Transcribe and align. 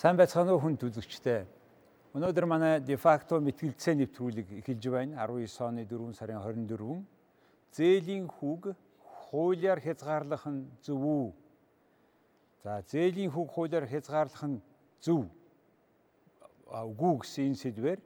Сайн 0.00 0.16
байцгаана 0.16 0.54
уу 0.56 0.62
хүн 0.64 0.78
төлөгчтэй. 0.80 1.42
Өнөөдөр 2.16 2.46
манай 2.48 2.78
дефакто 2.80 3.36
мэтгэлцээ 3.36 3.98
нэвтрүүлэг 4.00 4.48
эхэлж 4.64 4.84
байна. 4.88 5.28
19 5.28 5.60
оны 5.60 5.84
4 5.84 6.16
сарын 6.16 6.40
24-нд 6.40 7.04
зээлийн 7.76 8.24
хүүг 8.32 8.72
хуулиар 9.28 9.76
хязгаарлах 9.76 10.48
нь 10.48 10.72
зөв 10.80 11.04
үү? 11.04 11.26
За 12.64 12.80
зээлийн 12.80 13.28
хүүг 13.28 13.52
хуулиар 13.52 13.84
хязгаарлах 13.84 14.44
нь 14.48 14.64
зөв. 15.04 15.28
Үгүй 16.64 17.20
гэсэн 17.20 17.60
сэдвээр 17.60 18.00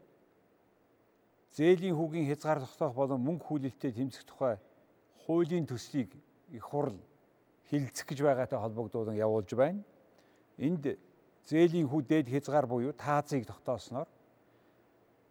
зээлийн 1.54 1.94
хүүгийн 1.94 2.26
хязгаарлах 2.26 2.90
болон 2.90 3.22
мөнгө 3.22 3.46
хүлээлттэй 3.46 3.94
тэмцэх 3.94 4.26
тухай 4.26 4.58
хуулийн 5.30 5.62
төслийг 5.62 6.10
их 6.50 6.64
хурл 6.66 6.98
хилцэх 7.70 8.02
гэж 8.10 8.18
байгаатай 8.18 8.58
холбогдуулан 8.58 9.14
явуулж 9.14 9.54
байна. 9.54 9.86
Энд 10.58 10.98
зээлийн 11.48 11.88
хүү 11.88 12.02
дээд 12.08 12.28
хязгаар 12.28 12.66
буюу 12.66 12.92
таазыг 12.92 13.46
тогтоосноор 13.46 14.08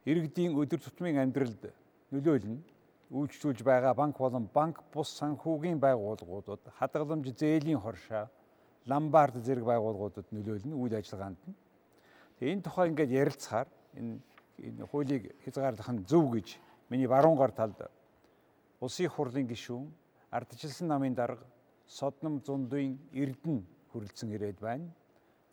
иргэдийн 0.05 0.53
өдөр 0.57 0.79
тутмын 0.79 1.17
амьдралд 1.23 1.73
нөлөөлнө. 2.11 2.61
Үйлчлүүлж 3.13 3.61
байгаа 3.61 3.93
банк 3.93 4.17
болон 4.17 4.49
банк 4.53 4.81
бус 4.93 5.09
санхүүгийн 5.19 5.79
байгууллагуудад 5.79 6.61
хадгаламж 6.79 7.29
зээлийн 7.37 7.79
хоршоо, 7.81 8.25
ломбард 8.89 9.37
зэрэг 9.45 9.65
байгууллагуудад 9.65 10.27
нөлөөлнө 10.33 10.75
үйл 10.75 10.97
ажиллагаанд 10.97 11.37
нь. 11.45 11.55
Тэгээ 12.39 12.53
энэ 12.53 12.65
тухай 12.65 12.89
ингээд 12.89 13.11
ярилцахаар 13.11 13.69
энэ 13.97 14.17
энэ 14.57 14.85
хуулийг 14.89 15.23
хязгаарлах 15.45 15.89
нь 15.93 16.05
зөв 16.09 16.25
гэж 16.33 16.57
миний 16.89 17.07
баруун 17.07 17.37
гар 17.37 17.53
талд 17.53 17.77
улсын 18.81 19.09
хурлын 19.09 19.47
гишүүн 19.47 19.87
ардчилсан 20.33 20.87
намын 20.87 21.13
дарга 21.13 21.45
Содном 21.87 22.41
зундын 22.41 22.97
Эрдэнэ 23.13 23.61
хүрэлцэн 23.91 24.33
ирээд 24.33 24.59
байна. 24.59 24.89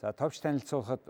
За 0.00 0.12
товч 0.12 0.40
танилцуулахад 0.40 1.00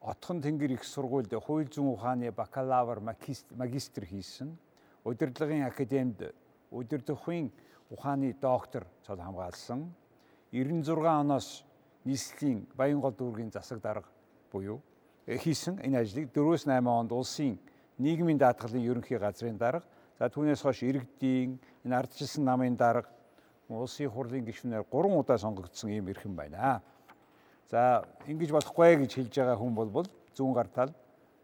Отхон 0.00 0.40
Тэнгэр 0.40 0.72
их 0.72 0.84
сургуульд 0.84 1.34
хууль 1.34 1.68
зүйн 1.68 1.92
ухааны 1.92 2.32
бакалавр 2.32 3.00
магистр 3.00 4.04
хийсэн. 4.04 4.56
Удирдлагын 5.04 5.66
академид 5.68 6.32
удирдахын 6.70 7.52
ухааны 7.90 8.32
доктор 8.40 8.86
цол 9.04 9.20
хамгаалсан. 9.20 9.92
96 10.52 11.04
оноос 11.04 11.64
нийслэлийн 12.04 12.66
Баянгол 12.74 13.12
дүүргийн 13.12 13.52
засаг 13.52 13.82
дарга 13.82 14.08
буюу 14.50 14.80
э, 15.26 15.36
хийсэн 15.36 15.78
энэ 15.84 16.00
ажлыг 16.00 16.32
4-8 16.32 16.88
онд 16.88 17.12
улсын 17.12 17.58
нийгмийн 17.98 18.38
даатгалын 18.38 18.80
ерөнхий 18.80 19.18
газрын 19.18 19.58
дарга 19.58 19.84
за 20.18 20.32
түүнээс 20.32 20.62
хойш 20.64 20.82
иргэдийн 20.82 21.60
энэ 21.84 21.96
ардчилсан 21.96 22.44
намын 22.44 22.76
дарга 22.76 23.12
улсын 23.68 24.08
хурлын 24.08 24.44
гишүүнээр 24.48 24.88
3 24.88 25.20
удаа 25.20 25.38
сонгогдсон 25.38 25.90
ийм 25.92 26.08
эрхэм 26.08 26.34
байна. 26.34 26.80
За 27.70 28.02
ингэж 28.26 28.50
болохгүй 28.50 28.96
гэж 28.98 29.14
хэлж 29.14 29.34
байгаа 29.38 29.58
хүн 29.62 29.74
бол 29.78 30.06
зүүн 30.34 30.54
гар 30.58 30.66
тал 30.74 30.90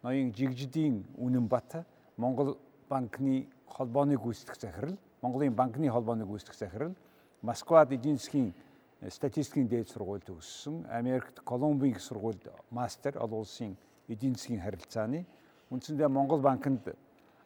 ноён 0.03 0.33
жигжидийн 0.35 1.05
үнэн 1.23 1.47
бат 1.47 1.87
Монгол 2.19 2.59
банкны 2.91 3.47
холбооны 3.71 4.19
гүйцэтгэх 4.19 4.59
захирал 4.59 4.97
Монголын 5.23 5.55
банкны 5.55 5.87
холбооны 5.87 6.27
гүйцэтгэх 6.27 6.59
захирал 6.59 6.95
Москвад 7.43 7.93
эдийн 7.93 8.19
засгийн 8.19 8.55
э, 9.01 9.11
статистикийн 9.11 9.69
дээд 9.69 9.89
сургууль 9.89 10.25
төгссөн 10.27 10.87
Америкт 10.91 11.47
Колумбийн 11.47 11.95
их 11.95 12.03
сургуульд 12.03 12.43
мастер 12.71 13.15
олон 13.23 13.47
улсын 13.47 13.77
эдийн 14.09 14.35
засгийн 14.35 14.63
харилцааны. 14.67 15.27
Үндсэндээ 15.71 16.09
Монгол 16.09 16.41
банкнд 16.41 16.91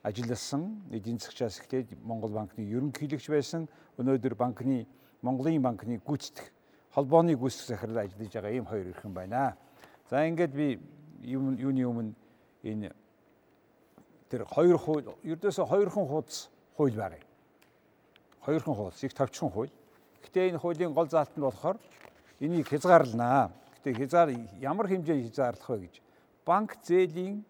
ажилласан 0.03 0.81
эдийн 0.91 1.19
засгчаас 1.19 1.61
эхлээд 1.61 2.01
Монгол 2.01 2.33
банкны 2.33 2.65
ерөнхийлөгч 2.65 3.29
байсан. 3.29 3.69
Өнөөдөр 3.99 4.35
банкны 4.41 4.87
Монголын 5.21 5.61
банкны 5.61 6.01
гүйцэтгэх 6.01 6.49
холбооны 6.95 7.35
гүйцэтгэх 7.37 7.81
захирал 7.81 7.99
ажиллаж 7.99 8.33
байгаа 8.33 8.51
ийм 8.53 8.67
хоёр 8.67 8.87
ирхэн 8.87 9.15
байна. 9.15 9.57
За 10.11 10.27
ингээд 10.27 10.53
би 10.55 10.81
юуны 11.23 11.85
өмнө 11.87 12.15
энэ 12.63 12.93
тэр 14.31 14.45
хоёр 14.45 14.79
хууль 14.79 15.07
ердөөсөө 15.23 15.67
хоёрхан 15.67 16.07
хуудас 16.07 16.51
хууль 16.77 16.97
байгаа. 16.97 17.23
Хоёрхан 18.41 18.75
хуудас 18.75 19.05
их 19.05 19.15
товчхон 19.15 19.51
хууль. 19.51 19.73
Гэтэ 20.23 20.51
энэ 20.51 20.59
хуулийн 20.59 20.93
гол 20.93 21.09
заалт 21.09 21.37
нь 21.37 21.43
болохоор 21.43 21.79
энийг 22.41 22.69
хязгаарланаа. 22.69 23.53
Гэтэ 23.79 23.95
хязгаар 23.95 24.31
ямар 24.61 24.87
хэмжээнд 24.89 25.25
хязгаарлах 25.31 25.71
вэ 25.71 25.79
гэж 25.87 25.95
банк 26.45 26.77
зээлийн 26.83 27.45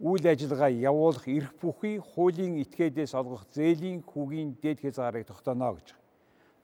үйл 0.00 0.26
ажиллагаа 0.26 0.70
явуулах 0.70 1.28
эрх 1.28 1.54
бүхий 1.62 2.02
хуулийн 2.02 2.58
этгээдээс 2.66 3.14
олгох 3.14 3.46
зээлийн 3.54 4.02
хүүгийн 4.02 4.58
дээд 4.58 4.82
хязгаарыг 4.82 5.26
тогтооно 5.26 5.78
гэж. 5.78 5.94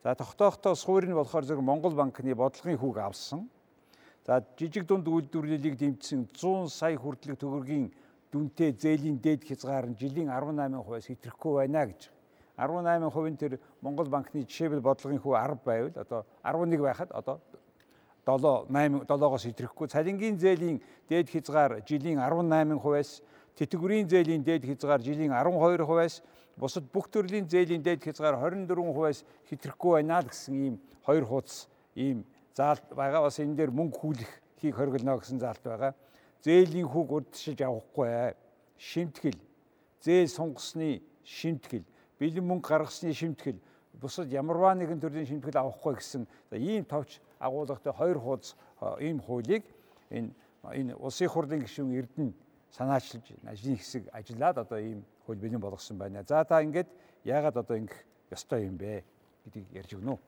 За 0.03 0.15
тогтоохдоо 0.15 0.75
суур 0.75 1.05
нь 1.05 1.13
болохоор 1.13 1.45
зөв 1.45 1.61
Монгол 1.61 1.93
банкны 1.93 2.33
бодлогын 2.33 2.77
хүүг 2.77 2.97
авсан. 2.97 3.49
За 4.25 4.41
жижиг 4.57 4.87
дунд 4.89 5.05
үйлдвэрлэлийг 5.05 5.77
дэмжсэн 5.77 6.25
100 6.33 6.69
сая 6.73 6.97
хүртэлх 6.97 7.37
төгрөгийн 7.37 7.93
дүнтэй 8.33 8.73
зээлийн 8.73 9.21
дээд 9.21 9.45
хязгаар 9.45 9.85
нь 9.85 9.97
жилийн 10.01 10.33
18%-аас 10.33 11.05
хэтрэхгүй 11.05 11.53
байна 11.53 11.85
гэж. 11.85 12.09
18% 12.57 13.29
нь 13.29 13.37
тэр 13.37 13.53
Монгол 13.81 14.09
банкны 14.09 14.41
жишээлбэл 14.41 14.81
бодлогын 14.81 15.21
хүү 15.21 15.33
10 15.37 15.61
байвал 15.65 15.93
одоо 15.93 16.25
11 16.41 16.81
байхад 16.81 17.09
одоо 17.13 17.37
7 18.25 18.73
8 18.73 19.05
7-оос 19.05 19.43
хэтрэхгүй 19.45 19.85
цалингийн 19.85 20.37
зээлийн 20.41 20.81
дээд 21.09 21.29
хязгаар 21.29 21.85
жилийн 21.85 22.17
18%-аас 22.17 23.21
тэтгэврийн 23.53 24.09
зээлийн 24.09 24.41
дээд 24.41 24.65
хязгаар 24.65 25.01
жилийн 25.01 25.29
12%-аас 25.29 26.25
бусад 26.57 26.85
бүх 26.91 27.07
төрлийн 27.09 27.47
зээлийн 27.47 27.83
дээд 27.83 28.03
хязгаар 28.03 28.37
24%-аас 28.39 29.23
хэтрэхгүй 29.49 29.91
байна 30.01 30.21
л 30.21 30.29
гэсэн 30.29 30.55
ийм 30.55 30.75
хоёр 31.05 31.25
хуудас 31.25 31.67
ийм 31.95 32.25
заалт 32.55 32.85
байгаа. 32.95 33.21
Бас 33.27 33.39
энэ 33.39 33.55
дээр 33.55 33.71
мөнгө 33.71 33.97
хүлэх 33.97 34.31
хийг 34.59 34.75
хоригдно 34.75 35.17
гэсэн 35.17 35.39
заалт 35.39 35.63
байгаа. 35.63 35.93
Зээлийн 36.43 36.87
хүүг 36.89 37.09
урдчилж 37.11 37.59
авахгүй 37.61 38.33
шимтгэл, 38.77 39.39
зээл 40.01 40.29
сунгасны 40.29 41.01
шимтгэл, 41.23 41.85
бэлэн 42.17 42.45
мөнгө 42.45 42.67
гаргасны 42.67 43.13
шимтгэл, 43.13 43.61
бусад 44.01 44.33
ямарваа 44.33 44.73
нэгэн 44.73 44.97
төрлийн 44.97 45.29
шимтгэл 45.29 45.61
авахгүй 45.61 46.01
гэсэн 46.01 46.25
ийм 46.57 46.85
товч 46.85 47.21
агуулгатай 47.37 47.93
хоёр 47.93 48.17
хуудас 48.17 48.57
ийм 48.97 49.21
хуулийг 49.21 49.63
энэ 50.09 50.33
энэ 50.65 50.97
улсын 50.97 51.29
хурлын 51.29 51.61
гишүүн 51.61 51.93
Эрдэнэ 51.93 52.33
санаачилж 52.71 53.27
ажлын 53.45 53.77
хэсэг 53.77 54.03
ажиллаад 54.13 54.57
одоо 54.57 54.79
ийм 54.79 55.03
хууль 55.25 55.37
бэлэн 55.37 55.59
болгосон 55.59 55.97
байна. 55.97 56.23
За 56.27 56.43
та 56.43 56.63
ингээд 56.63 56.87
яагаад 57.23 57.57
одоо 57.57 57.77
ингэх 57.77 57.97
ёстой 58.31 58.65
юм 58.65 58.77
бэ 58.77 59.03
гэдгийг 59.45 59.67
ярьж 59.73 59.91
өгнө 59.93 60.11
үү? 60.15 60.19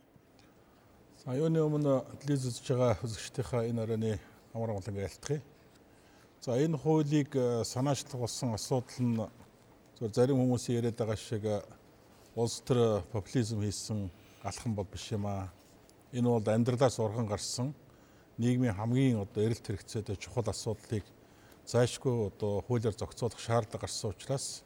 За 1.23 1.35
юуны 1.39 1.59
өмнө 1.63 2.03
телевиз 2.19 2.45
үзэж 2.51 2.67
байгаа 2.75 2.99
үзэгчдийнхаа 3.03 3.63
энэ 3.71 3.81
оройны 3.83 4.19
амар 4.53 4.75
амгалан 4.75 4.99
айлтгая. 5.07 5.41
За 6.41 6.59
энэ 6.59 6.77
хуулийг 6.77 7.31
э, 7.35 7.63
санаачлах 7.63 8.19
болсон 8.19 8.53
асуудал 8.53 8.99
нь 8.99 9.23
зөв 9.99 10.11
зарим 10.11 10.43
хүмүүсийн 10.43 10.83
яриад 10.83 10.99
байгаа 10.99 11.15
шиг 11.15 11.45
э, 11.45 11.63
улс 12.35 12.59
төр 12.67 13.01
популизм 13.13 13.63
хийсэн 13.63 14.11
алхам 14.43 14.75
бол 14.75 14.83
биш 14.83 15.11
юм 15.15 15.25
аа. 15.27 15.47
Энэ 16.11 16.27
бол 16.27 16.43
амьдралаас 16.43 16.99
урган 16.99 17.27
гарсан 17.27 17.73
нийгмийн 18.37 18.75
хамгийн 18.75 19.21
одоо 19.23 19.43
эрэлт 19.47 19.63
хэрэгцээтэй 19.63 20.17
чухал 20.17 20.49
асуудлыг 20.49 21.05
зайшгүй 21.65 22.27
одоо 22.27 22.61
хуулиар 22.67 22.95
зохицуулах 22.95 23.39
шаардлага 23.39 23.87
гарсан 23.87 24.11
учраас 24.11 24.63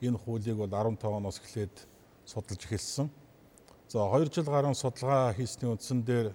энэ 0.00 0.18
хуулийг 0.18 0.56
бол 0.56 0.70
15 0.70 1.04
оноос 1.04 1.40
эхлээд 1.40 1.74
судалж 2.24 2.62
эхэлсэн. 2.64 3.10
За 3.88 4.06
2 4.06 4.30
жил 4.30 4.44
гаруй 4.44 4.74
судалгаа 4.74 5.32
хийсний 5.34 5.70
үндсэн 5.70 6.04
дээр 6.04 6.34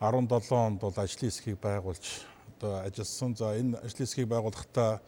17 0.00 0.52
онд 0.52 0.80
бол 0.80 0.96
ажлын 0.96 1.30
хэсгийг 1.30 1.60
байгуулж 1.60 2.24
одоо 2.56 2.80
ажилласан. 2.84 3.36
За 3.36 3.56
энэ 3.56 3.76
ажлын 3.84 4.06
хэсгийг 4.06 4.28
байгуулахдаа 4.28 5.00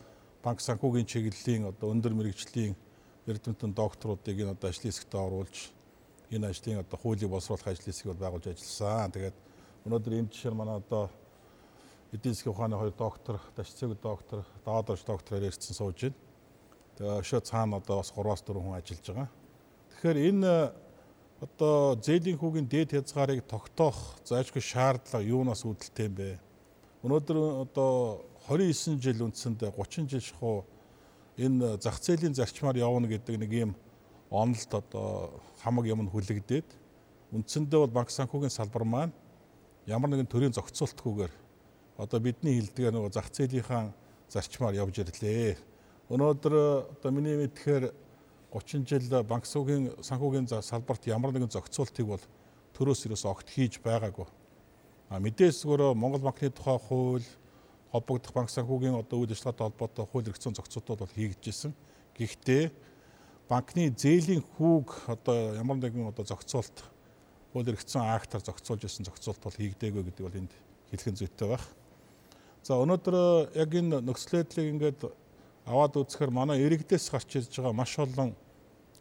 банк 0.43 0.61
санхүүгийн 0.61 1.06
чиглэлийн 1.06 1.69
одоо 1.69 1.93
өндөр 1.93 2.12
мэрэгжлийн 2.12 2.76
эрдэмтэн 3.26 3.73
докторуудыг 3.73 4.37
энэ 4.37 4.53
одоо 4.53 4.69
ажлын 4.69 4.93
хэсэгт 4.93 5.15
оруулж 5.15 5.56
энэ 6.32 6.49
ажлын 6.49 6.81
одоо 6.85 6.99
хуулийг 6.99 7.31
боловсруулах 7.31 7.69
ажлын 7.69 7.93
хэсгийг 7.93 8.17
байгуулж 8.17 8.47
ажилласан. 8.49 9.12
Тэгээд 9.12 9.37
өнөөдөр 9.87 10.12
энэ 10.19 10.32
жишээ 10.32 10.53
манай 10.53 10.76
одоо 10.76 11.08
эдийн 12.12 12.35
засгийн 12.35 12.53
ухааны 12.53 12.76
хоёр 12.76 12.93
доктор, 12.93 13.41
дашцэг 13.56 13.97
доктор, 14.00 14.44
даадорч 14.64 15.05
доктор 15.05 15.41
ирсэн 15.41 15.75
сууж 15.75 15.97
байна. 16.03 16.17
Тэгээ 16.97 17.20
өшөө 17.25 17.41
цаана 17.41 17.81
одоо 17.81 18.05
бас 18.05 18.12
3-аас 18.12 18.44
4 18.44 18.61
хүн 18.61 18.76
ажиллаж 18.76 19.06
байгаа. 19.09 19.29
Тэгэхээр 19.91 20.19
энэ 20.29 20.53
одоо 21.41 21.97
зээлийн 21.97 22.38
хүүгийн 22.38 22.69
дээд 22.69 22.93
хязгаарыг 22.93 23.49
тогтоох 23.49 24.20
заажгүй 24.29 24.61
шаардлага 24.61 25.25
юунаас 25.25 25.64
үүдэлтэй 25.64 26.06
юм 26.06 26.14
бэ? 26.20 26.38
Өнөөдөр 27.00 27.38
одоо 27.64 28.23
29 28.47 29.00
жил 29.00 29.25
үндсэндээ 29.26 29.73
30 29.73 30.12
жил 30.12 30.20
шахуу 30.20 30.69
энэ 31.41 31.81
зах 31.81 31.97
зээлийн 31.97 32.37
зарчмаар 32.37 32.76
явна 32.76 33.08
гэдэг 33.08 33.41
нэг 33.41 33.53
юм 33.56 33.73
онолд 34.31 34.70
одоо 34.70 35.41
хамаг 35.65 35.88
юм 35.88 36.06
хүлэгдээд 36.12 36.69
үндсэндээ 37.32 37.81
бол 37.88 37.97
банк 38.05 38.11
санхүүгийн 38.12 38.53
салбар 38.53 38.85
маань 38.85 39.12
ямар 39.88 40.12
нэгэн 40.12 40.29
төрлийн 40.29 40.55
зохицуултгүйгээр 40.55 41.42
одоо 42.02 42.19
бидний 42.20 42.58
хэлдгээр 42.58 42.94
нөгөө 42.99 43.12
зах 43.14 43.31
зээлийнхаа 43.31 43.94
зарчмаар 44.28 44.75
явж 44.82 44.99
ирлээ 45.02 45.56
Өнөөдөр 46.12 46.54
одоо 46.93 47.10
миний 47.14 47.38
мэдхээр 47.40 47.88
30 48.52 48.84
жил 48.84 49.22
банк 49.25 49.46
санхүүгийн 49.46 50.50
салбарт 50.60 51.06
ямар 51.08 51.32
нэгэн 51.32 51.49
зохицуултыг 51.49 52.04
бол 52.04 52.25
төрөөс 52.76 53.06
ерөөс 53.08 53.25
огт 53.25 53.49
хийж 53.49 53.81
байгаагүй. 53.81 54.28
А 55.08 55.16
мэдээсгөрөө 55.25 55.96
Монгол 55.96 56.20
банкны 56.20 56.52
тухай 56.52 56.76
хууль 56.76 57.25
холбогдох 57.93 58.32
банк 58.37 58.50
санхүүгийн 58.52 59.00
одоо 59.00 59.25
үйл 59.25 59.32
ажиллагаатай 59.32 59.72
холбоотой 59.72 60.05
хууль 60.05 60.28
зүйн 60.28 60.56
зохицуултууд 60.60 61.00
бол 61.00 61.16
хийгдчихсэн. 61.16 61.72
Гэхдээ 62.12 62.64
банкны 63.48 63.88
зээлийн 63.96 64.44
хүүг 64.56 65.08
одоо 65.08 65.56
ямар 65.56 65.81
нэгэн 65.81 66.12
одоо 66.12 66.25
зохицуулт 66.28 66.76
хууль 67.52 67.69
зүйн 67.72 68.05
актаар 68.05 68.44
зохицуулж 68.44 68.84
ирсэн 68.84 69.08
зохицуулт 69.08 69.40
бол 69.40 69.56
хийгдээгүй 69.56 70.12
гэдэг 70.12 70.25
бол 70.28 70.40
энд 70.44 70.52
хэлхэн 70.93 71.16
зүйтэй 71.16 71.48
байна. 71.56 71.81
За 72.62 72.76
өнөөдөр 72.79 73.59
яг 73.59 73.75
энэ 73.75 73.99
нөхцөл 74.06 74.38
байдлыг 74.38 74.69
ингээд 74.70 75.00
аваад 75.67 75.99
үзэхээр 75.99 76.31
манай 76.31 76.62
иргэдээс 76.62 77.11
гарч 77.11 77.43
ирж 77.43 77.59
байгаа 77.59 77.75
маш 77.75 77.99
олон 77.99 78.38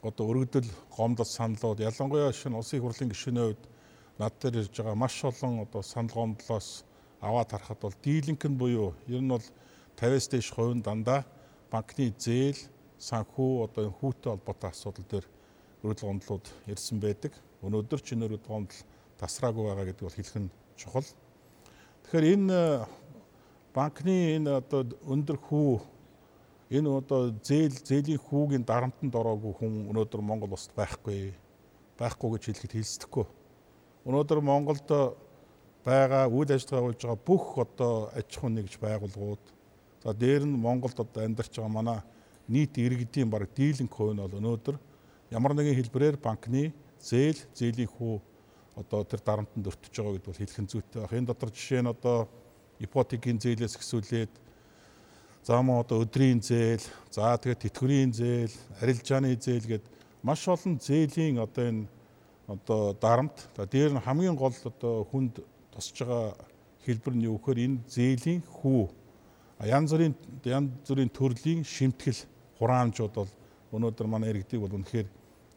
одоо 0.02 0.26
өргөдөл 0.34 0.66
гомдол 0.90 1.30
саналууд 1.30 1.78
ялангуяа 1.86 2.34
шинэ 2.34 2.58
улсын 2.58 2.82
хурлын 2.82 3.14
гишүүний 3.14 3.54
хувьд 3.54 3.64
над 4.18 4.34
дээр 4.42 4.66
ирж 4.66 4.74
байгаа 4.82 4.98
маш 4.98 5.22
олон 5.22 5.62
одоо 5.62 5.86
санал 5.86 6.10
гомдлоос 6.10 6.90
аваад 7.22 7.54
харахад 7.54 7.78
бол 7.86 8.02
дийлэнх 8.02 8.42
нь 8.50 8.58
буюу 8.58 8.98
ер 9.06 9.22
нь 9.22 9.30
бол 9.30 9.46
50-аас 9.94 10.26
дээш 10.34 10.50
хувийн 10.50 10.82
дандаа 10.82 11.22
банкны 11.70 12.10
зээл, 12.18 12.58
санхүү 12.98 13.70
одоо 13.70 13.94
хүүтэй 13.94 14.34
холбоотой 14.42 14.70
асуудал 14.74 15.06
дээр 15.06 15.26
өргөдөл 15.86 16.10
гомдлууд 16.10 16.46
ирсэн 16.66 16.98
байдаг. 16.98 17.38
Өнөөдөр 17.62 18.02
ч 18.02 18.18
энэ 18.18 18.26
өргөдөл 18.26 18.50
гомдол 18.50 18.82
тасраагүй 19.22 19.70
байгаа 19.70 19.86
гэдэг 19.86 20.06
бол 20.10 20.18
хэлэх 20.18 20.38
нь 20.42 20.50
чухал. 20.74 21.06
Тэгэхээр 22.10 22.26
энэ 22.42 22.58
банкны 23.74 24.36
энэ 24.36 24.60
одоо 24.60 24.84
өндөр 25.08 25.38
хүү 25.38 25.80
энэ 26.72 26.90
одоо 26.92 27.32
зээл 27.44 27.76
зээлийн 27.88 28.20
хүүгийн 28.20 28.64
дарамтанд 28.68 29.16
ороогүй 29.16 29.54
хүн 29.60 29.92
өнөөдөр 29.92 30.22
Монгол 30.22 30.56
улсад 30.56 30.76
байхгүй 30.76 31.34
байхгүй 32.00 32.30
гэж 32.32 32.44
хэлэхэд 32.48 32.74
хэлсдэхгүй. 32.76 33.26
Өнөөдөр 34.08 34.40
Монголд 34.42 34.90
байгаа 35.86 36.28
үйл 36.28 36.52
ажиллагаа 36.52 36.86
болж 36.88 37.02
байгаа 37.02 37.26
бүх 37.26 37.46
одоо 37.58 37.94
аж 38.14 38.30
ахуйн 38.38 38.56
нэгж 38.58 38.78
байгууллагууд 38.82 39.44
за 40.04 40.14
дээр 40.14 40.44
нь 40.46 40.58
Монголд 40.58 40.98
одоо 41.00 41.22
амьдарч 41.26 41.54
байгаа 41.58 41.74
манай 41.74 42.00
нийт 42.48 42.78
иргэдийн 42.78 43.30
баг 43.30 43.50
дийлэнх 43.56 43.94
хувь 43.94 44.14
нь 44.14 44.22
бол 44.22 44.40
өнөөдөр 44.40 44.76
ямар 45.32 45.54
нэгэн 45.54 45.78
хэлбэрээр 45.78 46.18
банкны 46.18 46.74
зээл 47.00 47.40
зээлийн 47.58 47.90
хүү 47.90 48.16
одоо 48.78 49.02
тэр 49.04 49.22
дарамтанд 49.26 49.68
өртөж 49.68 49.94
байгаа 49.96 50.14
гэдэг 50.18 50.30
бол 50.30 50.42
хэлхэн 50.42 50.68
зүйтэй 50.70 51.00
баг. 51.02 51.14
Энэ 51.14 51.30
дотор 51.30 51.50
жишээ 51.50 51.82
нь 51.82 51.94
одоо 51.94 52.30
ипотекийн 52.82 53.38
зээлээс 53.38 53.78
эхсүүлээд 53.78 54.34
за 55.46 55.62
мөн 55.62 55.86
одоо 55.86 56.02
өдрийн 56.02 56.42
зээл, 56.42 56.84
за 57.14 57.38
тэгээд 57.38 57.64
тэтгэврийн 57.70 58.12
зээл, 58.14 58.54
арилжааны 58.82 59.38
зээл 59.38 59.66
гэд 59.78 59.86
маш 60.26 60.46
олон 60.50 60.78
зээлийн 60.82 61.38
одоо 61.38 61.66
энэ 61.70 61.86
одоо 62.50 62.94
дарамт. 62.94 63.38
Дээр 63.56 63.94
нь 63.98 64.04
хамгийн 64.06 64.36
гол 64.36 64.54
одоо 64.66 65.06
хүнд 65.06 65.42
тусж 65.74 66.02
байгаа 66.02 66.36
хэлбэр 66.86 67.16
нь 67.16 67.26
юу 67.30 67.38
гэхээр 67.38 67.60
энэ 67.66 67.78
зээлийн 67.88 68.42
хүү 68.42 68.90
янз 69.66 69.94
бүрийн 69.94 70.16
янз 70.46 70.90
бүрийн 70.90 71.12
төрлийн 71.14 71.62
шимтгэл 71.64 72.26
хураамжууд 72.58 73.14
бол 73.14 73.32
өнөөдөр 73.78 74.08
манай 74.10 74.34
иргэдийг 74.34 74.62
бол 74.62 74.78
үнэхээр 74.78 75.08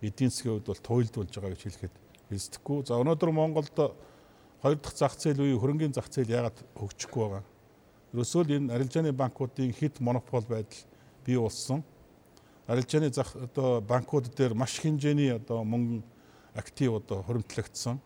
эдийн 0.05 0.31
засгийн 0.31 0.61
хувьд 0.61 0.69
бол 0.69 0.85
туйлдуулж 0.85 1.32
байгаа 1.32 1.53
гэж 1.56 1.62
хэлэхэд 1.65 1.94
хэлсдэхгүй. 2.29 2.79
За 2.85 3.00
өнөөдөр 3.00 3.31
Монголд 3.32 3.76
хоёр 4.64 4.81
дахь 4.81 4.96
зах 4.96 5.20
зээл 5.20 5.44
үеийн 5.44 5.61
хөрөнгөний 5.61 5.93
зах 5.93 6.08
зээл 6.08 6.32
яагаад 6.32 6.56
хөгжихгүй 6.72 7.20
байгаа? 7.28 7.44
Ерөөсөө 8.16 8.43
л 8.49 8.55
энэ 8.56 8.72
арилжааны 8.72 9.12
банкуудын 9.12 9.76
хит 9.76 10.00
монопол 10.00 10.49
байдал 10.49 10.81
бий 11.28 11.37
болсон. 11.37 11.84
Арилжааны 12.64 13.12
зах 13.12 13.37
одоо 13.37 13.84
банкуд 13.84 14.32
дээр 14.32 14.56
маш 14.56 14.81
хэмжээний 14.81 15.37
одоо 15.37 15.61
мөнгө 15.69 16.00
актив 16.56 16.96
одоо 16.96 17.20
хуримтлагдсан 17.20 18.00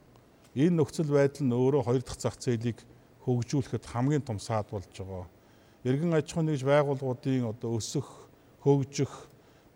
Энэ 0.58 0.74
нөхцөл 0.74 1.12
байдал 1.14 1.46
нь 1.46 1.54
өөрөө 1.54 1.82
хоёр 1.86 2.02
дахь 2.02 2.18
зах 2.18 2.34
зээлийг 2.34 2.82
хөгжүүлэхэд 3.22 3.84
хамгийн 3.94 4.26
том 4.26 4.42
саад 4.42 4.66
болж 4.74 4.90
байгаа. 4.90 5.30
Иргэн 5.86 6.18
аж 6.18 6.32
ахуйн 6.34 6.50
нэгж 6.50 6.66
байгууллагуудын 6.66 7.52
одоо 7.52 7.78
өсөх, 7.78 8.26
хөгжих, 8.66 9.12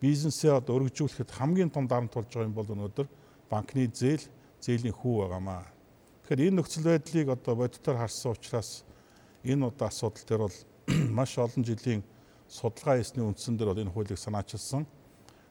бизнесээ 0.02 0.58
одоо 0.58 0.82
өргөжүүлэхэд 0.82 1.30
хамгийн 1.38 1.70
том 1.70 1.86
дарамт 1.86 2.10
болж 2.10 2.26
байгаа 2.26 2.50
юм 2.50 2.56
бол 2.58 2.66
өнөөдөр 2.66 3.06
банкны 3.46 3.86
зээл, 3.94 4.26
зээлийн 4.58 4.90
хүү 4.96 5.14
байгаамаа. 5.22 5.70
Тэгэхээр 6.22 6.48
энэ 6.48 6.56
нөхцөл 6.62 6.86
байдлыг 6.86 7.28
одоо 7.34 7.54
бодитоор 7.58 7.98
харсан 7.98 8.32
учраас 8.32 8.84
энэ 9.42 9.66
удаа 9.66 9.90
асуудал 9.90 10.22
дээр 10.22 10.42
бол 10.46 10.58
маш 11.18 11.34
олон 11.38 11.66
жилийн 11.66 12.02
судалгаа 12.46 13.02
хийсний 13.02 13.26
үндсэн 13.26 13.58
дээр 13.58 13.74
бол 13.74 13.82
энэ 13.82 13.90
хуулийг 13.90 14.18
санаачилсан. 14.22 14.86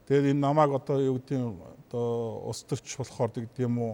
Тэгээд 0.07 0.31
энэ 0.31 0.39
намайг 0.39 0.71
одоо 0.71 0.97
юу 1.03 1.19
гэдэг 1.19 1.38
нь 1.39 1.59
одоо 1.91 2.47
улс 2.47 2.63
төрч 2.63 2.88
болохоор 2.95 3.35
гэдэг 3.35 3.68
юм 3.68 3.83
уу 3.83 3.94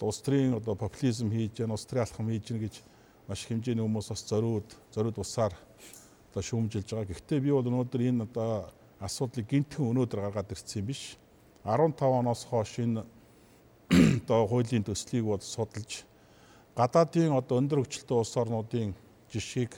улс 0.00 0.22
төрийн 0.22 0.54
одоо 0.54 0.78
популизм 0.78 1.34
хийж 1.34 1.58
гэн 1.58 1.74
улс 1.74 1.82
төрийн 1.82 2.06
алхам 2.06 2.30
хийж 2.30 2.46
гэн 2.46 2.62
гэж 2.62 2.74
маш 3.26 3.40
хэмжээний 3.50 3.82
хүмүүс 3.82 4.08
бас 4.14 4.22
зориуд 4.22 4.68
зориуд 4.94 5.18
усаар 5.18 5.54
одоо 6.30 6.42
шүүмжилж 6.42 6.88
байгаа. 6.94 7.10
Гэхдээ 7.10 7.40
би 7.40 7.50
бол 7.50 7.66
өнөөдөр 7.66 8.02
энэ 8.06 8.26
одоо 8.30 8.70
асуудлыг 9.00 9.50
гинтхэн 9.50 9.90
өнөөдөр 9.90 10.20
гаргаад 10.30 10.52
ирсэн 10.52 10.82
юм 10.82 10.86
биш. 10.92 11.18
15 11.64 12.06
оноос 12.06 12.44
хойш 12.44 12.78
энэ 12.78 13.02
одоо 14.24 14.48
хуулийн 14.48 14.84
төслийг 14.84 15.24
бол 15.28 15.40
судалж 15.40 16.04
гадаадын 16.76 17.36
одоо 17.36 17.60
өндөр 17.60 17.84
хөгжилтэй 17.84 18.16
улс 18.16 18.34
орнуудын 18.40 18.94
жишгийг 19.30 19.76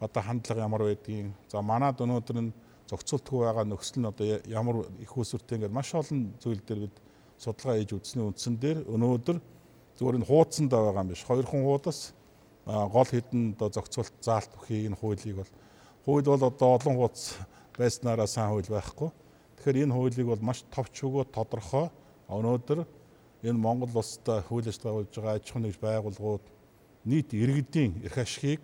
одоо 0.00 0.22
хандлага 0.22 0.64
ямар 0.64 0.82
байдгийг 0.88 1.30
за 1.52 1.62
манад 1.62 2.00
өнөөдөр 2.00 2.38
нь 2.42 2.52
зохицуултгүй 2.88 3.44
байгаа 3.44 3.64
нөхцөл 3.68 4.00
нь 4.00 4.10
одоо 4.10 4.26
ямар 4.48 4.88
их 4.98 5.12
усүртэй 5.12 5.60
ингээд 5.60 5.76
маш 5.76 5.92
олон 5.94 6.32
зүйл 6.40 6.62
дээр 6.64 6.80
бид 6.88 6.96
судалгаа 7.36 7.76
хийж 7.78 7.92
үзсний 7.92 8.24
үндсэн 8.24 8.56
дээр 8.56 8.78
өнөөдөр 8.88 9.38
зүгээр 9.98 10.18
энэ 10.18 10.28
хуудсанд 10.30 10.70
байгаа 10.72 11.02
юм 11.02 11.10
биш. 11.12 11.22
Хоёр 11.28 11.46
хон 11.46 11.62
хуудас 11.62 12.14
гол 12.66 13.08
хэдэн 13.12 13.54
одоо 13.54 13.68
зохицуулт 13.68 14.14
заалт 14.22 14.50
бүхий 14.56 14.86
энэ 14.88 14.96
хуулийг 14.96 15.36
бол 15.36 15.52
хууль 16.04 16.24
бол 16.24 16.44
одоо 16.50 16.68
олон 16.78 16.96
хуудас 16.96 17.36
байснараа 17.76 18.26
сайн 18.26 18.50
хууль 18.50 18.70
байхгүй. 18.70 19.10
Тэгэхээр 19.58 19.82
энэ 19.84 19.94
хуулийг 19.94 20.26
бол 20.26 20.42
маш 20.42 20.64
товч 20.70 20.94
өгөө 21.04 21.24
тодорхой 21.34 21.90
өнөөдөр 22.26 22.86
энэ 23.42 23.58
Монгол 23.58 23.92
улстай 23.94 24.42
хууль 24.42 24.66
ажиллагаа 24.66 24.98
болж 24.98 25.12
байгаа 25.14 25.34
аж 25.38 25.44
ахуйн 25.46 25.64
нэгж 25.66 25.78
байгууллагууд 25.78 26.44
нийт 27.04 27.30
иргэдийн 27.34 27.92
эрх 28.06 28.18
ашигыг 28.18 28.62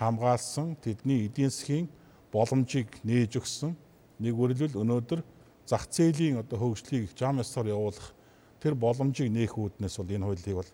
хамгаалсан 0.00 0.76
тэдний 0.80 1.26
эдийн 1.26 1.50
засгийн 1.50 1.88
боломжийг 2.32 2.88
нээж 3.04 3.36
өгсөн 3.40 3.76
нэг 4.18 4.34
үрлэл 4.34 4.80
өнөөдөр 4.80 5.20
зах 5.68 5.84
зээлийн 5.92 6.40
одоо 6.40 6.56
хөгжлийг 6.58 7.12
зам 7.12 7.44
ёсоор 7.44 7.68
явуулах 7.68 8.16
тэр 8.60 8.74
боломжийг 8.74 9.28
нээх 9.28 9.54
үүднээс 9.60 9.96
бол 10.00 10.14
энэ 10.16 10.26
хуулийг 10.26 10.56
бол 10.56 10.70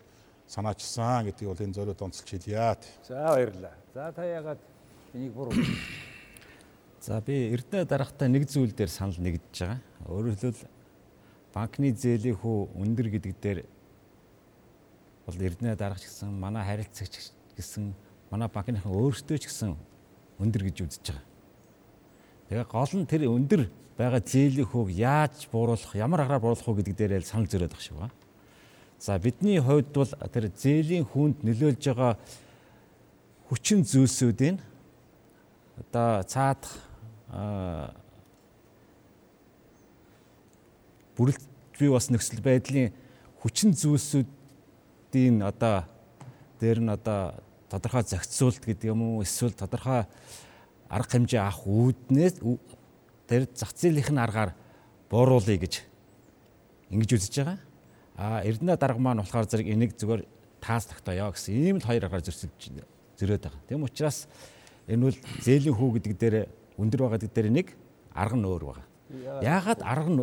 санаачилсан 0.47 1.25
гэдгийг 1.27 1.49
бол 1.51 1.63
энэ 1.65 1.75
зориуд 1.75 2.01
онцолж 2.01 2.29
хэлье. 2.29 2.77
За 3.03 3.35
баярлалаа. 3.35 3.75
За 3.93 4.11
та 4.15 4.23
ягаад 4.23 4.61
энийг 5.13 5.33
буруу 5.33 5.53
За 7.05 7.21
би 7.21 7.53
эрдэнэ 7.53 7.85
дарахтаа 7.85 8.27
нэг 8.27 8.49
зүйл 8.49 8.73
дээр 8.73 8.89
санал 8.89 9.19
нэгдэж 9.21 9.53
байгаа. 9.61 9.81
Өөрөөр 10.09 10.37
хэлбэл 10.41 10.65
банкны 11.55 11.95
зээлийн 11.95 12.35
хүү 12.35 12.75
өндөр 12.75 13.07
гэдэг 13.15 13.33
дээр 13.39 13.59
бол 15.23 15.39
эрдэнэ 15.39 15.79
дарах 15.79 16.03
гэсэн 16.03 16.27
манай 16.35 16.67
харилцагч 16.67 17.31
гэсэн 17.55 17.95
манай 18.27 18.51
банкныхан 18.51 18.91
өөрсдөө 18.91 19.39
ч 19.39 19.47
гэсэн 19.47 19.71
өндөр 20.35 20.61
гэж 20.67 20.77
үзэж 20.83 21.05
байгаа. 21.15 21.23
Тэгээ 22.51 22.67
гол 22.67 22.93
нь 22.99 23.07
тэр 23.07 23.23
өндөр 23.31 23.61
байгаа 23.95 24.19
зээлийн 24.19 24.67
хөөг 24.67 24.89
яаж 24.91 25.47
бууруулах, 25.47 25.95
ямар 25.95 26.27
аргаар 26.27 26.43
бууруулах 26.43 26.67
вэ 26.67 26.83
гэдэг 26.83 26.95
дээр 26.99 27.23
л 27.23 27.31
санал 27.31 27.47
зөрөөд 27.47 27.71
багш 27.71 27.89
байна. 27.95 28.11
За 28.99 29.15
бидний 29.15 29.59
хувьд 29.63 29.95
бол 29.95 30.11
тэр 30.11 30.51
зээлийн 30.51 31.07
хүнд 31.07 31.47
нөлөөлж 31.47 31.83
байгаа 31.87 32.19
хүчин 33.47 33.87
зүйлсүүдийн 33.87 34.59
одоо 35.79 36.23
цаадах 36.27 36.75
бүрэлд 41.17 41.43
бий 41.79 41.89
бас 41.89 42.09
нөхцөл 42.11 42.43
байдлын 42.43 42.93
хүчин 43.41 43.73
зүйлсүүдийн 43.75 45.41
одоо 45.43 45.87
дээр 46.59 46.79
нь 46.79 46.91
одоо 46.91 47.39
тодорхой 47.69 48.03
зохицуулт 48.03 48.63
гэдэг 48.63 48.91
юм 48.91 49.01
уу 49.01 49.23
эсвэл 49.23 49.55
тодорхой 49.55 50.05
арга 50.89 51.11
хэмжээ 51.11 51.41
авах 51.41 51.65
үүднээс 51.67 52.39
тэр 53.27 53.49
зах 53.53 53.73
зээлийнх 53.75 54.11
нь 54.11 54.21
аргаар 54.21 54.53
бууруулъя 55.09 55.57
гэж 55.57 55.83
ингэж 56.89 57.09
үзэж 57.17 57.35
байгаа. 57.41 57.59
А 58.15 58.41
Эрдэнэ 58.45 58.77
дарга 58.77 58.99
маань 58.99 59.19
болохоор 59.19 59.49
зэрэг 59.49 59.67
энийг 59.67 59.97
зүгээр 59.97 60.23
таас 60.61 60.85
тогтооё 60.85 61.33
гэсэн 61.33 61.53
ийм 61.53 61.77
л 61.81 61.87
хоёр 61.87 62.05
аргаар 62.05 62.23
зөрчилж 62.23 62.85
зөрөөд 63.17 63.43
байгаа. 63.43 63.61
Тэм 63.67 63.83
учраас 63.83 64.27
энэ 64.87 65.11
бол 65.11 65.17
зээлийн 65.43 65.75
хүү 65.75 65.89
гэдэг 65.99 66.13
дээр 66.17 66.35
өндөр 66.77 67.01
байгаа 67.01 67.17
гэдэг 67.19 67.33
дээр 67.33 67.49
нэг 67.51 67.67
арга 68.13 68.37
нь 68.37 68.45
өөр 68.45 68.63
байгаа. 68.69 68.85
Яагаад 69.09 69.81
арга 69.85 70.09
нь 70.09 70.21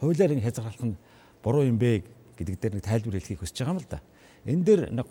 хуулиар 0.00 0.32
ингэ 0.32 0.46
хязгаарлах 0.48 0.84
нь 0.84 0.96
буруу 1.42 1.64
юм 1.68 1.78
бэ 1.78 2.04
гэдэг 2.36 2.56
дээр 2.60 2.74
нэг 2.80 2.84
тайлбар 2.84 3.16
хэлхийг 3.20 3.40
хүсэж 3.40 3.60
байгаа 3.60 3.74
юм 3.76 3.80
л 3.80 3.88
да. 3.88 4.00
Энэ 4.44 4.64
дээр 4.64 4.82
нэг 4.92 5.06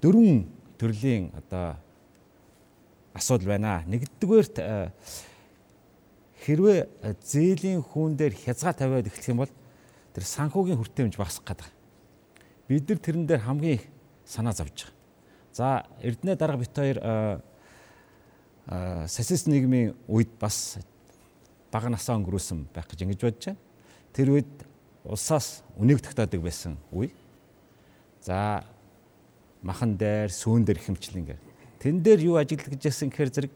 дөрвөн 0.00 0.48
төрлийн 0.80 1.32
одоо 1.36 1.76
асуудал 3.12 3.56
байна. 3.56 3.84
Нэгдүгээрт 3.88 4.56
э, 4.60 4.90
хэрвээ 6.44 6.80
зээлийн 7.20 7.80
хүүн 7.82 8.16
дээр 8.16 8.34
хязгаар 8.36 8.76
тавиад 8.76 9.08
эхлэх 9.08 9.32
юм 9.32 9.40
бол 9.44 9.52
тэр 10.12 10.24
санхүүгийн 10.24 10.80
хүртээмж 10.80 11.16
багасах 11.16 11.44
гэдэг. 11.44 11.72
бид 12.68 12.88
нар 12.88 13.00
тэрэн 13.00 13.26
дээр 13.26 13.42
хамгийн 13.44 13.80
санаа 14.24 14.52
зовж 14.52 14.84
байгаа. 14.84 14.94
За 15.52 15.86
Эрдэнэ 16.02 16.36
дарга 16.36 16.60
бит 16.60 16.76
хоёр 16.76 16.98
социалист 18.66 19.46
нийгмийн 19.46 19.94
үед 20.10 20.32
бас 20.40 20.78
бага 21.70 21.90
насаа 21.92 22.18
өнгөрөөсөн 22.18 22.66
байх 22.74 22.88
гэж 22.90 23.04
ингэж 23.06 23.20
бодож 23.22 23.44
байна. 23.46 23.60
Тэр 24.12 24.28
үед 24.34 24.52
улсаас 25.06 25.62
үнийг 25.78 26.02
тогтоодог 26.02 26.42
байсан 26.42 26.74
үе. 26.90 27.10
За 28.22 28.64
махан 29.62 29.94
дээр, 29.94 30.30
сүүн 30.34 30.66
дээр 30.66 30.82
хэмчлэн 30.82 31.24
гэр. 31.30 31.40
Тэн 31.78 32.02
дээр 32.02 32.20
юу 32.26 32.36
ажиглаж 32.42 32.82
гэсэн 32.82 33.10
гэхээр 33.10 33.30
зэрэг 33.30 33.52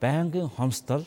байнгын 0.00 0.52
хомсдол, 0.52 1.06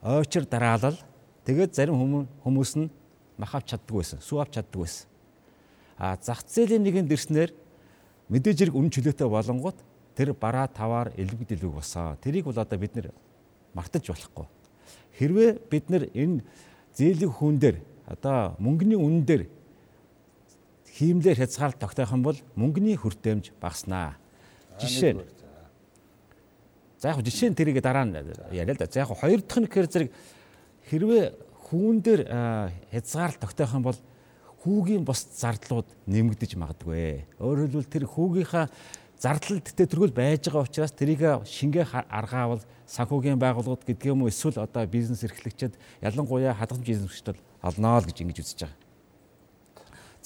ойчир 0.00 0.48
дараалал 0.48 0.96
тэгээд 1.44 1.76
зарим 1.76 2.26
хүмүүс 2.40 2.72
нь 2.80 2.88
мах 3.36 3.54
авч 3.54 3.76
чаддаг 3.76 3.96
байсан, 4.00 4.20
сүү 4.24 4.40
авч 4.40 4.56
чаддаг 4.56 4.80
байсан. 4.80 5.06
А 5.98 6.16
зах 6.16 6.40
зээлийн 6.48 6.82
нэгэн 6.82 7.08
дэрснэр 7.08 7.52
мэдээж 8.32 8.58
хэрэг 8.64 8.76
үнэ 8.76 8.90
чөлөөтэй 8.90 9.28
болонгууд 9.28 9.78
тэр 10.16 10.32
бараа 10.34 10.68
таваар 10.68 11.12
элбэг 11.16 11.48
дэлбэг 11.48 11.72
босоо. 11.72 12.16
Тэрийг 12.20 12.44
бол 12.44 12.58
одоо 12.58 12.78
бид 12.78 12.94
нэр 12.96 13.10
мартаж 13.74 14.08
болохгүй. 14.08 14.46
Хэрвээ 15.18 15.50
бид 15.70 15.90
нар 15.90 16.08
энэ 16.12 16.44
зээлийн 16.94 17.32
хүн 17.32 17.56
дээр 17.58 17.76
одоо 18.06 18.56
мөнгөний 18.58 18.98
үнэн 19.00 19.24
дээр 19.24 19.48
хиймлэр 20.92 21.40
хязгаарлалт 21.40 21.80
тогтоох 21.80 22.12
юм 22.12 22.22
бол 22.22 22.38
мөнгөний 22.56 22.96
хүртээмж 22.96 23.56
багаснаа. 23.60 24.16
Жишээ 24.80 25.12
нь 25.16 25.24
За 27.02 27.10
яг 27.10 27.24
жишээ 27.24 27.50
нь 27.50 27.58
тэрийг 27.58 27.82
дараа 27.82 28.06
нь 28.06 28.14
яриа 28.54 28.74
л 28.74 28.78
да. 28.78 28.86
За 28.86 29.02
яг 29.02 29.10
хоёр 29.10 29.42
дахь 29.42 29.58
нь 29.58 29.66
гэхээр 29.66 29.88
зэрэг 29.90 30.10
хэрвээ 30.86 31.24
хүүн 31.66 31.96
дээр 31.98 32.22
хязгаарлалт 32.94 33.42
тогтоох 33.42 33.74
юм 33.74 33.82
бол 33.82 33.98
хүүгийн 34.62 35.02
бос 35.02 35.26
зардлууд 35.34 35.90
нэмэгдэж 36.06 36.54
магадгүй. 36.54 37.26
Өөрөөр 37.42 37.66
хэлбэл 37.74 37.90
тэр 37.90 38.06
хүүгийнхаа 38.06 38.70
зардал 39.22 39.62
тэтгэргүүл 39.62 40.10
байж 40.10 40.50
байгаа 40.50 40.66
учраас 40.66 40.90
тэрийг 40.90 41.46
шингээ 41.46 41.86
аргаавал 42.10 42.58
санхүүгийн 42.90 43.38
байгууллагууд 43.38 43.86
гэдэг 43.86 44.10
юм 44.10 44.26
уу 44.26 44.32
эсвэл 44.34 44.58
одоо 44.58 44.82
бизнес 44.90 45.22
эрхлэгчид 45.22 45.78
ялангуяа 46.02 46.58
хадгаламж 46.58 46.88
эзэмшигчд 46.90 47.38
олноо 47.62 48.02
л 48.02 48.08
гэж 48.10 48.18
ингэж 48.18 48.38
үзэж 48.42 48.58
байгаа. 48.66 48.78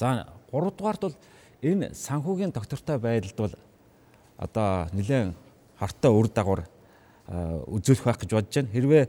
За 0.01 0.25
3 0.49 0.73
дугаарт 0.73 1.03
бол 1.05 1.17
энэ 1.61 1.93
санхүүгийн 1.93 2.57
доктортой 2.57 2.97
байдалд 2.97 3.37
бол 3.37 3.55
одоо 4.41 4.89
нэлээд 4.97 5.37
хартай 5.77 6.11
үр 6.17 6.29
дагавар 6.33 6.65
үзүүлэх 7.69 8.05
байх 8.09 8.21
гэж 8.25 8.31
бодож 8.33 8.55
байна. 8.57 8.73
Хэрвээ 8.73 9.05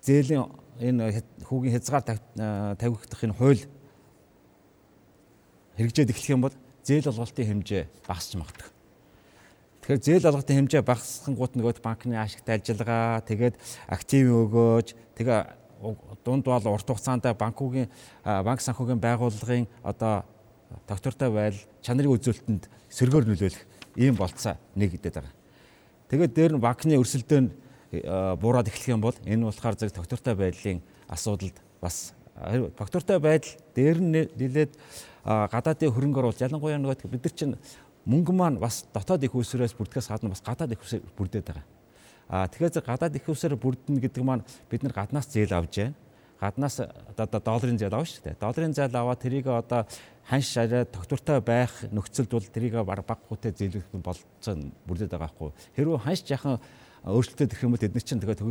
зээлийн 0.00 0.48
энэ 0.80 1.20
хүүгийн 1.44 1.76
хязгаар 1.76 2.04
тавигдах 2.80 3.20
энэ 3.20 3.36
хууль 3.36 3.62
хэрэгжээд 5.76 6.12
эхлэх 6.16 6.32
юм 6.32 6.48
бол 6.48 6.56
зээл 6.82 7.10
олголтын 7.10 7.46
хэмжээ 7.62 7.82
багасч 8.06 8.34
магадгүй. 8.38 8.68
Тэгэхээр 9.82 10.02
зээл 10.02 10.28
олголтын 10.30 10.56
хэмжээ 10.62 10.82
багасхангууд 10.82 11.52
нөгөө 11.58 11.82
банкны 11.82 12.14
ашигтай 12.18 12.62
ажиллагаа, 12.62 13.22
тэгээд 13.26 13.54
актив 13.90 14.24
өгөөж, 14.30 14.88
тэгээ 15.18 15.40
дунд 16.24 16.44
бол 16.46 16.66
урт 16.70 16.86
хугацаанд 16.86 17.26
банкугийн 17.34 17.90
банк 18.22 18.60
санхүүгийн 18.62 19.02
байгууллагын 19.02 19.66
одоо 19.82 20.22
доктортой 20.86 21.30
байл 21.30 21.58
чанарын 21.82 22.14
үзүүлэлтэнд 22.14 22.70
сөргөөр 22.90 23.26
нөлөөлөх 23.26 23.62
ийм 23.98 24.14
болцоо 24.14 24.54
нэгдэдэг 24.78 25.12
байгаа. 25.18 25.34
Тэгээд 26.08 26.34
дээр 26.34 26.52
нь 26.54 26.62
банкны 26.62 26.94
өрсөлдөөн 27.02 27.46
буураад 28.38 28.70
эхлэх 28.70 28.94
юм 28.94 29.02
бол 29.02 29.16
энэ 29.26 29.50
болохоор 29.50 29.76
зэрэг 29.76 29.98
доктортой 29.98 30.34
байдлын 30.38 30.80
асуудалд 31.10 31.56
бас 31.82 32.14
доктортой 32.78 33.18
байдал 33.22 33.54
дээр 33.74 33.98
нь 34.02 34.28
нэлээд 34.34 34.72
гадаадын 35.24 35.94
хөрөнгө 35.94 36.18
оруулалт 36.18 36.42
ялангуяа 36.42 36.78
нөгөө 36.78 37.06
бид 37.06 37.22
нар 37.22 37.34
чинь 37.34 37.54
мөнгө 38.06 38.32
маань 38.34 38.58
бас 38.58 38.82
дотоод 38.90 39.22
их 39.22 39.34
усрээс 39.34 39.74
бүрдгээс 39.78 40.10
гадна 40.10 40.34
бас 40.34 40.42
гадаад 40.42 40.74
их 40.74 40.82
усрээр 40.82 41.06
бүрдээд 41.14 41.46
байгаа. 41.46 41.64
А 42.28 42.48
тэгэхээр 42.48 42.82
гадаад 42.82 43.14
их 43.14 43.28
усрээр 43.28 43.54
бүрдэнэ 43.54 44.02
гэдэг 44.02 44.24
маань 44.24 44.42
бид 44.70 44.82
нар 44.82 44.92
гаднаас 44.92 45.30
зээл 45.30 45.54
авж 45.54 45.78
байна. 45.78 45.94
Гаднаас 46.42 46.82
одоо 47.14 47.40
долларын 47.40 47.78
зээл 47.78 47.94
авна 47.94 48.10
шүү 48.10 48.24
дээ. 48.26 48.42
Долларын 48.42 48.74
зээл 48.74 48.98
аваад 48.98 49.22
тэрийг 49.22 49.46
одоо 49.46 49.86
ханш 50.26 50.56
арай 50.58 50.82
тогтвортой 50.84 51.38
байх 51.38 51.70
нөхцөлд 51.94 52.30
бол 52.34 52.42
тэрийг 52.42 52.74
баг 52.82 53.06
баггүйтэй 53.06 53.54
зээлэх 53.54 53.86
болцсон 53.94 54.74
бүрдээд 54.90 55.14
байгаа 55.14 55.30
байхгүй. 55.30 55.50
Хэрвээ 55.78 56.02
ханш 56.02 56.26
яхан 56.26 56.58
өөрчлөлтөд 57.06 57.52
ирэх 57.54 57.62
юм 57.62 57.74
бол 57.74 57.82
тэд 57.82 57.94
нар 57.94 58.02
чинь 58.02 58.18
тэгээд 58.18 58.42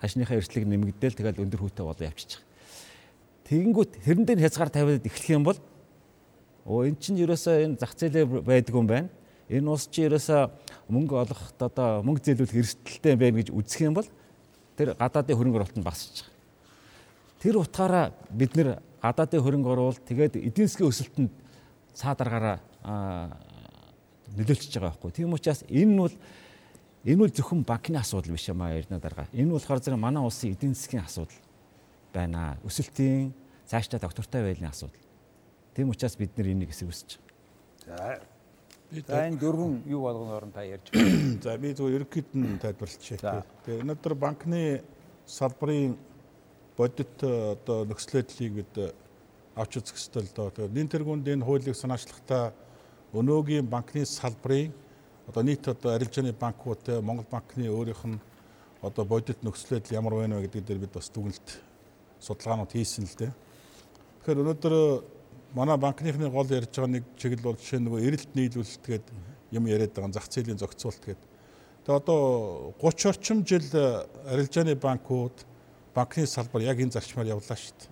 хашныхаа 0.00 0.36
эрсдлийг 0.36 0.68
нэмэгдээл 0.68 1.16
тэгээд 1.16 1.40
өндөр 1.40 1.60
хүүтэй 1.64 1.84
болоо 1.84 2.04
явчихчих. 2.04 2.44
Тэгэнгүүт 3.50 3.98
тэрэн 4.06 4.24
дээр 4.24 4.46
хязгаар 4.46 4.70
тавиад 4.70 5.04
эхлэх 5.04 5.34
юм 5.34 5.44
бол 5.44 5.58
Оо 6.70 6.84
эн 6.84 6.96
чинь 7.00 7.18
ерөөсөө 7.18 7.64
энэ 7.66 7.80
зах 7.80 7.96
зээлээ 7.96 8.46
байдаг 8.46 8.74
юм 8.76 8.86
байна. 8.86 9.08
Энэ 9.48 9.66
ус 9.66 9.88
чи 9.88 10.04
ерөөсөө 10.06 10.40
мөнгө 10.92 11.14
олоход 11.24 11.58
одоо 11.58 12.04
мөнгө 12.06 12.30
зээлүүлэх 12.30 12.60
эрсдэлтэй 12.62 13.16
байна 13.16 13.40
гэж 13.40 13.48
үзэх 13.50 13.90
юм 13.90 13.96
бол 13.96 14.06
тэр 14.76 14.94
гадаадын 14.94 15.34
хөрөнгө 15.34 15.58
оруулалт 15.58 15.78
нь 15.80 15.82
байгаа. 15.82 16.28
Тэр 17.40 17.56
утгаараа 17.58 18.12
бид 18.30 18.54
нэр 18.54 18.78
гадаадын 19.02 19.42
хөрөнгө 19.42 19.70
оруулалт 19.72 20.04
тэгээд 20.04 20.36
эдийн 20.36 20.68
засгийн 20.68 20.92
өсөлтөнд 20.92 21.32
цаа 21.96 22.14
дараагаараа 22.14 22.60
нөлөөлчихөж 24.36 24.78
байгаа 24.78 24.94
байхгүй. 24.94 25.10
Тийм 25.10 25.34
учраас 25.34 25.64
энэ 25.66 25.90
нь 25.90 25.98
бол 25.98 26.14
энэ 27.08 27.20
бол 27.24 27.34
зөвхөн 27.34 27.66
банкны 27.66 27.98
асуудал 27.98 28.36
биш 28.36 28.46
юм 28.46 28.62
аа 28.62 28.76
ярина 28.76 29.00
дарга. 29.00 29.26
Энэ 29.34 29.56
болохоор 29.56 29.80
зэрэг 29.80 29.98
манай 29.98 30.22
улсын 30.22 30.54
эдийн 30.54 30.76
засгийн 30.76 31.02
асуудал 31.02 31.40
байна. 32.12 32.60
Өсөлтийн 32.62 33.39
цаашдаа 33.70 34.00
доктортой 34.02 34.42
байлны 34.42 34.66
асуудал. 34.66 34.98
Тийм 35.74 35.90
учраас 35.94 36.16
бид 36.18 36.34
нэр 36.36 36.50
энийг 36.50 36.74
эсэргүүсэж 36.74 37.18
байгаа. 37.86 38.18
За 38.90 39.00
За 39.06 39.22
энэ 39.28 39.38
дөрвөн 39.38 39.82
юу 39.94 40.02
болгоноор 40.02 40.50
нь 40.50 40.52
та 40.52 40.66
ярьж 40.66 40.90
байна. 40.90 41.38
За 41.46 41.56
би 41.58 41.70
зөв 41.74 41.94
ерөнхийд 41.94 42.34
нь 42.34 42.58
тайлбарлачих. 42.58 43.22
Тэгээ 43.22 43.86
өнөөдөр 43.86 44.14
банкны 44.18 44.82
салбарын 45.26 45.94
бодит 46.76 47.14
э, 47.22 47.54
одоо 47.54 47.86
нөхцөлөдлийг 47.86 48.52
бид 48.58 48.72
э, 48.82 48.90
авч 49.54 49.78
үзэх 49.78 49.94
ёстой 49.94 50.26
л 50.26 50.34
доо. 50.34 50.50
Тэгээ 50.50 50.74
нэн 50.74 50.90
тэргуунд 50.90 51.28
энэ 51.28 51.46
хуулийг 51.46 51.78
санаачлахдаа 51.78 52.50
өнөөгийн 53.14 53.70
банкны 53.70 54.02
салбарын 54.02 54.74
одоо 55.30 55.42
нийт 55.46 55.70
одоо 55.70 55.94
арилжааны 55.94 56.34
банкуд 56.34 56.82
Монгол 56.98 57.30
банкны 57.30 57.70
өөрийнх 57.70 58.02
нь 58.10 58.18
одоо 58.82 59.04
бодит 59.06 59.38
нөхцөлөдөл 59.46 59.94
ямар 59.94 60.18
байна 60.18 60.42
вэ 60.42 60.50
гэдэг 60.50 60.66
дээр 60.66 60.82
бид 60.82 60.98
бас 60.98 61.06
дүгнэлт 61.14 61.62
судалгаанууд 62.18 62.74
хийсэн 62.74 63.06
л 63.06 63.14
дээ. 63.14 63.32
Тэгэхээр 64.20 64.42
өнөөдөр 64.44 64.74
манай 65.56 65.76
банкныхны 65.80 66.28
гол 66.28 66.44
ярьж 66.46 66.76
байгаа 66.76 66.92
нэг 66.92 67.04
чиглэл 67.16 67.46
бол 67.48 67.56
жишээ 67.56 67.80
нөгөө 67.80 68.00
эрэлт 68.04 68.30
нийлүүлэлт 68.36 68.84
гээд 68.84 69.06
юм 69.56 69.64
яриад 69.66 69.96
байгаа 69.96 70.12
зах 70.12 70.28
зээлийн 70.28 70.60
зохицуулалт 70.60 71.04
гээд. 71.04 71.22
Тэгээ 71.88 71.96
одоо 71.96 72.74
30 72.78 73.08
орчим 73.08 73.38
жил 73.48 73.64
э, 73.72 74.04
арилжааны 74.28 74.76
банкуд 74.76 75.32
банкны 75.94 76.26
салбар 76.26 76.62
яг 76.62 76.78
энэ 76.78 76.92
зарчмаар 76.92 77.32
явлаа 77.32 77.56
шүү 77.56 77.74
дээ. 77.80 77.88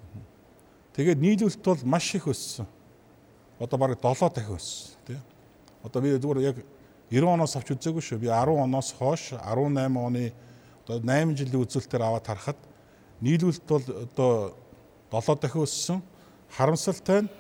Тэгээд 0.95 1.19
нийлүүлэлт 1.19 1.65
бол 1.65 1.83
маш 1.89 2.15
их 2.15 2.29
өссөн. 2.29 2.69
Одоо 3.59 3.79
бараг 3.81 3.99
7 3.99 4.29
дахин 4.29 4.61
өссөн 4.61 5.01
тий. 5.09 5.19
Одоо 5.83 6.03
би 6.03 6.13
зүгээр 6.13 6.45
яг 6.45 6.57
90 7.11 7.25
оноос 7.25 7.57
авч 7.57 7.73
үзээгүй 7.73 8.05
шүү. 8.05 8.21
Би 8.21 8.29
10 8.29 8.53
оноос 8.69 8.93
хойш 8.93 9.33
18 9.33 9.97
оны 9.97 10.33
одоо 10.85 11.01
8 11.01 11.35
жилийн 11.41 11.65
үзүүлэлтээр 11.65 12.05
аваад 12.05 12.27
харахад 12.29 12.61
нийлүүлэлт 13.25 13.65
бол 13.65 13.85
одоо 14.05 14.55
7 15.11 15.41
дахин 15.41 15.65
өссөн. 15.65 16.03
Харамсалтай 16.57 17.23
нь 17.23 17.31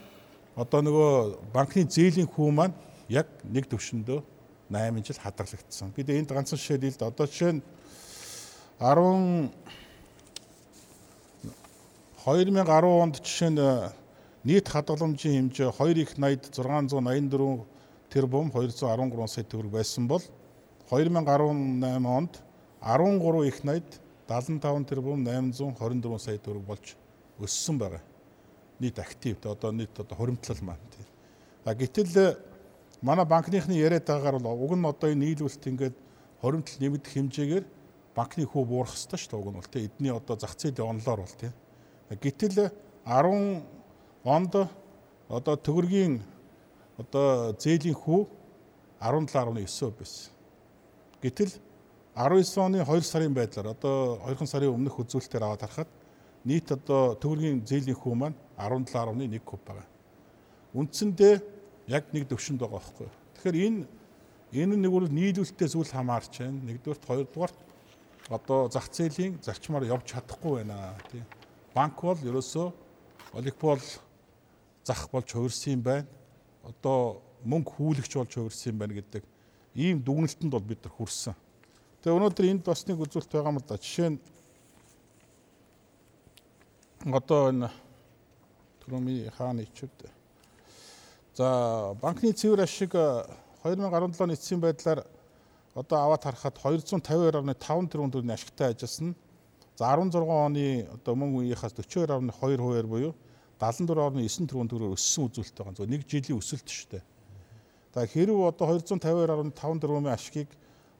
одоо 0.58 0.80
нөгөө 0.82 1.52
банкны 1.54 1.86
зээлийн 1.86 2.28
хүү 2.28 2.50
маань 2.50 2.74
яг 3.08 3.26
нэг 3.44 3.70
төвшөндөө 3.70 4.20
8 4.70 5.06
жил 5.06 5.22
хадгалагдсан. 5.22 5.94
Бид 5.96 6.10
энд 6.10 6.28
ганцхан 6.28 6.58
жишээ 6.58 6.78
дийлд 6.82 7.02
одоо 7.02 7.26
жишээ 7.26 7.52
нь 7.56 7.62
10 8.78 9.50
2010 12.26 13.02
онд 13.02 13.16
жишээ 13.24 13.50
нь 13.54 13.60
нийт 14.44 14.68
хадгаламжийн 14.68 15.48
хэмжээ 15.48 15.70
2 15.72 16.02
их 16.04 16.12
80 16.18 16.52
684 16.52 17.64
тэрбум 18.12 18.50
213 18.52 19.26
сая 19.26 19.44
төгрөг 19.44 19.72
байсан 19.72 20.04
бол 20.08 20.22
2018 20.90 22.04
онд 22.04 22.42
13 22.82 23.48
их 23.48 23.64
80 23.64 24.00
75 24.28 24.88
тэрбум 24.90 25.24
824 25.24 26.18
сая 26.18 26.38
төгрөг 26.38 26.64
болж 26.66 26.96
өссөн 27.40 27.78
байгаа 27.78 28.02
нийт 28.80 28.98
активт 28.98 29.46
одоо 29.46 29.72
нийт 29.72 29.98
одоо 29.98 30.16
хуримтлал 30.16 30.62
маань 30.62 30.86
тийм. 30.94 31.06
А 31.64 31.74
гэтэл 31.74 32.38
манай 33.02 33.24
банкныхны 33.24 33.74
яриад 33.74 34.06
байгаагаар 34.06 34.38
бол 34.38 34.64
уг 34.64 34.72
нь 34.76 34.86
одоо 34.86 35.10
энэ 35.10 35.24
нийлүүлэлт 35.24 35.66
ингээд 35.66 35.96
хуримтлал 36.40 36.80
нэмэгдэх 36.80 37.12
хэмжээгээр 37.12 37.64
банкны 38.14 38.44
хүү 38.46 38.64
буурах 38.64 38.94
хэрэгтэй 38.94 39.18
шүү 39.18 39.30
дээ 39.30 39.40
уг 39.40 39.48
нь 39.50 39.58
бол 39.58 39.70
тийм. 39.70 39.84
Эдний 39.86 40.12
одоо 40.14 40.36
зах 40.38 40.54
зээлийн 40.58 40.90
онлоор 40.90 41.20
бол 41.22 41.36
тийм. 41.38 41.54
Гэтэл 42.10 42.70
10 43.06 43.62
онд 44.24 44.54
одоо 45.28 45.54
төгрөгийн 45.56 46.22
одоо 46.98 47.54
зээлийн 47.58 47.94
хүү 47.94 48.20
17.9 49.00 49.94
байсан. 49.94 50.32
Гэтэл 51.22 51.52
19 52.18 52.58
оны 52.58 52.82
2 52.82 53.02
сарын 53.02 53.34
байдлаар 53.34 53.74
одоо 53.74 54.18
2 54.26 54.46
сарын 54.46 54.74
өмнөх 54.74 54.98
үзүүлэлтээр 54.98 55.44
аваад 55.46 55.62
харахад 55.62 55.90
нийт 56.44 56.72
одоо 56.72 57.14
төгрөгийн 57.14 57.62
зээлийн 57.62 57.94
хүү 57.94 58.14
маань 58.14 58.34
17.1 58.58 59.38
куб 59.44 59.60
байгаа. 59.64 59.86
үндсэндээ 60.74 61.34
яг 61.88 62.04
нэг 62.12 62.28
төвшөнд 62.28 62.60
байгаа 62.60 62.78
байхгүй. 62.78 63.08
Тэгэхээр 63.38 63.56
энэ 63.66 63.86
энэ 64.52 64.76
нэг 64.76 64.92
бол 64.92 65.08
нийлүүлэлттэй 65.08 65.68
зүйл 65.68 65.88
хамаарч 65.88 66.44
байна. 66.44 66.60
Нэгдүгээр 66.68 67.06
хоёрдугаар 67.06 67.52
одоо 68.28 68.68
зах 68.68 68.92
зээлийн 68.92 69.40
зарчмаар 69.40 69.88
явж 69.88 70.12
чадахгүй 70.12 70.60
байна 70.60 70.96
тий. 71.08 71.24
Банк 71.74 71.96
бол 72.02 72.20
ерөөсөө 72.20 72.68
олигпол 73.32 73.80
зах 74.84 75.08
болж 75.10 75.28
хувирсан 75.32 75.80
байна. 75.80 76.08
Одоо 76.64 77.22
мөнгө 77.44 77.72
хүлэгч 77.72 78.12
болж 78.16 78.32
хувирсан 78.36 78.76
байна 78.76 78.94
гэдэг 79.00 79.24
ийм 79.74 80.02
дүгнэлтэнд 80.04 80.52
бол 80.52 80.64
бид 80.64 80.84
нар 80.84 80.92
хүрсэн. 80.92 81.34
Тэгээ 82.02 82.16
өнөөдөр 82.16 82.46
энд 82.52 82.64
бас 82.64 82.84
нэг 82.84 83.00
үзүүлэлт 83.00 83.32
байгаа 83.32 83.52
юм 83.52 83.60
л 83.60 83.68
да. 83.68 83.76
Жишээ 83.80 84.08
нь 84.12 84.18
одоо 87.14 87.48
энэ 87.48 87.70
түрүүний 88.88 89.28
хааны 89.36 89.68
ичүүд 89.68 90.08
за 91.36 91.94
банкны 92.00 92.32
цэвэр 92.32 92.64
ашиг 92.64 92.96
2017 93.62 94.24
оны 94.24 94.32
эцсийн 94.34 94.60
байдлаар 94.60 95.04
одоо 95.78 95.98
аваад 95.98 96.22
харахад 96.24 96.58
252.5 96.58 97.54
тэрбум 97.62 98.10
төгрөгийн 98.10 98.34
ашигтай 98.34 98.72
ажилласан. 98.72 99.14
За 99.78 99.94
16 99.94 100.18
оны 100.18 100.88
одоо 100.90 101.14
мөн 101.14 101.36
үеийнхээс 101.38 101.74
42.2%-аар 101.78 102.86
буюу 102.90 103.14
74.9 103.60 104.50
тэрбум 104.50 104.66
төгрөгөөр 104.66 104.98
өссөн 104.98 105.30
үзүүлэлт 105.30 105.58
байгаа. 105.58 105.78
Зөв 105.78 105.86
нэг 105.86 106.02
жилийн 106.10 106.40
өсөлт 106.42 106.66
шүү 106.66 106.90
дээ. 106.98 107.04
За 107.94 108.02
хэрв 108.02 108.34
одоо 108.50 108.74
252.5 108.74 109.54
тэрбумын 109.54 110.10
ашигыг 110.10 110.50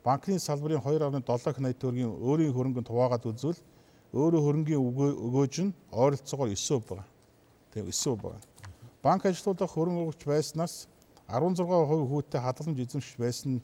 банкны 0.06 0.38
салбарын 0.38 0.78
2.7 0.78 1.18
их 1.18 1.26
80 1.26 1.74
төгрөгийн 1.82 2.14
өөрийн 2.14 2.54
хөрөнгөнд 2.54 2.86
хуваагаад 2.86 3.26
үзвэл 3.26 3.58
өөрөө 4.14 4.42
хөрөнгийн 4.46 4.82
өгөөж 5.26 5.54
нь 5.66 5.74
ойролцоогоор 5.90 6.54
9% 6.54 6.86
байгаа. 6.86 7.17
Тийм 7.78 8.16
9% 8.16 8.22
байгаа. 8.22 8.40
Банк 9.02 9.26
ажилтнуудаа 9.26 9.68
хөрөнгө 9.70 10.10
өгч 10.10 10.22
байснаас 10.26 10.88
16% 11.28 12.08
хүүтэй 12.10 12.40
хадгаламж 12.40 12.78
эзэмшиж 12.82 13.14
байсан 13.20 13.62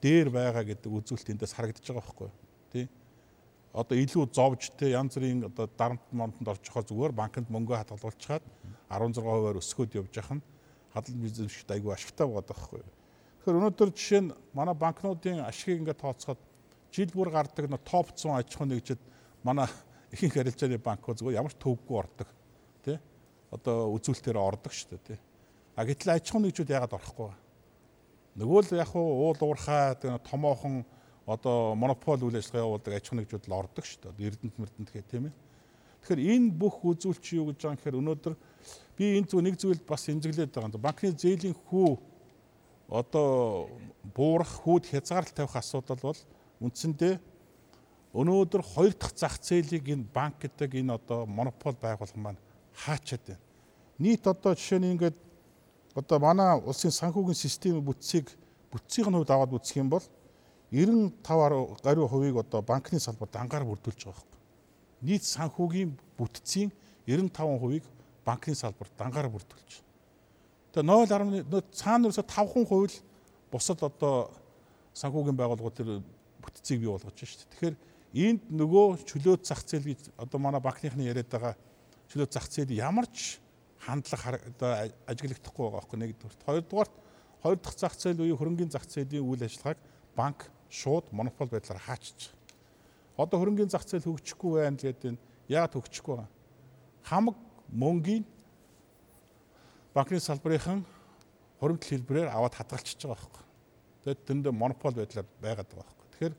дээр 0.00 0.30
байгаа 0.30 0.62
гэдэг 0.62 0.92
үзүүлэлт 0.92 1.32
эндээс 1.34 1.56
харагдаж 1.56 1.82
байгаа 1.82 2.04
байхгүй 2.06 2.30
тий 2.72 2.86
одоо 3.76 3.96
илүү 3.96 4.24
зовж 4.32 4.70
те 4.78 4.92
янз 4.94 5.16
бүрийн 5.16 5.48
одоо 5.50 5.68
дарамт 5.68 6.04
момтонд 6.12 6.48
орчихоор 6.48 6.84
зүгээр 6.88 7.12
банкнд 7.12 7.48
мөнгө 7.52 7.76
хадгалуулчихад 7.76 8.44
16%-аар 8.88 9.60
өсгөөд 9.60 9.98
явж 10.00 10.12
явах 10.16 10.40
нь 10.40 10.44
хадгалж 10.96 11.24
эзэмшигт 11.28 11.74
айгүй 11.76 11.92
ашигтай 11.92 12.24
байгаа 12.24 12.48
байхгүй. 12.48 12.80
Тэгэхээр 12.80 13.58
өнөөдөр 13.60 13.90
жишээ 13.92 14.22
нь 14.24 14.32
манай 14.56 14.72
банкнуудын 14.72 15.44
ашигыг 15.44 15.84
ингээд 15.84 16.00
тооцоход 16.00 16.40
жил 16.88 17.10
бүр 17.12 17.28
гардаг 17.28 17.68
топ 17.84 18.16
100 18.16 18.32
аж 18.32 18.48
ахуйн 18.48 18.72
нэгжид 18.72 19.00
манай 19.44 19.68
ихэнх 20.12 20.36
арилжааны 20.40 20.78
банкуд 20.80 21.20
зүгээр 21.20 21.36
ямар 21.36 21.52
төвөггүй 21.52 21.96
ордог. 22.00 22.28
Одоо 23.50 23.92
үзүүлэлтээр 23.94 24.38
ордог 24.38 24.72
шүү 24.72 24.96
дээ, 24.96 25.16
тэ. 25.16 25.22
А 25.76 25.84
гэтэл 25.84 26.16
аж 26.16 26.30
ахуйн 26.30 26.48
нэгжүүд 26.48 26.72
яагаад 26.72 26.96
орохгүй 26.96 27.26
вэ? 27.30 27.36
Нөгөө 28.42 28.60
л 28.64 28.80
яг 28.80 28.90
уу 28.96 29.30
уул 29.30 29.40
уурхай 29.40 29.94
томоохон 30.26 30.84
одоо 31.26 31.74
монопол 31.74 32.20
үйл 32.26 32.38
ажиллагаа 32.38 32.66
явуулдаг 32.66 32.92
аж 32.96 33.04
ахуйн 33.06 33.20
нэгжүүд 33.22 33.46
л 33.46 33.58
ордог 33.60 33.84
шүү 33.84 34.12
дээ. 34.14 34.26
Эрдэнэт 34.28 34.56
мэрдэнэт 34.58 34.90
гэх 34.92 35.06
тийм 35.10 35.30
ээ. 35.30 35.34
Тэгэхээр 36.06 36.22
энэ 36.36 36.54
бүх 36.54 36.80
үзүүлэлт 36.86 37.26
юу 37.34 37.50
гэж 37.50 37.58
байгаа 37.60 37.74
юм 37.74 37.78
гэхээр 37.78 38.00
өнөөдөр 38.00 38.34
би 38.94 39.04
энэ 39.18 39.26
зүйл 39.26 39.46
нэг 39.46 39.56
зүйлд 39.58 39.82
бас 39.86 40.02
эмзэглээд 40.06 40.54
байгаа 40.54 40.70
юм. 40.70 40.82
Банкны 40.82 41.10
зээлийн 41.12 41.56
хүү 41.66 41.90
одоо 42.86 43.70
буурах 44.14 44.52
хүүд 44.62 44.86
хязгаарлалт 44.86 45.34
тавих 45.34 45.56
асуудал 45.58 45.98
бол 45.98 46.20
үндсэндээ 46.62 47.18
өнөөдөр 48.14 48.62
хоёр 48.62 48.94
дахь 48.94 49.18
зах 49.18 49.36
зээлийг 49.42 49.90
энэ 49.90 50.06
банк 50.14 50.38
гэдэг 50.38 50.78
энэ 50.78 50.94
одоо 50.94 51.26
монопол 51.26 51.74
байгуулах 51.74 52.16
маань 52.16 52.40
хаачаад 52.72 53.22
байна. 53.26 53.45
Нийт 53.98 54.26
одоо 54.26 54.54
жишээ 54.54 54.78
нь 54.78 54.92
ингээд 54.92 55.16
одоо 55.96 56.18
манай 56.20 56.60
улсын 56.60 56.92
санхүүгийн 56.92 57.34
системийн 57.34 57.84
бүтцийг 57.84 58.28
бүтцийн 58.70 59.08
хувьд 59.08 59.30
аваад 59.30 59.56
үзэх 59.56 59.80
юм 59.80 59.88
бол 59.88 60.04
95 60.70 61.80
гаруй 61.82 62.08
хувийг 62.08 62.36
одоо 62.36 62.60
банкны 62.62 63.00
салбарт 63.00 63.36
ангаар 63.36 63.64
бүрдүүлж 63.64 64.04
байгаа 64.04 64.20
байхгүй. 64.20 64.40
Нийт 65.02 65.24
санхүүгийн 65.24 65.90
бүтцийн 66.18 66.70
95%-ийг 67.06 67.84
банкны 68.26 68.54
салбарт 68.54 68.92
ангаар 69.00 69.30
бүрдүүлж. 69.32 69.80
Тэгээ 70.76 71.48
0.1 71.48 71.64
цаана 71.72 72.10
ерөөсө 72.10 72.26
5% 72.28 72.68
л 72.68 73.00
бусад 73.48 73.80
одоо 73.80 74.28
санхүүгийн 74.92 75.38
байгууллагууд 75.38 75.76
тэр 75.76 75.88
бүтцийг 76.44 76.84
бий 76.84 76.90
болгож 76.90 77.14
байна 77.16 77.30
шүү 77.32 77.40
дээ. 77.40 77.52
Тэгэхээр 77.54 77.76
энд 78.26 78.42
нөгөө 78.50 78.86
чөлөөт 79.08 79.42
зах 79.46 79.62
зээл 79.64 79.88
гэж 79.88 80.00
одоо 80.20 80.38
манай 80.42 80.60
банкныхны 80.60 81.06
яриад 81.06 81.30
байгаа 81.30 81.54
чөлөөт 82.12 82.32
зах 82.32 82.50
зээл 82.50 82.76
ямар 82.76 83.06
ч 83.08 83.38
хандлага 83.86 84.40
одоо 84.50 84.70
ажиглагдахгүй 85.06 85.62
байгаа 85.62 85.78
байхгүй 85.78 85.98
нэгдүгээр. 86.02 86.44
Хоёрдугаар 86.46 86.90
хоёр 87.42 87.58
дахь 87.62 87.78
зах 87.78 87.94
зээл 87.94 88.18
буюу 88.18 88.36
хөрөнгөний 88.36 88.72
зах 88.74 88.86
зээлийн 88.90 89.22
үйл 89.22 89.46
ажиллагааг 89.46 89.78
банк 90.18 90.50
шууд 90.68 91.06
монопол 91.12 91.46
байдлаар 91.46 91.78
хаачиж. 91.78 92.34
Одоо 93.16 93.38
хөрөнгөний 93.38 93.70
зах 93.70 93.86
зээл 93.86 94.02
хөгжихгүй 94.10 94.66
байна 94.66 94.76
гэдэг 94.76 95.14
нь 95.14 95.22
яагаад 95.48 95.78
хөгжихгүй 95.78 96.14
байгаа? 96.18 96.30
Хамаг 97.06 97.36
мөнгийн 97.70 98.24
банкны 99.94 100.20
салбарынхан 100.20 100.82
хуримтлал 101.60 101.90
хэлбэрээр 101.94 102.34
аваад 102.34 102.54
хадгалчихж 102.58 103.06
байгаа 103.06 103.16
байхгүй. 103.16 103.44
Тэгээд 104.02 104.20
тэндээ 104.26 104.52
монопол 104.52 104.94
байдлаар 104.98 105.26
байгаад 105.40 105.70
байгаа 105.70 105.86
байхгүй. 105.86 106.06
Тэгэхээр 106.12 106.34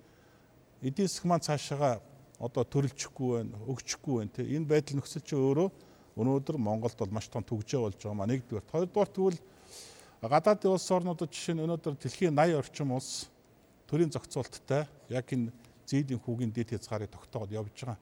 эдийн 0.83 1.07
засаг 1.07 1.25
маань 1.25 1.47
цаашаага 1.47 2.01
одоо 2.38 2.63
төрөлжихгүй 2.63 3.29
байна, 3.41 3.57
өгчихгүй 3.65 4.15
байна. 4.21 4.45
Энэ 4.45 4.69
байдал 4.69 4.97
нөхцөл 4.99 5.25
чинь 5.25 5.41
өөрөө 5.41 5.69
өнөөдөр 6.17 6.58
Монголд 6.58 6.97
бол 6.97 7.13
маш 7.13 7.30
том 7.30 7.45
төгжөө 7.45 7.82
болж 7.86 7.97
байгаа 8.01 8.17
маа 8.17 8.27
нэгдүгээр. 8.27 8.65
Хоёрдугаар 8.73 9.12
тэгвэл 9.13 9.39
гадаадын 10.25 10.73
улс 10.73 10.89
орнуудад 10.89 11.30
жишээ 11.30 11.56
нь 11.56 11.63
өнөөдөр 11.63 11.95
дэлхийн 12.01 12.34
80 12.34 12.58
орчим 12.58 12.89
улс 12.97 13.30
төрийн 13.86 14.10
зохицуулттай 14.10 14.89
яг 15.13 15.30
энэ 15.30 15.53
зээлийн 15.86 16.19
хүүгийн 16.19 16.51
дэд 16.51 16.73
хязгаарыг 16.73 17.13
тогтоогод 17.13 17.53
явж 17.53 17.69
байгаа. 17.86 17.97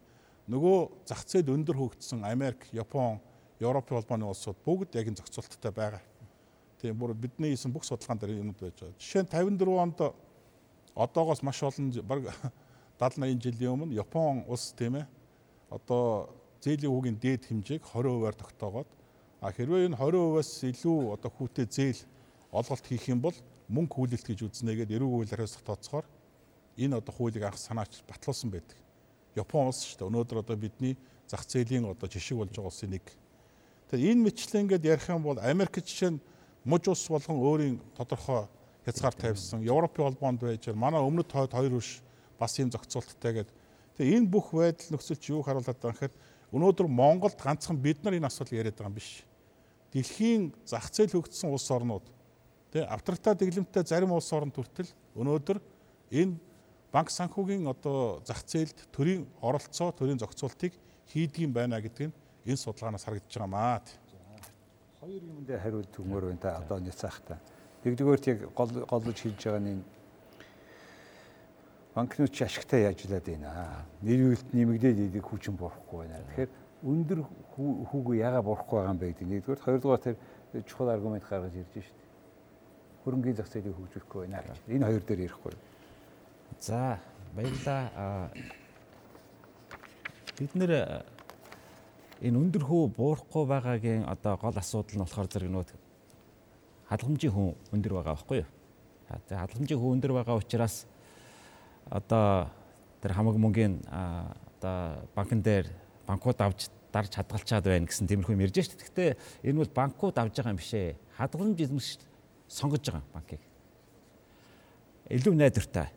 Нөгөө 0.47 0.78
зах 1.06 1.28
зээл 1.28 1.51
өндөр 1.51 1.75
хөгжсөн 1.75 2.23
Америк, 2.23 2.65
Япон, 2.71 3.19
Европын 3.60 3.99
холбооны 3.99 4.25
улсууд 4.32 4.58
бүгд 4.63 4.95
яг 4.95 5.12
энэ 5.12 5.19
зохицуулттай 5.19 5.71
байгаа. 5.75 6.01
Тийм 6.80 6.95
бүр 6.95 7.13
бидний 7.13 7.51
хийсэн 7.51 7.73
бүх 7.73 7.84
судалгаан 7.84 8.17
дээр 8.17 8.39
юмуд 8.39 8.58
байж 8.63 8.80
байгаа. 8.80 8.95
Жишээ 8.95 9.23
нь 9.23 9.30
54 9.30 9.84
онд 9.84 9.99
одоогоос 10.95 11.43
маш 11.43 11.60
олон 11.63 11.91
баг 12.08 12.32
70 12.99 13.19
80 13.19 13.43
жилийн 13.43 13.75
өмнө 13.75 13.97
Япон 13.99 14.45
улс 14.47 14.71
тийм 14.71 14.95
ээ 15.04 15.06
одоо 15.69 16.30
зээлийн 16.65 16.89
хүүгийн 16.89 17.17
дээд 17.21 17.43
хэмжээг 17.45 17.84
20%-аар 17.86 18.34
тогтоогоод 18.34 18.89
а 19.45 19.54
хэрвээ 19.54 19.93
энэ 19.93 19.99
20%-аас 20.01 20.51
илүү 20.65 20.97
одоо 21.13 21.30
хүүтэй 21.30 21.67
зээл 21.69 22.01
олголт 22.49 22.86
хийх 22.89 23.06
юм 23.13 23.21
бол 23.21 23.38
мөнгө 23.69 23.93
хүлээлт 23.93 24.25
гэж 24.25 24.39
үзнэгээд 24.49 24.95
эрүүг 24.97 25.30
хуулиараас 25.30 25.62
тооцохоор 25.62 26.06
энэ 26.78 26.97
одоо 26.97 27.13
хуулийг 27.13 27.43
анх 27.45 27.62
санаач 27.62 28.01
батлуулсан 28.10 28.49
байдаг. 28.49 28.78
Япон 29.36 29.69
улс 29.69 29.86
шүү 29.86 29.99
дээ. 30.01 30.10
Өнөөдөр 30.10 30.41
одоо 30.41 30.58
бидний 30.58 30.97
зах 31.28 31.45
зээлийн 31.45 31.86
одоо 31.86 32.08
жишг 32.10 32.38
болж 32.38 32.49
байгаа 32.49 32.71
улсын 32.71 32.91
нэг. 32.91 33.06
Тэгэхээр 33.91 34.12
энэ 34.12 34.23
мэтлэн 34.25 34.62
ингээд 34.65 34.86
ярих 34.86 35.08
юм 35.10 35.23
бол 35.23 35.39
Америк 35.39 35.78
жишээ 35.78 36.17
нь 36.17 36.23
муж 36.63 36.88
ус 36.88 37.06
болгон 37.08 37.38
өөрийн 37.38 37.75
тодорхой 37.93 38.47
хязгаар 38.86 39.13
тавьсан. 39.13 39.62
Европын 39.62 40.10
холбоонд 40.10 40.41
байж 40.41 40.67
манай 40.73 41.01
өмнөд 41.01 41.30
хойд 41.32 41.54
хоёр 41.54 41.78
үш 41.78 42.01
бас 42.39 42.58
ийм 42.60 42.69
зохицуулттай 42.71 43.34
гэдэг. 43.45 43.56
Тэгээ 43.97 44.17
энэ 44.19 44.32
бүх 44.32 44.51
байдал 44.51 44.91
нөхцөл 44.93 45.19
чи 45.19 45.32
юу 45.34 45.41
харуулдаг 45.41 45.78
вэ 45.80 45.91
гэхээр 45.91 46.13
Өнөөдөр 46.53 46.88
Монголд 46.88 47.39
ганцхан 47.41 47.77
бид 47.77 48.03
нар 48.03 48.17
энэ 48.17 48.27
асуудал 48.27 48.60
яриад 48.60 48.77
байгаа 48.77 48.91
юм 48.91 48.97
биш. 48.97 49.23
Дэлхийн 49.91 50.53
зах 50.65 50.91
зээл 50.91 51.15
хөгжсөн 51.15 51.49
улс 51.49 51.69
орнууд 51.71 52.05
тий 52.71 52.84
авторитар 52.84 53.36
дэглэмтэй 53.39 53.84
зарим 53.88 54.12
улс 54.12 54.29
орн 54.34 54.51
төртөл 54.51 54.89
өнөөдөр 55.15 55.58
энэ 56.12 56.36
банк 56.91 57.10
санхүүгийн 57.10 57.67
одоо 57.67 58.21
зах 58.23 58.43
зээлд 58.45 58.88
төрийн 58.91 59.25
оролцоо, 59.41 59.91
төрийн 59.91 60.19
зохицуултыг 60.19 60.73
хийдгийм 61.12 61.51
байна 61.53 61.81
гэдэг 61.81 62.08
нь 62.08 62.15
энэ 62.45 62.62
судалгаанаас 62.62 63.03
харагдаж 63.03 63.34
байгаа 63.34 63.51
маа. 63.51 63.81
Хоёр 65.01 65.23
юмд 65.23 65.49
хариулт 65.49 65.93
өгмөр 65.97 66.23
байна 66.29 66.39
та 66.39 66.58
одоо 66.62 66.79
няцаахта. 66.79 67.39
Нэгдүгээрт 67.84 68.25
яг 68.27 68.39
гол 68.53 68.71
голж 68.86 69.17
хийж 69.19 69.39
байгаа 69.43 69.60
нь 69.60 69.84
банкнууд 71.95 72.31
ч 72.31 72.43
ашигтай 72.43 72.86
ажиллаад 72.91 73.23
байна. 73.23 73.88
Нэрвэлт 74.03 74.51
нэмэгдээд 74.51 74.99
идэг 75.10 75.23
хүчин 75.23 75.55
бурахгүй 75.55 76.03
байна. 76.03 76.19
Тэгэхээр 76.36 76.51
өндөр 76.84 77.19
хүүгүй 77.55 78.19
яга 78.19 78.41
бурахгүй 78.43 78.75
байгаа 78.84 78.91
юм 78.91 78.99
бэ 78.99 79.08
гэдэг. 79.15 79.27
Нэгдүгээр, 79.31 79.63
хоёрдугаар 79.63 80.03
тэр 80.03 80.15
чухал 80.67 80.91
аргумент 80.91 81.23
гаргаж 81.23 81.55
ирж 81.55 81.71
шít. 81.71 81.99
Хөрөнгөний 83.08 83.38
зах 83.39 83.47
зээлийг 83.47 83.79
хөгжүүлэхгүй 83.79 84.19
байна. 84.27 84.43
Энэ 84.67 84.86
хоёр 84.86 85.03
дээр 85.08 85.23
ярихгүй. 85.23 85.53
За, 86.60 86.99
баярлалаа. 87.31 88.29
Бид 90.36 90.51
нэр 90.51 90.71
энэ 92.19 92.39
өндөр 92.43 92.63
хүү 92.67 92.91
буурахгүй 92.91 93.43
байгаагийн 93.47 94.03
одоо 94.03 94.36
гол 94.36 94.60
асуудал 94.60 94.99
нь 94.99 95.03
болохоор 95.03 95.31
зэрэг 95.31 95.51
нөт 95.51 95.71
халамжийн 96.89 97.34
хүн 97.34 97.55
өндөр 97.73 97.93
байгаа 97.97 98.15
байхгүй 98.15 98.38
юу? 98.43 98.49
За 99.29 99.41
халамжийн 99.41 99.79
хүн 99.79 99.95
өндөр 99.97 100.13
байгаа 100.15 100.38
учраас 100.38 100.86
одоо 101.89 102.50
тэр 103.02 103.12
хамаг 103.13 103.38
мөнгөний 103.38 103.82
одоо 103.86 105.06
банкн 105.13 105.41
дээр 105.41 105.67
банкуд 106.08 106.41
авч 106.41 106.69
дарж 106.95 107.12
хадгалчаад 107.19 107.65
байна 107.67 107.86
гэсэн 107.86 108.08
тиймэрхүү 108.08 108.34
юм 108.34 108.45
ярьж 108.45 108.56
дээ. 108.56 108.80
Гэхдээ 108.80 109.10
энэ 109.52 109.60
бол 109.62 109.71
банкуд 109.76 110.15
авж 110.17 110.34
байгаа 110.39 110.54
юм 110.56 110.62
биш 110.62 110.74
ээ. 110.74 110.95
Хадгаламж 111.19 111.60
эзэмшигч 111.60 112.02
сонгож 112.48 112.84
байгаа 112.88 113.04
банкыг. 113.13 113.41
Илүү 115.12 115.34
найдвартай, 115.36 115.91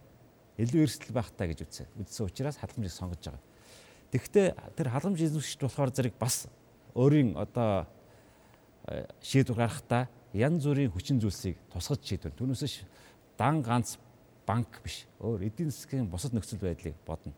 илүү 0.59 0.83
эрсдэл 0.85 1.15
багтай 1.15 1.47
гэж 1.49 1.65
үзсэн. 1.65 1.87
Үзсэн 2.03 2.27
учраас 2.27 2.59
хадгаламжийг 2.59 2.93
сонгож 2.93 3.23
байгаа. 3.25 3.43
Тэгэхдээ 4.11 4.47
тэр 4.77 4.89
халамж 4.91 5.19
эзэмшигч 5.23 5.61
болохоор 5.65 5.91
зэрэг 5.95 6.15
бас 6.19 6.49
өөрийн 6.99 7.39
одоо 7.39 7.87
шийдвэр 9.23 9.65
гаргахдаа 9.65 10.09
янз 10.33 10.65
бүрийн 10.67 10.93
хүчин 10.93 11.21
зүйлсийг 11.21 11.57
тусгаж 11.73 12.03
шийдвэр. 12.05 12.35
Түүнээс 12.37 12.85
дан 13.39 13.63
ганц 13.63 13.97
банк 14.49 14.81
биш. 14.81 15.05
Өөр 15.21 15.45
эдийн 15.45 15.69
засгийн 15.69 16.09
бусад 16.09 16.33
нөхцөл 16.33 16.63
байдлыг 16.63 16.97
бодно. 17.05 17.35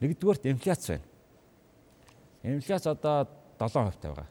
Нэгдүгээрт 0.00 0.48
инфляц 0.48 0.88
байна. 0.88 1.04
Инфляц 2.42 2.86
одоо 2.88 3.28
7% 3.60 4.00
таа 4.00 4.14
байгаа. 4.14 4.28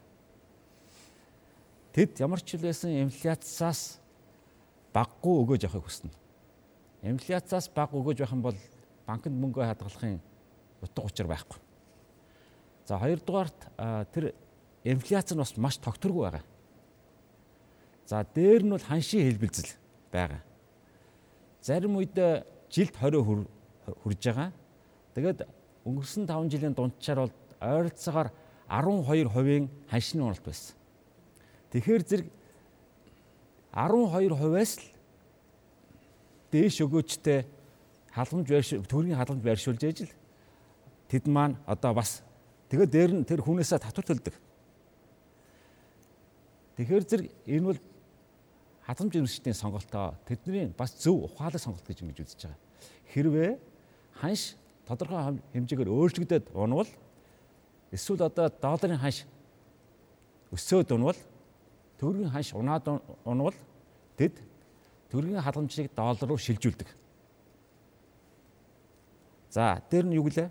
Тэд 1.94 2.18
ямар 2.20 2.42
ч 2.42 2.58
хэлсэн 2.58 3.06
инфляцаас 3.06 4.02
баггүй 4.92 5.34
өгөөж 5.46 5.62
явахыг 5.66 5.86
хүснэ. 5.86 6.10
Инфляцаас 7.06 7.70
баг 7.70 7.94
өгөөж 7.94 8.18
байх 8.20 8.34
юм 8.34 8.42
бол 8.42 8.58
банкнд 9.06 9.36
мөнгө 9.36 9.62
хадгалахын 9.62 10.18
утга 10.82 11.06
учир 11.06 11.30
байхгүй. 11.30 11.60
За 12.86 12.98
хоёрдугаарт 12.98 13.58
тэр 14.14 14.34
инфляц 14.84 15.32
нь 15.32 15.38
бас 15.38 15.56
маш 15.56 15.78
тогтворгүй 15.78 16.22
байгаа. 16.26 16.44
За 18.06 18.22
дээр 18.22 18.62
нь 18.62 18.74
бол 18.74 18.82
ханшийн 18.82 19.26
хэлбэлзэл 19.26 19.74
байгаа. 20.12 20.45
Зарим 21.66 21.98
үед 21.98 22.14
жилд 22.70 22.94
20 22.94 23.42
хүрж 24.06 24.22
байгаа. 24.22 24.52
Тэгээд 25.18 25.42
өнгөрсөн 25.82 26.26
5 26.30 26.52
жилийн 26.54 26.74
дундчаар 26.78 27.26
бол 27.26 27.34
ойролцоогоор 27.58 28.30
12%-ийн 28.70 29.66
ханшийн 29.90 30.22
уналт 30.22 30.46
байсан. 30.46 30.78
Тэгэхээр 31.74 32.02
зэрэг 32.06 32.28
12%-аас 33.74 34.72
л 34.78 34.86
дээш 36.54 36.86
өгөөчтэй 36.86 37.42
халамж 38.14 38.46
төгрөгийн 38.86 39.18
халамж 39.18 39.42
байршуулж 39.42 39.82
ээж 39.82 39.98
л 40.06 40.14
тэд 41.10 41.26
маань 41.26 41.58
одоо 41.66 41.98
бас 41.98 42.22
тэгээд 42.70 42.94
дээр 42.94 43.10
нь 43.10 43.26
тэр 43.26 43.42
хүнээсээ 43.42 43.82
татвар 43.82 44.06
төлдөг. 44.06 44.34
Тэгэхээр 46.78 47.04
зэрэг 47.10 47.26
энэ 47.50 47.66
бол 47.74 47.80
хадамж 48.86 49.16
эмчтийн 49.18 49.54
сонголтоо 49.54 50.14
тэдний 50.26 50.70
бас 50.78 50.94
зөв 51.02 51.26
ухаалаг 51.26 51.60
сонголт 51.60 51.82
гэж 51.86 52.02
ингэж 52.06 52.18
үзэж 52.22 52.40
байгаа. 52.46 52.58
Хэрвээ 53.10 53.52
ханш 54.14 54.54
тодорхой 54.86 55.42
хэмжээгээр 55.52 55.90
өөрчлөгдөд 55.90 56.54
унвал 56.54 56.88
эсвэл 57.90 58.30
одоо 58.30 58.46
долларын 58.48 59.02
ханш 59.02 59.26
өсөөд 60.54 60.94
унвал 60.94 61.18
төгрөгийн 61.98 62.30
ханш 62.30 62.54
унаад 62.54 62.86
унвал 63.26 63.58
тэд 64.14 64.38
төгрөгийн 65.10 65.42
халамжийг 65.42 65.90
доллар 65.90 66.28
руу 66.30 66.38
шилжүүлдэг. 66.38 66.86
За 69.50 69.82
дээр 69.90 70.06
нь 70.06 70.14
юу 70.14 70.30
гэлээ? 70.30 70.50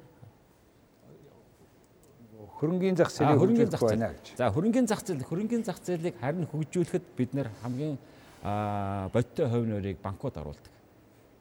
хөрөнгөний 2.55 2.95
зах 2.95 3.11
зээлийг 3.11 3.39
хөрөнгөний 3.39 3.71
зах 3.71 3.83
гэж. 3.83 4.25
За 4.39 4.47
хөрөнгөний 4.51 4.87
зах 4.87 5.01
зээл 5.03 5.27
хөрөнгөний 5.27 5.65
зах 5.67 5.79
зээлийг 5.83 6.15
харин 6.19 6.47
хөгжүүлэхэд 6.47 7.05
бид 7.17 7.31
нэр 7.35 7.51
хамгийн 7.61 7.99
бодиттой 8.45 9.49
хувь 9.49 9.65
нөрийг 9.65 9.97
банкуд 10.01 10.37
оруулдаг. 10.37 10.73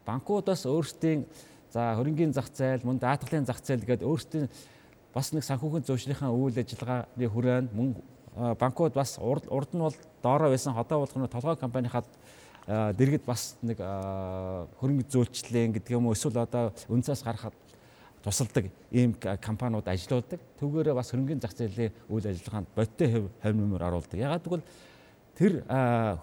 Банкудаас 0.07 0.65
өөрсдийн 0.65 1.27
за 1.69 1.93
хөрөнгөний 1.99 2.33
зах 2.33 2.49
зээл, 2.49 2.85
мөн 2.85 2.99
даатгалын 2.99 3.45
зах 3.45 3.61
зээл 3.61 3.85
гэдэг 3.85 4.09
өөрсдийн 4.09 4.49
бас 5.13 5.33
нэг 5.37 5.45
санхүүгийн 5.45 5.85
зөвшөөрлийн 5.85 6.33
үйл 6.33 6.57
ажиллагааны 6.57 7.29
хүрээнд 7.29 7.71
мөн 7.77 7.95
банкуд 8.59 8.95
бас 8.95 9.19
урд 9.21 9.47
нь 9.75 9.85
бол 9.85 9.95
доороо 10.23 10.51
байсан 10.51 10.75
хотоо 10.75 11.05
болгоно 11.05 11.29
толгой 11.29 11.57
компанийнхаа 11.57 12.03
дэргэд 12.67 13.25
бас 13.29 13.57
нэг 13.63 13.79
хөрөнгө 13.79 15.05
зөөлчлэн 15.13 15.77
гэдэг 15.77 15.93
юм 15.93 16.09
уу 16.09 16.17
эсвэл 16.17 16.41
одоо 16.41 16.73
үнцээс 16.89 17.23
гарахад 17.23 17.55
тусалдаг 18.25 18.73
ийм 18.91 19.13
компаниуд 19.21 19.85
ажиллаулдаг. 19.85 20.41
Түүгээрээ 20.59 20.97
бас 20.97 21.13
хөрөнгөний 21.13 21.45
зах 21.45 21.53
зээлийн 21.53 21.93
үйл 22.09 22.25
ажиллагаанд 22.25 22.69
бодиттой 22.75 23.09
хэв 23.13 23.53
нэмэр 23.53 23.85
оруулдаг. 23.85 24.17
Ягаад 24.19 24.45
гэвэл 24.49 24.65
тэр 25.35 25.63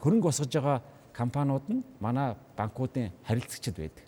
хөрөнгө 0.04 0.28
босгож 0.28 0.52
байгаа 0.52 0.82
компаниуд 1.14 1.66
нь 1.70 1.84
манай 2.00 2.36
банкуудын 2.56 3.12
харилцагчид 3.28 3.76
байдаг. 3.78 4.06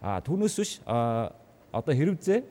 А 0.00 0.20
түүнээс 0.20 0.56
биш 0.58 0.72
одоо 0.84 1.94
хэрэгцээ 1.94 2.44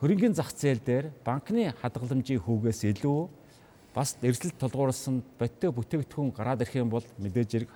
хөрөнгөний 0.00 0.36
зах 0.36 0.52
зээл 0.52 0.82
дээр 0.84 1.06
банкны 1.24 1.72
хадгаламжийн 1.80 2.44
хүүгээс 2.44 2.84
илүү 2.92 3.20
бас 3.94 4.14
эрсдэл 4.22 4.54
тулгуурласан 4.60 5.24
бодиттой 5.40 5.72
бүтээгдэхүүн 5.74 6.30
гараад 6.30 6.62
ирэх 6.62 6.78
юм 6.78 6.90
бол 6.92 7.06
мэдээж 7.18 7.50
хэрэг 7.66 7.70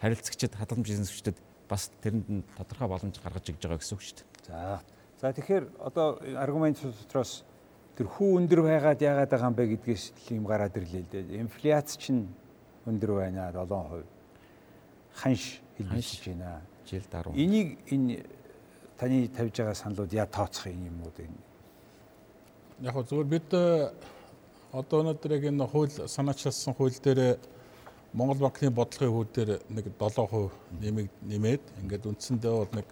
харилцагчид 0.00 0.56
хадгаламж 0.58 0.88
эзэмшигчдэд 0.88 1.38
бас 1.68 1.92
тэрэнд 2.02 2.26
нь 2.26 2.42
тодорхой 2.56 2.88
боломж 2.88 3.20
гаргаж 3.22 3.44
игж 3.52 3.62
байгаа 3.62 3.78
гэсэн 3.78 3.94
үг 3.94 4.02
шүү 4.02 4.16
дээ. 4.18 4.26
За. 4.48 4.80
За 5.20 5.32
тэгэхээр 5.34 5.64
одоо 5.78 6.18
аргумент 6.38 6.80
дотроос 6.82 7.44
тэр 7.98 8.06
хүү 8.14 8.30
өндөр 8.38 8.60
байгаад 8.62 9.02
яагаад 9.02 9.30
байгаа 9.34 9.50
юм 9.50 9.56
бэ 9.58 9.64
гэдгээс 9.74 10.04
юм 10.30 10.46
гараад 10.46 10.76
ирлээ 10.78 11.02
л 11.02 11.10
дээ. 11.10 11.42
Инфляц 11.42 11.98
чинь 11.98 12.30
өндөр 12.86 13.10
байна 13.18 13.50
7%. 13.50 14.06
Ханш 15.18 15.58
хэлбэлж 15.74 16.22
байна. 16.30 16.62
Жил 16.86 17.02
10. 17.02 17.34
Энийг 17.34 17.74
энэ 17.90 18.22
таны 18.94 19.26
тавьж 19.26 19.58
байгаа 19.58 19.74
саналууд 19.74 20.14
яа 20.14 20.30
тооцох 20.30 20.70
юм 20.70 20.86
юмуд 20.86 21.18
энэ. 21.18 21.42
Яг 22.86 22.94
хөө 22.94 23.02
зөвөр 23.10 23.26
бид 23.26 23.50
э, 23.50 23.90
одоо 24.70 25.02
өнөөдөр 25.02 25.34
яг 25.34 25.44
энэ 25.50 25.66
хууль 25.66 25.90
санаачлсан 25.90 26.78
хууль 26.78 26.94
дээр 27.02 27.42
Монгол 28.14 28.46
банкны 28.46 28.70
бодлогын 28.70 29.10
хүүд 29.10 29.30
дээр 29.34 29.50
нэг 29.74 29.90
7% 29.98 30.54
нэмэг 30.78 31.10
нэмээд 31.26 31.64
ингээд 31.82 32.06
үндсэндээ 32.14 32.54
бол 32.62 32.72
нэг 32.78 32.86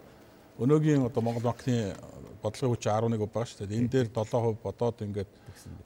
өнөөгийн 0.59 1.07
одоо 1.07 1.21
Монгол 1.23 1.47
банкны 1.47 1.95
бодлогын 2.41 2.73
хүч 2.73 2.83
11% 2.87 3.27
байгаа 3.27 3.45
шүү 3.45 3.67
дээ. 3.67 3.79
Энэ 3.81 3.91
дээр 3.91 4.07
7% 4.13 4.61
бодоод 4.63 5.01
ингээд 5.01 5.31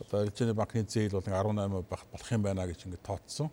одоо 0.01 0.17
арилжааны 0.21 0.53
банкны 0.53 0.83
зээл 0.83 1.17
бол 1.17 1.25
18% 1.25 1.89
байх 1.89 2.03
болох 2.11 2.31
юм 2.31 2.41
байна 2.41 2.67
гэж 2.67 2.79
ингээд 2.85 3.03
тооцсон. 3.03 3.49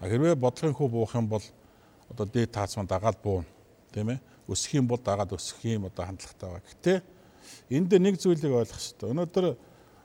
А 0.00 0.08
хэрвээ 0.08 0.34
бодлогын 0.34 0.76
хүү 0.76 0.88
буух 0.88 1.14
юм 1.14 1.28
бол 1.28 1.44
одоо 2.10 2.26
дээд 2.26 2.52
таацман 2.52 2.86
дагаад 2.86 3.18
буuna 3.22 3.46
тийм 3.92 4.14
ээ. 4.14 4.20
Өсөх 4.48 4.74
юм 4.76 4.86
бол 4.88 5.00
дагаад 5.00 5.32
өсөх 5.32 5.64
юм 5.64 5.86
одоо 5.88 6.04
хандлагатай 6.04 6.48
байгаа. 6.50 6.68
Гэтэ 6.68 7.02
энэ 7.70 7.88
дээр 7.88 8.02
нэг 8.02 8.16
зүйлийг 8.20 8.52
ойлгох 8.52 8.80
хэрэгтэй. 8.80 9.08
Өнөөдөр 9.10 9.46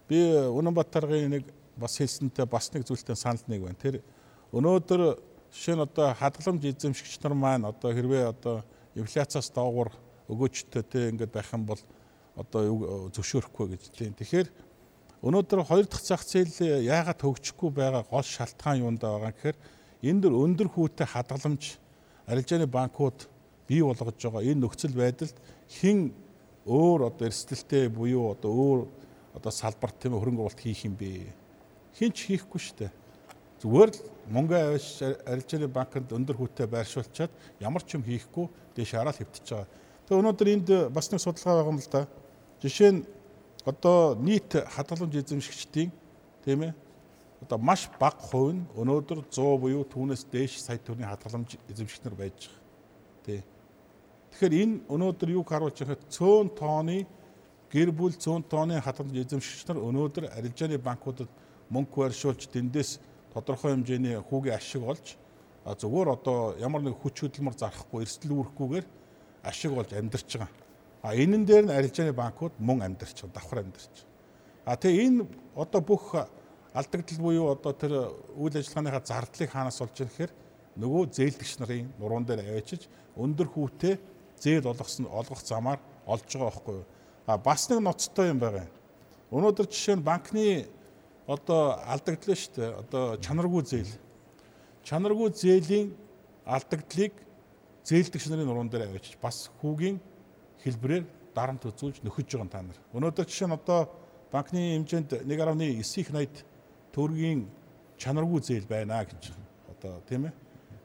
би 0.08 0.18
Үнэнбаатаргийн 0.48 1.32
нэг 1.36 1.44
бас 1.76 1.98
хэлсэнтэй 2.00 2.46
бас 2.46 2.72
нэг 2.74 2.88
зүйлтэй 2.88 3.16
санал 3.16 3.44
нэг 3.48 3.62
байна. 3.64 3.80
Тэр 3.82 4.02
Өнөөдөр 4.52 5.02
жишээ 5.54 5.76
нь 5.76 5.86
одоо 5.86 6.14
хадгаламж 6.14 6.64
эзэмшигч 6.66 7.20
нар 7.24 7.34
маань 7.34 7.66
одоо 7.66 7.92
хэрвээ 7.94 8.30
одоо 8.30 8.64
инфляцаас 8.96 9.50
доогуур 9.50 9.90
өгөөчтэй 10.30 10.84
те 10.86 11.10
ингээд 11.10 11.34
байх 11.34 11.50
юм 11.54 11.66
бол 11.66 11.82
одоо 12.36 13.10
зөвшөөрөхгүй 13.14 13.66
гэж 13.74 13.84
тийм. 13.96 14.14
Тэгэхээр 14.14 14.48
өнөөдөр 15.24 15.66
хоёр 15.68 15.86
дахь 15.88 16.04
зах 16.04 16.24
зээл 16.24 16.84
яагаад 16.86 17.20
хөгжихгүй 17.20 17.70
байгаа 17.76 18.04
гол 18.08 18.24
шалтгаан 18.24 18.84
юунд 18.84 19.02
байгаа 19.04 19.32
гэхээр 19.32 19.58
энэ 20.04 20.22
дөр 20.24 20.34
өндөр 20.34 20.68
хүүтэй 20.72 21.08
хадгаламж 21.08 21.76
арилжааны 22.30 22.68
банкуд 22.68 23.28
бий 23.68 23.84
болгож 23.84 24.16
байгаа 24.16 24.48
энэ 24.48 24.64
нөхцөл 24.64 24.96
байдалд 24.96 25.36
хэн 25.68 26.14
өөр 26.64 27.12
одоо 27.12 27.28
эрсдэлтэй 27.28 27.90
буюу 27.92 28.32
одоо 28.32 28.52
өөр 28.54 28.80
одоо 29.36 29.52
салбарт 29.52 30.00
тийм 30.00 30.16
хөрөнгө 30.16 30.48
оруулалт 30.48 30.64
хийх 30.64 30.86
юм 30.86 30.96
бэ? 30.96 31.34
Хин 32.00 32.12
ч 32.16 32.32
хийхгүй 32.32 32.60
шүү 32.62 32.78
дээ. 32.80 32.92
Зүгээр 33.60 33.90
л 33.92 34.00
мөнгө 34.32 34.56
авч 34.56 35.04
арилжааны 35.04 35.68
банкнд 35.68 36.16
өндөр 36.16 36.38
хүүтэй 36.40 36.68
байршуулчаад 36.72 37.32
ямар 37.60 37.84
ч 37.84 38.00
юм 38.00 38.04
хийхгүй 38.08 38.48
дээш 38.76 38.96
хараад 38.96 39.20
хэвтэж 39.20 39.46
байгаа. 39.52 39.68
Тэгээ 40.08 40.22
өнөөдөр 40.24 40.48
энд 40.54 40.70
бас 40.96 41.12
нэг 41.12 41.20
судалгаа 41.20 41.60
байгаа 41.60 41.74
юм 41.76 41.82
л 41.84 41.92
да. 41.92 42.08
Жишээ 42.62 42.92
нь 42.92 43.06
одоо 43.64 44.16
нийт 44.20 44.52
хадгаламж 44.52 45.16
эзэмшигчдийн 45.16 45.92
тийм 46.44 46.60
ээ 46.68 46.74
одоо 47.42 47.58
маш 47.58 47.88
бага 48.00 48.20
хувь 48.20 48.52
нь 48.52 48.68
өнөөдөр 48.76 49.32
100 49.32 49.64
буюу 49.64 49.84
түүнээс 49.88 50.28
дээш 50.28 50.60
сая 50.60 50.76
төгрөгийн 50.76 51.08
хадгаламж 51.08 51.56
эзэмшигч 51.72 52.04
нар 52.04 52.16
байж 52.20 52.36
байгаа. 52.52 52.60
Тий. 53.24 53.40
Тэгэхээр 54.36 54.54
энэ 54.60 54.76
өнөөдөр 54.92 55.30
юг 55.40 55.48
харуулж 55.48 55.78
байхад 55.80 56.04
цөөн 56.12 56.48
тооны 56.52 57.08
гэр 57.72 57.90
бүл 57.96 58.12
цөөн 58.20 58.44
тооны 58.52 58.76
хадгаламж 58.84 59.16
эзэмшигч 59.24 59.64
нар 59.72 59.80
өнөөдөр 59.80 60.28
арилжааны 60.36 60.78
банкудад 60.84 61.32
мөнгө 61.72 61.96
барьшуулж 62.12 62.44
тэндээс 62.52 63.00
тодорхой 63.32 63.72
хэмжээний 63.72 64.20
хүүгийн 64.20 64.60
ашиг 64.60 64.84
олж 64.84 65.16
зөвхөн 65.64 66.12
одоо 66.12 66.60
ямар 66.60 66.84
нэг 66.84 67.00
хүч 67.00 67.24
хөдөлмөр 67.24 67.56
зарахгүй 67.56 68.04
эрсдэл 68.04 68.36
үүрхгүйгээр 68.36 68.86
ашиг 69.48 69.72
болж 69.72 69.96
амьдарч 69.96 70.28
байгаа. 70.36 70.59
А 71.02 71.16
энэн 71.16 71.46
дээр 71.46 71.66
нь 71.66 71.72
арилжааны 71.72 72.14
банкуд 72.14 72.54
мөн 72.60 72.84
амьдарч 72.84 73.24
давхар 73.34 73.64
амьдарч. 73.64 74.06
А 74.66 74.76
тэгээ 74.76 75.08
энэ 75.08 75.28
одоо 75.56 75.82
бүх 75.82 76.16
алдагдал 76.74 77.20
буюу 77.24 77.52
одоо 77.56 77.74
тэр 77.74 77.94
үйл 78.36 78.56
ажиллагааныхаа 78.60 79.04
зардлыг 79.06 79.50
хаанаас 79.50 79.82
олж 79.82 79.96
ирэх 79.96 80.12
гэхээр 80.12 80.34
нөгөө 80.78 81.04
зээлдэгч 81.16 81.54
нарын 81.60 81.88
нуруунд 82.00 82.28
дээр 82.28 82.44
авчиж 82.60 82.88
өндөр 83.16 83.48
хүүтэй 83.48 83.96
зээл 84.40 84.70
олгосон 84.72 85.08
олгох 85.08 85.42
замаар 85.44 85.80
олж 86.06 86.28
байгаа 86.28 86.52
байхгүй 86.52 86.76
юу. 86.84 86.86
А 87.26 87.38
бас 87.38 87.70
нэг 87.70 87.80
ноцтой 87.80 88.30
юм 88.30 88.40
байгаа 88.40 88.68
юм. 88.68 88.74
Өнөөдөр 89.32 89.68
жишээ 89.72 89.96
нь 89.98 90.06
банкны 90.06 90.68
одоо 91.28 91.78
алдагдлаа 91.86 92.38
шүү 92.38 92.54
дээ. 92.56 92.72
Одоо 92.82 93.04
чанаргүй 93.22 93.64
зээл. 93.66 93.94
Чанаргүй 94.84 95.30
зээлийн 95.34 95.94
алдагдлыг 96.46 97.14
зээлдэгч 97.86 98.26
нарын 98.30 98.48
нуруунд 98.50 98.72
дээр 98.72 98.90
авчиж 98.90 99.18
бас 99.22 99.50
хүүгийн 99.62 100.02
хэлбэрээр 100.64 101.06
дарамт 101.36 101.64
үзүүлж 101.66 102.04
нөхөж 102.04 102.28
байгаа 102.36 102.50
та 102.52 102.62
нар. 102.62 102.78
Өнөөдөр 102.94 103.26
жишээ 103.26 103.48
нь 103.48 103.58
одоо 103.58 103.90
банкны 104.32 104.60
хэмжээнд 104.76 105.24
1.9 105.24 105.80
их 105.80 106.10
80 106.12 106.44
төгрөгийн 106.94 107.48
чанаргүй 107.98 108.40
зээл 108.44 108.68
байна 108.68 109.04
гэж 109.04 109.32
одоо 109.72 110.02
тийм 110.10 110.28
ээ. 110.28 110.34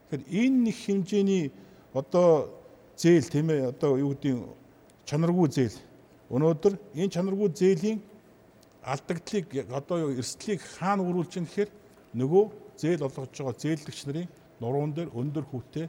Тэгэхээр 0.09 0.23
энэ 0.31 0.57
нэг 0.69 0.75
хэмжээний 0.75 1.43
одоо 1.93 2.49
зээл 2.95 3.29
тийм 3.29 3.49
ээ 3.49 3.71
одоо 3.71 3.91
юу 3.99 4.15
гэдэг 4.15 4.35
чанаргүй 5.05 5.47
зээл 5.51 5.77
өнөөдөр 6.29 6.73
энэ 6.95 7.13
чанаргүй 7.13 7.49
зээлийн 7.53 7.99
алдагдлыг 8.81 9.47
одоо 9.69 10.11
эрсдлийг 10.13 10.61
хаана 10.61 11.03
өрүүлж 11.03 11.29
чинь 11.33 11.45
гэхээр 11.45 11.69
нөгөө 12.15 12.43
зээл 12.79 13.05
олгож 13.05 13.33
байгаа 13.33 13.55
зээлдэгч 13.59 13.99
нарын 14.05 14.29
нуруунд 14.61 14.95
дээр 14.95 15.09
өндөр 15.13 15.45
хүүтэй 15.49 15.85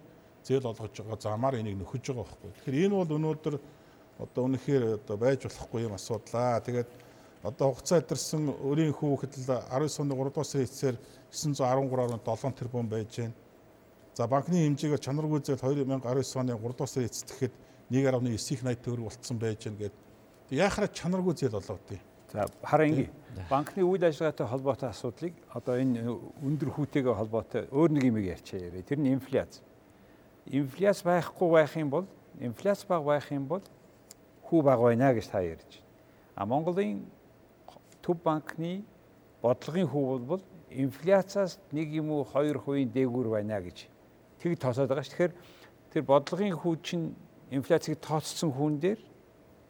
зээл 0.46 0.70
олгож 0.70 0.94
байгаа 0.94 1.18
замаар 1.18 1.58
энийг 1.58 1.76
нөхөж 1.82 2.14
байгаа 2.14 2.22
байхгүй. 2.22 2.50
Тэгэхээр 2.54 2.84
энэ 2.86 2.94
бол 2.94 3.16
өнөөдөр 3.18 3.54
одоо 4.22 4.42
үнэхээр 4.46 4.84
одоо 5.02 5.16
байж 5.18 5.40
болохгүй 5.44 5.82
юм 5.82 5.94
асуудлаа. 5.98 6.62
Тэгээд 6.62 6.88
одоо 7.42 7.74
хугацаа 7.74 7.98
илэрсэн 8.00 8.42
өрийн 8.62 8.94
хүүхэд 8.94 9.32
л 9.42 9.58
19 9.74 10.00
оны 10.00 10.14
3 10.14 10.30
дугаар 10.30 10.46
сарын 10.46 10.66
эцсээр 10.66 10.96
913.7 11.34 12.58
тэрбум 12.58 12.88
байж 12.88 13.10
байна. 13.18 13.34
За 14.14 14.26
банкны 14.26 14.64
хэмжээгээр 14.64 15.02
чанаргүй 15.02 15.40
зээл 15.42 15.60
2019 15.60 16.40
оны 16.40 16.54
3 16.54 16.62
дугаар 16.62 16.88
сарын 16.88 17.10
эцэст 17.10 17.28
гэхэд 17.34 17.54
1.9 17.90 18.34
их 18.34 18.62
80 18.62 18.82
төгрөг 18.82 19.04
болцсон 19.10 19.38
байж 19.38 19.60
байна 19.66 19.78
гэдэг. 19.78 20.02
Яахаараа 20.50 20.90
чанаргүй 20.94 21.34
зээл 21.34 21.58
олгодгийг. 21.60 22.02
За 22.32 22.46
хараа 22.62 22.86
ингэ. 22.86 23.10
Банкны 23.50 23.82
үйл 23.84 24.02
ажиллагаатай 24.02 24.46
холбоотой 24.46 24.88
асуудлыг 24.90 25.34
одоо 25.52 25.76
энэ 25.78 26.08
өндөр 26.42 26.70
хүүтэйгээ 26.74 27.14
холбоотой 27.14 27.62
өөр 27.70 27.90
нэг 27.92 28.04
юм 28.08 28.16
ярьчаа 28.18 28.58
яриа. 28.58 28.82
Тэр 28.82 28.98
нь 28.98 29.12
инфляц. 29.14 29.60
Инфляц 30.46 31.02
байхгүй 31.02 31.50
байх 31.50 31.76
юм 31.76 31.90
бол 31.90 32.06
инфляц 32.38 32.84
бага 32.86 33.04
байх 33.04 33.30
юм 33.32 33.46
бол 33.46 33.62
хүү 34.46 34.62
бага 34.62 34.90
байна 34.90 35.12
гэж 35.14 35.26
та 35.30 35.42
ярьж 35.42 35.66
байна. 35.66 35.84
А 36.36 36.46
Монголын 36.46 37.02
төв 38.02 38.20
банкны 38.22 38.84
бодлогын 39.42 39.88
хүү 39.90 40.18
бол 40.26 40.42
инфляцаас 40.70 41.58
1 41.72 41.98
юм 41.98 42.10
уу 42.10 42.24
2% 42.24 42.92
дээгүүр 42.92 43.28
байна 43.34 43.60
гэж 43.60 43.88
тэг 44.38 44.58
тооцоод 44.60 44.88
байгаа 44.88 45.02
ш. 45.02 45.10
Тэгэхээр 45.10 45.34
тэр 45.90 46.02
бодлогын 46.02 46.54
хүү 46.54 46.74
чинь 46.82 47.14
инфляцийг 47.50 47.98
тооцсон 47.98 48.52
хүн 48.52 48.78
дээр 48.78 49.00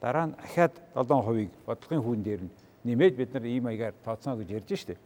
дараа 0.00 0.26
нь 0.28 0.36
ахаад 0.36 0.74
7%-ийг 0.92 1.52
бодлогын 1.64 2.02
хүн 2.04 2.20
дээр 2.22 2.42
нь 2.44 2.52
нэмээд 2.84 3.14
бид 3.16 3.30
нар 3.32 3.44
ийм 3.44 3.64
маягаар 3.64 3.94
тооцно 4.04 4.36
гэж 4.36 4.48
ярьж 4.50 4.70
штэ. 4.76 4.96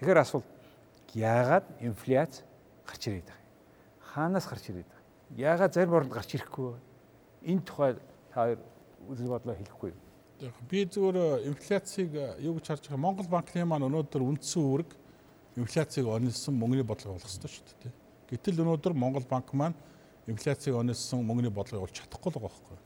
Тэгэхээр 0.00 0.20
асуулт 0.20 0.48
яагаад 1.14 1.64
инфляц 1.80 2.44
гарч 2.84 3.02
ирээд 3.08 3.26
байгаа 3.26 3.40
юм? 3.40 3.52
Хаанаас 4.12 4.46
гарч 4.46 4.64
ирээд? 4.68 4.95
Яагаад 5.34 5.74
зарим 5.74 5.94
оронд 5.98 6.12
гарч 6.12 6.36
ирэхгүй 6.38 6.70
вэ? 6.70 6.78
Энэ 7.50 7.66
тухай 7.66 7.96
та 8.30 8.54
үзэл 9.10 9.32
бодлоо 9.32 9.56
хэлэхгүй 9.58 9.90
юу? 9.90 10.52
Би 10.70 10.84
зүгээр 10.86 11.48
инфляцийг 11.50 12.14
юу 12.38 12.54
гэж 12.60 12.66
харж 12.66 12.84
байгаа 12.86 13.02
Монгол 13.02 13.26
банкны 13.26 13.64
маань 13.66 13.88
өнөөдөр 13.90 14.22
үндсэн 14.22 14.62
үүрэг 14.62 14.90
инфляцийг 15.56 16.06
онилсон 16.06 16.54
мөнгөний 16.54 16.86
бодлого 16.86 17.16
болох 17.16 17.26
ёстой 17.26 17.50
шүү 17.50 17.64
дээ. 17.82 17.92
Гэтэл 18.30 18.62
өнөөдөр 18.62 18.94
Монгол 18.94 19.26
банк 19.26 19.50
маань 19.56 19.74
инфляцийг 20.28 20.76
онилсон 20.76 21.24
мөнгөний 21.24 21.50
бодлогыг 21.50 21.88
олж 21.88 21.96
чадахгүй 21.96 22.30
л 22.30 22.38
байгаа 22.38 22.52
байхгүй. 22.52 22.78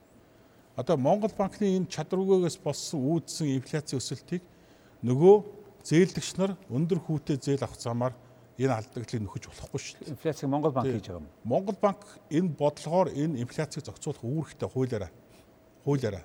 Одоо 0.78 0.96
Монгол 0.96 1.32
банкны 1.36 1.66
энэ 1.76 1.90
чадваргүйгээс 1.90 2.56
болсон 2.62 3.02
үүдсэн 3.02 3.52
инфляцийн 3.58 3.98
өсөлтийг 3.98 4.42
нөгөө 5.02 5.34
зээлдэгч 5.84 6.30
нар 6.38 6.54
өндөр 6.70 7.00
хүүтэй 7.02 7.36
зээл 7.36 7.64
авах 7.64 7.80
замаар 7.80 8.14
энэ 8.60 8.76
алдагдлыг 8.76 9.22
нөхөж 9.24 9.44
болохгүй 9.48 9.80
шүү 9.80 9.96
дээ. 10.04 10.12
Инфляцийг 10.12 10.48
Монгол 10.52 10.72
банк 10.76 10.86
хийж 10.92 11.06
байгаа 11.08 11.20
юм. 11.24 11.28
Монгол 11.44 11.78
банк 11.80 12.00
энэ 12.28 12.50
бодлогоор 12.60 13.08
энэ 13.16 13.40
инфляцийг 13.40 13.84
зохицуулах 13.88 14.24
үүрэгтэй 14.24 14.68
хуулиараа 14.68 15.10
хуулиараа 15.84 16.24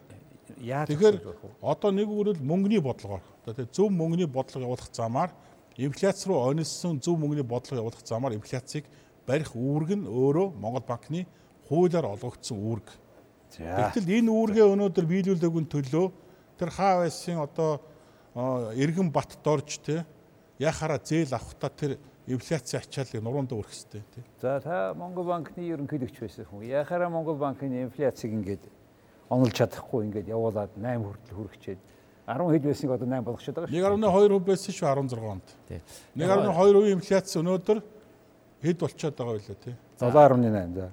Яаж 0.62 0.88
Тэгэхээр 0.90 1.18
одоо 1.62 1.90
нэг 1.92 2.08
үрэл 2.08 2.40
мөнгөний 2.40 2.80
бодлогоор 2.80 3.24
одоо 3.46 3.66
зөв 3.66 3.90
мөнгөний 3.90 4.30
бодлого 4.30 4.70
явуулах 4.70 4.90
замаар 4.94 5.32
инфляц 5.76 6.22
руу 6.28 6.46
онилсон 6.50 7.02
зөв 7.02 7.18
мөнгөний 7.18 7.44
бодлого 7.44 7.82
явуулах 7.82 8.06
замаар 8.06 8.38
инфляцийг 8.38 8.86
барих 9.26 9.56
үүрэг 9.58 9.98
нь 9.98 10.06
өөрөө 10.06 10.54
Монгол 10.54 10.86
банкны 10.86 11.26
хуулиар 11.68 12.06
олгогдсон 12.06 12.62
үүрэг. 12.62 12.88
Гэвтэл 13.58 14.06
энэ 14.22 14.30
үүргээ 14.30 14.66
өнөөдөр 14.70 15.06
биелүүлээгүй 15.10 15.64
төлөө 15.66 16.06
тэр 16.62 16.70
хаа 16.70 17.02
байсан 17.02 17.42
одоо 17.42 17.82
эргэн 18.78 19.10
бат 19.10 19.34
дорж 19.42 19.82
те 19.82 20.06
яхаараа 20.62 21.02
зээл 21.02 21.34
авахта 21.34 21.74
тэр 21.74 21.98
инфляцийн 22.28 22.82
ачааллыг 22.82 23.22
нуруунд 23.24 23.52
өрөх 23.54 23.70
хэрэгтэй 23.70 24.04
тий. 24.14 24.24
За 24.42 24.60
та 24.60 24.94
Монгол 24.98 25.26
банкны 25.30 25.62
ерөнхийлөгч 25.62 26.20
байсан 26.20 26.46
хүн. 26.50 26.66
Яхаараа 26.66 27.10
Монгол 27.10 27.38
банкны 27.38 27.86
инфляцийг 27.86 28.34
ингээд 28.34 28.66
онолж 29.30 29.54
чадахгүй 29.54 30.10
ингээд 30.10 30.30
явуулаад 30.34 30.74
8 30.74 31.06
хүртэл 31.06 31.38
хүрчээд 31.38 31.80
10 32.26 32.50
хэд 32.50 32.64
байсныг 32.66 32.92
одоо 32.98 33.08
8 33.08 33.22
болгочиход 33.22 33.56
байгаа 33.56 33.70
шүү. 33.70 33.86
1.2% 34.02 34.46
байсан 34.50 34.74
шүү 34.74 34.88
16 34.90 35.30
онд. 35.30 35.48
1.2% 35.70 36.94
инфляц 36.98 37.30
өнөөдөр 37.38 37.80
хэд 38.66 38.78
болчиход 38.82 39.16
байгаа 39.18 39.38
вэ 39.38 39.56
тий? 39.62 39.76
7.8 40.02 40.74
за. 40.74 40.90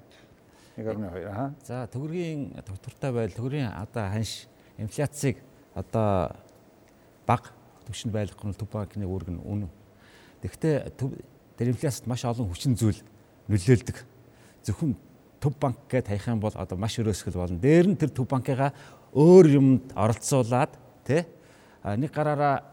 1.2 0.77 1.25
аа. 1.29 1.53
За 1.65 1.85
төгрөгийн 1.89 2.53
доктортай 2.61 3.11
байл 3.11 3.33
төгрөгийн 3.33 3.73
одоо 3.73 4.05
ханш 4.09 4.45
инфляцийг 4.77 5.41
одоо 5.73 6.33
баг 7.25 7.49
төвшөнд 7.85 8.13
байлгах 8.13 8.45
нь 8.45 8.57
төв 8.57 8.69
банкны 8.69 9.05
үүрэг 9.05 9.29
нь 9.33 9.41
үнэ. 9.41 9.67
Тэгэхдээ 10.43 10.91
тэр 11.55 11.67
инфляцид 11.71 12.07
маш 12.07 12.27
олон 12.27 12.51
хүчин 12.51 12.75
зүйл 12.75 12.99
нөлөөлдөг. 13.47 13.97
Зөвхөн 14.67 14.91
төв 15.39 15.55
банк 15.59 15.87
гэд 15.87 16.11
хаях 16.11 16.27
юм 16.27 16.43
бол 16.43 16.55
одоо 16.55 16.77
маш 16.77 16.99
өрөөсгөл 16.99 17.39
болно. 17.39 17.59
Дээр 17.63 17.87
нь 17.87 17.99
тэр 17.99 18.11
төв 18.11 18.27
банкыгаа 18.27 18.75
өөр 19.15 19.45
юмд 19.55 19.95
оролцуулаад 19.95 20.75
тий 21.07 21.23
нэг 21.83 22.11
гараараа 22.11 22.63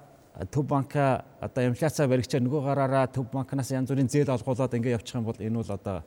төв 0.50 0.66
банка 0.66 1.24
одоо 1.40 1.66
инфляцаа 1.68 2.06
баригчаар 2.08 2.42
нөгөө 2.42 2.62
гараараа 2.64 3.06
төв 3.10 3.26
банкнаас 3.30 3.70
янз 3.70 3.90
бүрийн 3.90 4.08
зээл 4.08 4.34
олгуулад 4.34 4.74
ингэ 4.74 4.94
явчих 4.94 5.18
юм 5.18 5.26
бол 5.26 5.36
энэ 5.38 5.58
бол 5.58 5.70
одоо 5.70 6.02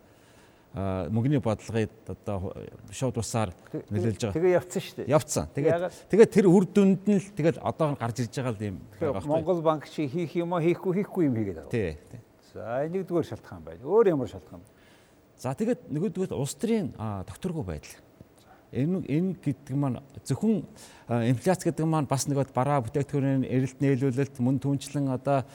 мөнгөний 0.74 1.38
бодлогыг 1.38 1.92
одоо 2.10 2.50
шууд 2.90 3.18
усаар 3.22 3.54
нөлөөлж 3.94 4.26
байгаа. 4.26 4.38
Тэгээ 4.38 4.58
явцсан 4.58 4.82
шүү 4.82 4.96
дээ. 4.98 5.12
Явцсан. 5.14 5.46
Тэгээд 5.54 6.10
тэгээд 6.10 6.32
тэр 6.34 6.48
үр 6.50 6.66
дүнд 6.66 7.06
нь 7.06 7.22
л 7.22 7.30
тэгээд 7.38 7.58
одоо 7.62 7.94
гарч 7.94 8.26
ирж 8.26 8.34
байгаа 8.42 8.58
юм 8.58 8.82
байгаа 8.98 9.22
байхгүй. 9.22 9.30
Монгол 9.30 9.62
банк 9.62 9.86
чи 9.86 10.10
хийх 10.10 10.34
юм 10.34 10.58
уу 10.58 10.66
хийхгүй 10.66 11.06
хийхгүй 11.06 11.30
юм 11.30 11.38
хийгээд 11.38 11.62
байгаа. 11.62 11.70
Тий. 11.70 11.94
За 12.58 12.82
нэгдүгээр 12.90 13.30
шалтгаан 13.30 13.62
байна. 13.62 13.86
Өөр 13.86 14.18
ямар 14.18 14.30
шалтгаан 14.34 14.66
байна? 14.66 14.74
За 15.38 15.54
тэгээд 15.54 15.94
нөгөөдгөөд 15.94 16.34
улс 16.34 16.58
төрийн 16.58 16.90
докторгүй 16.98 17.66
байдал. 17.70 17.94
Энэ 18.74 19.06
энэ 19.06 19.38
гэдэг 19.38 19.78
маань 19.78 20.02
зөвхөн 20.26 20.66
инфляц 21.30 21.62
гэдэг 21.62 21.86
маань 21.86 22.10
бас 22.10 22.26
нөгөө 22.26 22.50
бараа 22.50 22.82
бүтээгдэхүүнийн 22.82 23.46
эрэлт 23.46 23.78
нийлүүлэлт 23.78 24.42
мөн 24.42 24.58
түнчлэн 24.58 25.14
одоо 25.14 25.46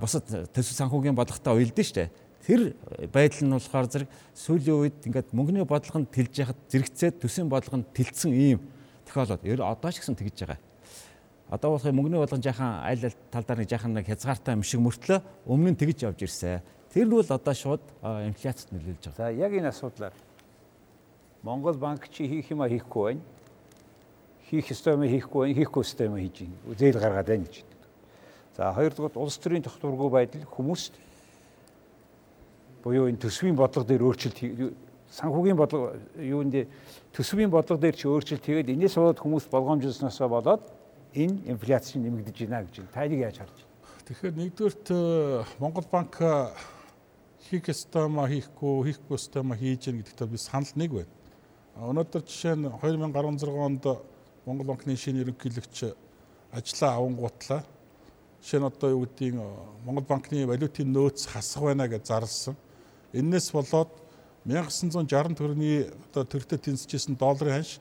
бусад 0.00 0.24
төсөв 0.56 0.72
санхүүгийн 0.80 1.12
бодлоготой 1.12 1.60
уялдсан 1.60 1.84
шүү 1.84 1.96
дээ. 2.00 2.08
Тэр 2.44 2.76
байдал 3.08 3.48
нь 3.48 3.56
болохоор 3.56 3.88
зэрэг 3.88 4.10
сүүлийн 4.36 4.76
үед 4.76 4.98
ингээд 5.08 5.32
мөнгөний 5.32 5.64
бодлого 5.64 6.04
нь 6.04 6.12
тэлж 6.12 6.44
яхад 6.44 6.60
зэрэгцээд 6.68 7.24
төсвийн 7.24 7.48
бодлого 7.48 7.80
нь 7.80 7.88
тэлсэн 7.96 8.36
ийм 8.36 8.60
тохиолдол. 9.08 9.40
Ер 9.48 9.64
одоо 9.64 9.88
ч 9.88 10.04
гэсэн 10.04 10.12
тэгж 10.12 10.44
байгаа. 10.44 10.60
Одоо 11.48 11.72
болох 11.72 11.88
мөнгөний 11.88 12.20
бодлого 12.20 12.44
жаахан 12.44 12.84
айл 12.84 13.00
айл 13.08 13.16
талдаар 13.32 13.64
нэг 13.64 13.68
жаахан 13.72 13.96
нэг 13.96 14.04
хязгаартай 14.12 14.52
юм 14.52 14.62
шиг 14.62 14.84
мөртлөө 14.84 15.24
өмнө 15.48 15.72
нь 15.72 15.80
тэгж 15.80 16.04
явж 16.04 16.20
ирсэн. 16.20 16.60
Тэр 16.92 17.08
нь 17.08 17.16
бол 17.16 17.24
одоо 17.24 17.54
шууд 17.56 17.80
инфляцид 18.04 18.76
нөлөөлж 18.76 19.02
байгаа. 19.08 19.16
За 19.16 19.32
яг 19.32 19.52
энэ 19.56 19.72
асуудлаар 19.72 20.12
Монгол 21.40 21.76
банк 21.80 22.08
чи 22.12 22.28
хийх 22.28 22.52
юма 22.52 22.68
хийхгүй 22.68 23.16
байна. 23.16 23.24
Хийх 24.52 24.68
ёстой 24.68 25.00
юм 25.00 25.08
хийхгүй 25.08 25.48
байна, 25.48 25.56
хийхгүй 25.64 25.80
ёстой 25.80 26.06
юм 26.12 26.16
хийж 26.20 26.36
байна. 26.44 26.76
Зээл 26.76 27.00
гаргаад 27.00 27.28
байна 27.28 27.44
гэж. 27.48 27.64
За 28.56 28.72
хоёрдугаар 28.72 29.16
улс 29.16 29.36
төрийн 29.40 29.64
тогтворгүй 29.64 30.10
байдал 30.12 30.44
хүмүүст 30.44 31.03
буюу 32.84 33.08
энэ 33.08 33.18
төсвийн 33.24 33.56
бодлого 33.56 33.88
дээр 33.88 34.04
өөрчлөлт 34.04 34.38
санхүүгийн 35.08 35.56
бодлого 35.56 35.96
юунд 36.20 36.68
төсвийн 37.16 37.50
бодлого 37.50 37.80
дээр 37.80 37.96
чи 37.96 38.08
өөрчлөлт 38.08 38.44
хийгээд 38.44 38.74
энэс 38.76 38.98
болоод 39.00 39.22
хүмүүс 39.24 39.48
болгоомжлсноос 39.48 40.20
болоод 40.28 40.62
энэ 41.14 41.48
инфляц 41.48 41.94
нэмэгдэж 41.94 42.36
байна 42.44 42.66
гэж. 42.66 42.84
Та 42.92 43.06
энийг 43.06 43.24
яаж 43.24 43.38
харж 43.40 43.56
байна? 43.56 43.72
Тэгэхээр 44.04 44.34
нэгдүгürt 44.36 44.86
э, 44.92 45.44
Монгол 45.58 45.86
банк 45.88 46.18
хийх 47.48 47.68
ёстой 47.70 48.08
ма 48.08 48.26
хийхгүй 48.28 48.90
хийхгүй 48.90 49.16
ёстой 49.16 49.42
ма 49.46 49.56
хийж 49.56 49.88
гэн 49.88 50.02
гэдэгт 50.02 50.28
би 50.28 50.36
санал 50.36 50.74
нэг 50.74 50.90
байна. 50.92 51.12
Өнөөдөр 51.78 52.22
жишээ 52.26 52.54
нь 52.58 52.68
2016 52.68 53.48
онд 53.48 53.84
Монгол 54.44 54.66
банкны 54.74 54.96
шинэ 54.96 55.24
ерөнхийлөгч 55.24 55.94
ажлаа 56.52 56.98
авангуутлаа. 56.98 57.62
Жишээ 58.42 58.60
нь 58.60 58.68
одоо 58.68 58.90
юу 58.90 59.06
гэдгийг 59.06 59.40
Монгол 59.86 60.04
банкны 60.04 60.44
валютын 60.46 60.90
нөөц 60.92 61.30
хасах 61.32 61.62
байна 61.62 61.88
гэж 61.88 62.02
зарласан. 62.10 62.56
Эннээс 63.14 63.48
болоод 63.54 63.90
1960 64.44 65.38
төгрөгийн 65.38 65.94
одоо 66.10 66.24
төрөлтөд 66.26 66.60
тэнцэжсэн 66.66 67.14
долларын 67.16 67.62
ханш 67.62 67.78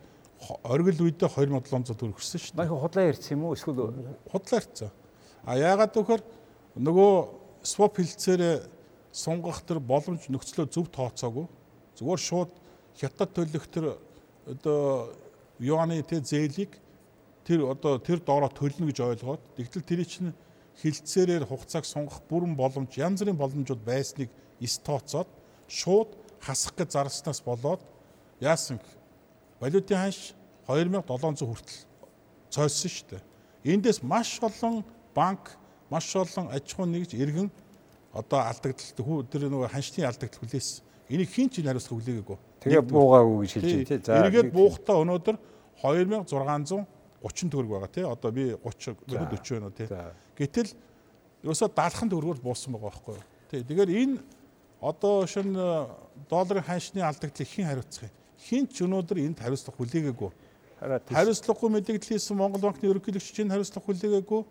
оргил 0.64 1.10
үедээ 1.10 1.28
2700 1.28 1.98
төгрөг 1.98 2.22
өгсөн 2.22 2.40
шүү 2.40 2.54
дээ. 2.54 2.60
Маяг 2.62 2.78
худлаа 2.78 3.10
ярьсан 3.10 3.34
юм 3.36 3.44
уу? 3.50 3.56
Эсвэл 3.58 3.92
Худлаа 4.30 4.60
ирцэн. 4.62 4.92
А 5.44 5.58
яагаад 5.58 5.94
гэвэл 5.96 6.26
нөгөө 6.78 7.14
swap 7.66 7.98
хилцээрээ 7.98 8.56
сунгах 9.12 9.64
тэр 9.68 9.80
боломж 9.80 10.28
нөхцлөө 10.30 10.68
зөв 10.72 10.88
тооцоогүй. 10.94 11.48
Зүгээр 11.98 12.22
шууд 12.22 12.52
хятад 12.96 13.34
төлөх 13.34 13.68
тэр 13.68 13.98
одоо 14.48 15.14
юаны 15.60 16.02
тэ 16.04 16.22
зээлийг 16.24 16.80
тэр 17.46 17.68
одоо 17.72 18.00
тэр 18.00 18.20
доороо 18.24 18.50
төлнө 18.50 18.90
гэж 18.90 19.00
ойлгоод 19.04 19.42
тэгтэл 19.58 19.84
тэр 19.84 20.02
чинь 20.04 20.34
хилцээрээр 20.82 21.46
хугацааг 21.46 21.86
сунгах 21.86 22.24
бүрэн 22.28 22.56
боломж 22.58 22.98
янз 22.98 23.22
бүрийн 23.22 23.38
боломжууд 23.38 23.84
байсныг 23.86 24.30
эс 24.64 24.80
тооцоод 24.80 25.28
шууд 25.68 26.16
хасах 26.40 26.74
гэж 26.80 26.96
зарснаас 26.96 27.44
болоод 27.44 27.82
яасан 28.40 28.80
валютын 29.60 29.98
ханш 29.98 30.34
2700 30.68 31.44
хүртэл 31.44 31.80
цойсон 32.50 32.92
шүү 32.92 33.08
дээ. 33.12 33.22
Эндээс 33.76 34.04
маш 34.04 34.40
олон 34.42 34.84
банк, 35.16 35.56
маш 35.90 36.08
олон 36.16 36.48
аж 36.52 36.64
ахуй 36.74 36.88
нэгж 36.88 37.16
иргэн 37.16 37.52
одоо 38.14 38.40
алдагдaltaд 38.46 39.30
тэр 39.32 39.50
нөгөө 39.50 39.72
ханшны 39.74 40.06
алдагдал 40.06 40.40
хүлээсэн. 40.40 40.84
Энийг 41.10 41.30
хин 41.30 41.50
ч 41.50 41.64
хариуцлага 41.64 42.00
хүлээгээгүй. 42.00 42.38
тэгээ 42.64 42.84
буугаагүй 42.88 43.38
гэж 43.44 43.52
хэлж 43.54 43.72
байна 43.74 43.90
тий. 43.90 44.00
За 44.06 44.24
эргээд 44.24 44.52
буухтаа 44.54 44.96
өнөөдөр 45.04 45.36
2630 45.84 47.52
төгрөг 47.52 47.72
байгаа 47.74 47.92
тий. 47.92 48.06
Одоо 48.08 48.32
би 48.32 48.56
30 48.56 49.04
минут 49.12 49.30
40 49.36 49.60
байна 49.60 49.68
уу 49.68 49.76
тий. 49.76 49.88
Гэтэл 50.38 50.70
ерөөсө 51.44 51.68
даалхан 51.76 52.08
төгрөгөөр 52.08 52.40
буусан 52.40 52.72
байгаа 52.72 52.88
байхгүй 52.88 53.14
юу. 53.20 53.26
Тий. 53.52 53.62
Тэгэхээр 53.68 53.92
энэ 53.92 54.16
одоо 54.84 55.26
шин 55.28 55.56
долларын 56.30 56.64
ханшны 56.68 57.00
алдагдлыг 57.00 57.48
хэн 57.48 57.68
хариуцах 57.72 58.04
юм? 58.10 58.14
Хин 58.44 58.68
ч 58.68 58.84
өнөөдөр 58.84 59.18
энд 59.24 59.40
хариуцлага 59.40 59.80
хүлээгээгүй. 59.80 60.32
Хариуцлагагүй 60.84 61.70
мэдээлэл 61.72 62.12
хийсэн 62.12 62.36
Монгол 62.36 62.68
банкны 62.68 62.92
ерөнхийлөгч 62.92 63.32
чинь 63.32 63.48
хариуцлага 63.48 63.88
хүлээгээгүй. 63.88 64.42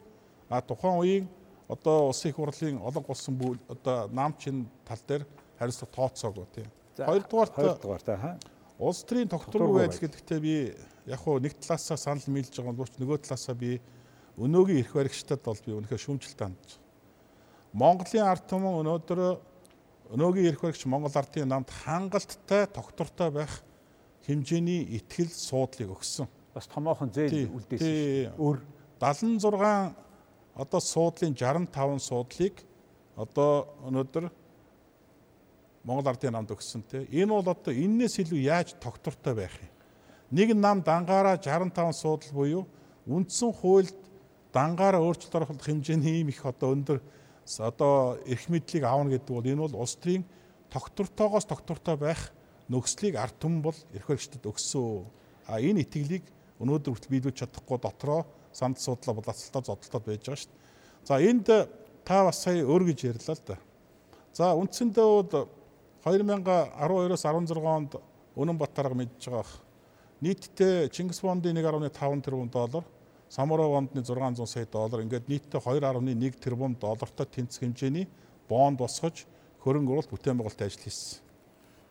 А 0.48 0.64
тухайн 0.64 0.96
үеийн 0.96 1.26
одоо 1.68 2.08
улсын 2.08 2.32
их 2.32 2.36
хурлын 2.40 2.80
олон 2.80 3.04
голсон 3.04 3.36
одоо 3.68 4.08
наамчин 4.08 4.64
тал 4.88 5.02
дээр 5.04 5.28
хариуцлага 5.60 5.92
тооцоогүй 5.92 6.46
тийм. 6.56 6.68
Хоёрдугаарт 6.96 7.52
хоёрдугаар 7.52 8.00
та 8.00 8.16
хаа. 8.16 8.36
Улс 8.78 9.04
төрийн 9.04 9.28
тогтворгүй 9.28 9.84
байдал 9.84 10.00
гэдэгтээ 10.00 10.40
би 10.40 10.72
яг 11.06 11.20
хуу 11.20 11.38
нэг 11.38 11.60
талаасаа 11.60 12.00
санал 12.00 12.24
нийлж 12.26 12.56
байгаа 12.56 12.72
боловч 12.72 12.96
нөгөө 12.96 13.20
талаасаа 13.28 13.54
би 13.54 13.80
өнөөгийн 14.40 14.80
эрх 14.80 14.96
баригчдад 14.96 15.44
бол 15.44 15.60
би 15.60 15.72
үнэхээр 15.76 16.02
шүүмжлэлт 16.02 16.40
хандж. 16.40 16.80
Монголын 17.72 18.26
ард 18.26 18.48
түмэн 18.48 18.80
өнөөдөр 18.80 19.20
өнөөгийн 20.12 20.52
эрх 20.52 20.60
баригч 20.60 20.84
Монгол 20.84 21.16
ардын 21.16 21.48
намд 21.48 21.72
хангалттай 21.72 22.68
тогтвортой 22.68 23.30
байх 23.32 23.62
хэмжээний 24.28 24.84
ихтгэл 25.00 25.32
суудлыг 25.32 25.96
өгсөн. 25.96 26.28
Бас 26.52 26.68
томоохон 26.68 27.08
зээл 27.08 27.48
үлдээсэн. 27.48 28.36
Өр 28.36 28.60
76 29.00 29.96
одоо 30.52 30.80
суудлын 30.80 31.32
65 31.32 32.04
суудлыг 32.04 32.60
одоо 33.16 33.72
өнөөдөр 33.88 34.28
Монгол 35.82 36.12
ардын 36.12 36.36
намд 36.36 36.52
өгсөн 36.52 36.84
те. 36.84 37.08
Энэ 37.08 37.32
бол 37.32 37.48
одоо 37.48 37.72
энээс 37.72 38.20
илүү 38.20 38.40
яаж 38.52 38.76
тогтвортой 38.76 39.34
байх 39.34 39.56
юм? 39.64 39.72
Нэг 40.30 40.52
нам 40.52 40.84
дангаараа 40.84 41.40
65 41.40 41.96
суудал 41.96 42.32
буюу 42.36 42.62
үндсэн 43.08 43.52
хуульд 43.52 43.96
дангаараа 44.52 45.00
өөрчлөлт 45.00 45.34
оруулах 45.34 45.64
хэмжээний 45.64 46.20
ийм 46.20 46.28
их 46.28 46.44
одоо 46.44 46.76
өндөр 46.76 47.00
одоо 47.46 48.18
эрх 48.26 48.48
мэдлийг 48.48 48.84
аавна 48.84 49.14
гэдэг 49.14 49.32
бол 49.34 49.46
энэ 49.46 49.62
бол 49.66 49.80
улс 49.82 49.96
төрийн 49.96 50.24
тогтвортойгоос 50.70 51.46
тогтвортой 51.46 51.96
байх 51.96 52.32
нөхцөлийг 52.68 53.16
ард 53.16 53.36
түмэн 53.42 53.62
бол 53.62 53.78
эрх 53.92 54.06
баригчдад 54.06 54.46
өгсөн. 54.46 55.04
А 55.46 55.58
энэ 55.58 55.82
итгэлийг 55.84 56.24
өнөөдөр 56.62 56.94
хүртэл 56.94 57.12
биелүүлж 57.12 57.38
чадахгүй 57.42 57.78
дотроо 57.82 58.26
санд 58.54 58.78
суудлаа 58.78 59.18
булаацалтаа 59.18 59.62
зодтолтод 59.66 60.04
байж 60.06 60.22
байгаа 60.22 60.40
шүү 60.40 60.50
дээ. 60.50 60.62
За 61.04 61.14
энд 61.18 61.48
та 62.04 62.24
бас 62.24 62.42
сая 62.42 62.62
өөр 62.62 62.94
гэж 62.94 62.98
ярьлаа 63.10 63.36
л 63.36 63.44
да. 63.46 63.56
За 64.32 64.54
үндсэндээ 64.54 65.04
бол 65.04 65.48
2012-оос 66.04 67.22
16 67.26 67.58
онд 67.66 67.92
Үнэн 68.34 68.56
Батарга 68.56 68.96
мэдж 68.96 69.28
байгаа. 69.28 69.44
Нийтдээ 70.22 70.88
Чингис 70.88 71.20
бондын 71.20 71.58
1.5 71.58 72.22
тэрбум 72.22 72.48
доллар, 72.48 72.84
Самурай 73.32 73.64
бондны 73.64 74.02
600 74.04 74.44
сая 74.44 74.66
доллар 74.68 75.00
ингээд 75.00 75.24
нийтдээ 75.24 75.60
2.1 75.64 76.36
тэрбум 76.36 76.76
доллартай 76.76 77.24
тэнцэх 77.24 77.64
хэмжээний 77.64 78.04
бонд 78.44 78.76
босгож 78.76 79.24
хөрөнгө 79.64 79.88
оруулалт 79.88 80.12
бүтээн 80.12 80.36
байгуулалт 80.36 80.60
ажил 80.60 80.84
хийсэн. 80.84 81.24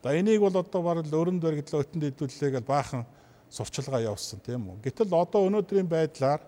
За 0.03 0.13
энийг 0.13 0.45
бол 0.45 0.53
одоо 0.53 0.81
бараг 0.85 1.09
өрөнд 1.09 1.41
баригдлаа 1.41 1.81
өтөнд 1.81 2.13
хэдүүлээ 2.13 2.61
гэж 2.61 2.65
баахан 2.69 3.09
сурчилгаа 3.49 4.05
явуулсан 4.05 4.37
тийм 4.45 4.69
үү. 4.69 4.85
Гэтэл 4.85 5.17
одоо 5.17 5.49
өнөөдрийн 5.49 5.89
байдлаар 5.89 6.45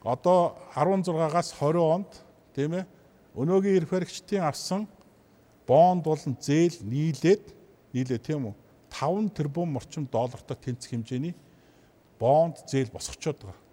одоо 0.00 0.56
16-аас 0.72 1.52
20 1.60 1.84
онд 1.84 2.10
тийм 2.56 2.80
ээ 2.80 2.88
өнөөгийн 3.36 3.84
эрх 3.84 3.92
баригчдын 3.92 4.48
авсан 4.48 4.88
бонд 5.68 6.08
болон 6.08 6.40
зээл 6.40 6.80
нийлээд 6.88 7.52
нийлээ 7.92 8.20
тийм 8.24 8.48
үү 8.48 8.54
5 8.88 9.36
тэрбум 9.36 9.76
орчим 9.76 10.08
доллартай 10.08 10.56
тэнцэх 10.56 10.96
хэмжээний 10.96 11.36
бонд 12.16 12.64
зээл 12.64 12.88
босгочод 12.88 13.44
байгаа. 13.44 13.69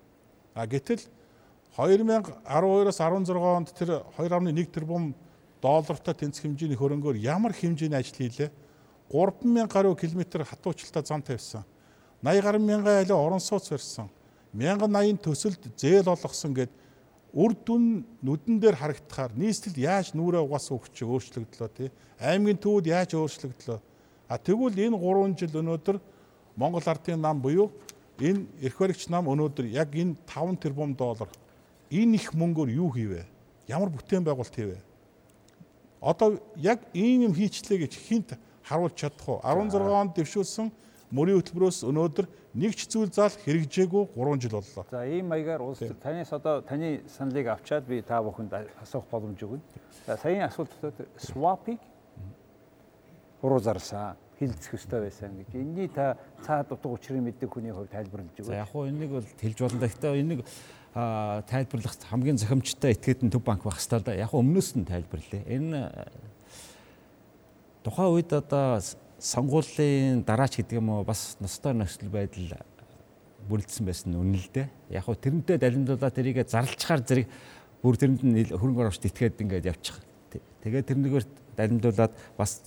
А 0.58 0.66
гэтэл 0.66 1.06
2012-аас 1.78 2.98
16 2.98 3.38
онд 3.38 3.70
тэр 3.78 4.02
2.1 4.18 4.74
тэрбум 4.74 5.14
доллартай 5.62 6.18
тэнцэх 6.18 6.50
хэмжээний 6.50 6.74
хөрөнгөөр 6.74 7.22
ямар 7.22 7.54
хэмжээний 7.54 8.02
ажил 8.02 8.18
хийлээ? 8.18 8.50
3000 9.14 9.70
гаруй 9.70 9.94
километр 9.94 10.42
хатуучилтаа 10.42 11.06
зам 11.06 11.22
тавьсан. 11.22 11.62
80 12.26 12.42
гаруй 12.42 12.62
мянган 12.66 13.06
айлаа 13.06 13.22
орон 13.22 13.40
сууц 13.40 13.70
барьсан. 13.70 14.10
1080 14.58 15.22
төсөлд 15.22 15.62
зээл 15.78 16.10
олгосон 16.10 16.58
гэд 16.58 16.74
үр 17.38 17.54
дүн 17.54 18.02
нүдэн 18.26 18.58
дээр 18.58 18.82
харагдахаар 18.82 19.38
нийслэл 19.38 19.78
яаж 19.78 20.18
нүрээ 20.18 20.42
угаасан 20.42 20.82
өгч 20.82 21.06
өөрчлөгдлөө 21.06 21.70
тий 21.78 21.90
аймгийн 22.18 22.58
төвд 22.58 22.90
яаж 22.90 23.14
өөрчлөгдлөө 23.14 23.78
а 24.26 24.36
тэгвэл 24.42 24.74
энэ 24.74 24.98
3 24.98 25.38
жил 25.38 25.60
өнөөдөр 25.62 25.98
Монгол 26.58 26.88
ардын 26.88 27.22
нам 27.22 27.38
буюу 27.38 27.70
энэ 28.20 28.46
эрх 28.62 28.78
баригч 28.78 29.08
нам 29.10 29.28
өнөөдөр 29.28 29.66
яг 29.70 29.94
энэ 29.94 30.18
5 30.26 30.62
тэрбум 30.62 30.96
доллар 30.96 31.30
энэ 31.92 32.16
их 32.16 32.34
мөнгөөр 32.34 32.70
юу 32.74 32.90
хийвэ? 32.92 33.26
Ямар 33.68 33.90
бүтээн 33.90 34.24
байгуулалт 34.24 34.56
хийвэ? 34.56 34.78
Одоо 36.02 36.40
яг 36.56 36.82
ийм 36.94 37.30
юм 37.30 37.34
хийчлээ 37.34 37.86
гэж 37.86 37.94
хинт 37.96 38.30
харуулж 38.64 38.96
чадах 38.96 39.28
уу? 39.30 39.40
16 39.44 39.82
онд 39.82 40.14
дэвшүүлсэн 40.16 40.72
мөрийн 41.12 41.40
хөтөлбөрөөс 41.40 41.88
өнөөдөр 41.88 42.26
нэг 42.58 42.76
ч 42.76 42.90
зүйл 42.92 43.08
зал 43.14 43.32
хэрэгжээгүй 43.32 44.12
3 44.12 44.42
жил 44.44 44.60
боллоо. 44.60 44.84
За 44.92 45.06
ийм 45.08 45.32
маягаар 45.32 45.62
улс 45.62 45.80
танаас 46.04 46.34
одоо 46.34 46.62
таны 46.62 47.02
саналыг 47.08 47.48
авчаад 47.48 47.86
би 47.88 48.02
та 48.02 48.20
бүхэнд 48.20 48.52
асуух 48.84 49.08
боломж 49.08 49.40
өгнө. 49.40 49.64
За 50.06 50.18
саяын 50.18 50.52
асуултууд 50.52 51.08
swap-ыг 51.16 51.80
буруу 53.42 53.60
зарласан 53.60 54.18
хилцэх 54.40 54.74
ёстой 54.78 55.02
байсан 55.08 55.34
гэж. 55.34 55.50
Энэний 55.54 55.90
та 55.90 56.18
цаад 56.46 56.72
утга 56.72 56.94
учрыг 56.94 57.22
мэддэг 57.22 57.50
хүний 57.50 57.74
хувьд 57.74 57.90
тайлбарлаж 57.90 58.38
өгөө. 58.38 58.46
За 58.46 58.62
яг 58.62 58.70
хуу 58.70 58.86
энийг 58.86 59.12
бол 59.12 59.26
хэлж 59.26 59.58
болно. 59.58 59.82
Гэхдээ 59.82 60.22
энийг 60.22 60.42
тайлбарлах 60.94 61.96
хамгийн 62.10 62.38
зохимжтой 62.38 62.94
этгээдэн 62.94 63.34
төв 63.34 63.44
банк 63.44 63.66
байх 63.66 63.82
хэрэгтэй 63.82 63.98
л 63.98 64.06
да. 64.06 64.14
Яг 64.14 64.34
өмнөөс 64.34 64.70
нь 64.78 64.86
тайлбарлаа. 64.86 65.42
Энэ 65.50 65.80
тухайн 67.82 68.14
үед 68.14 68.34
одоо 68.34 68.82
сонгуулийн 69.18 70.22
дараач 70.22 70.62
гэдэг 70.62 70.78
юм 70.78 70.90
уу 70.94 71.04
бас 71.04 71.38
ностой 71.42 71.74
нөхцөл 71.74 72.14
байдал 72.14 72.62
бүрэлдсэн 73.50 73.86
байсан 73.86 74.14
үнэн 74.14 74.38
л 74.38 74.50
дээ. 74.54 74.70
Яг 74.94 75.06
хөө 75.06 75.18
тэрнтэй 75.18 75.58
далимдуулаад 75.58 76.14
тэрийг 76.14 76.46
зарлцахаар 76.46 77.02
зэрэг 77.02 77.28
бүр 77.82 77.96
тэрэнд 77.98 78.22
нь 78.22 78.54
хөрөнгө 78.54 78.86
оруулалт 78.86 79.10
итгээд 79.10 79.42
ингээд 79.42 79.70
явчих. 79.72 79.98
Тэгээд 80.62 80.88
тэрнийгээр 80.94 81.26
далимдуулаад 81.58 82.14
бас 82.38 82.62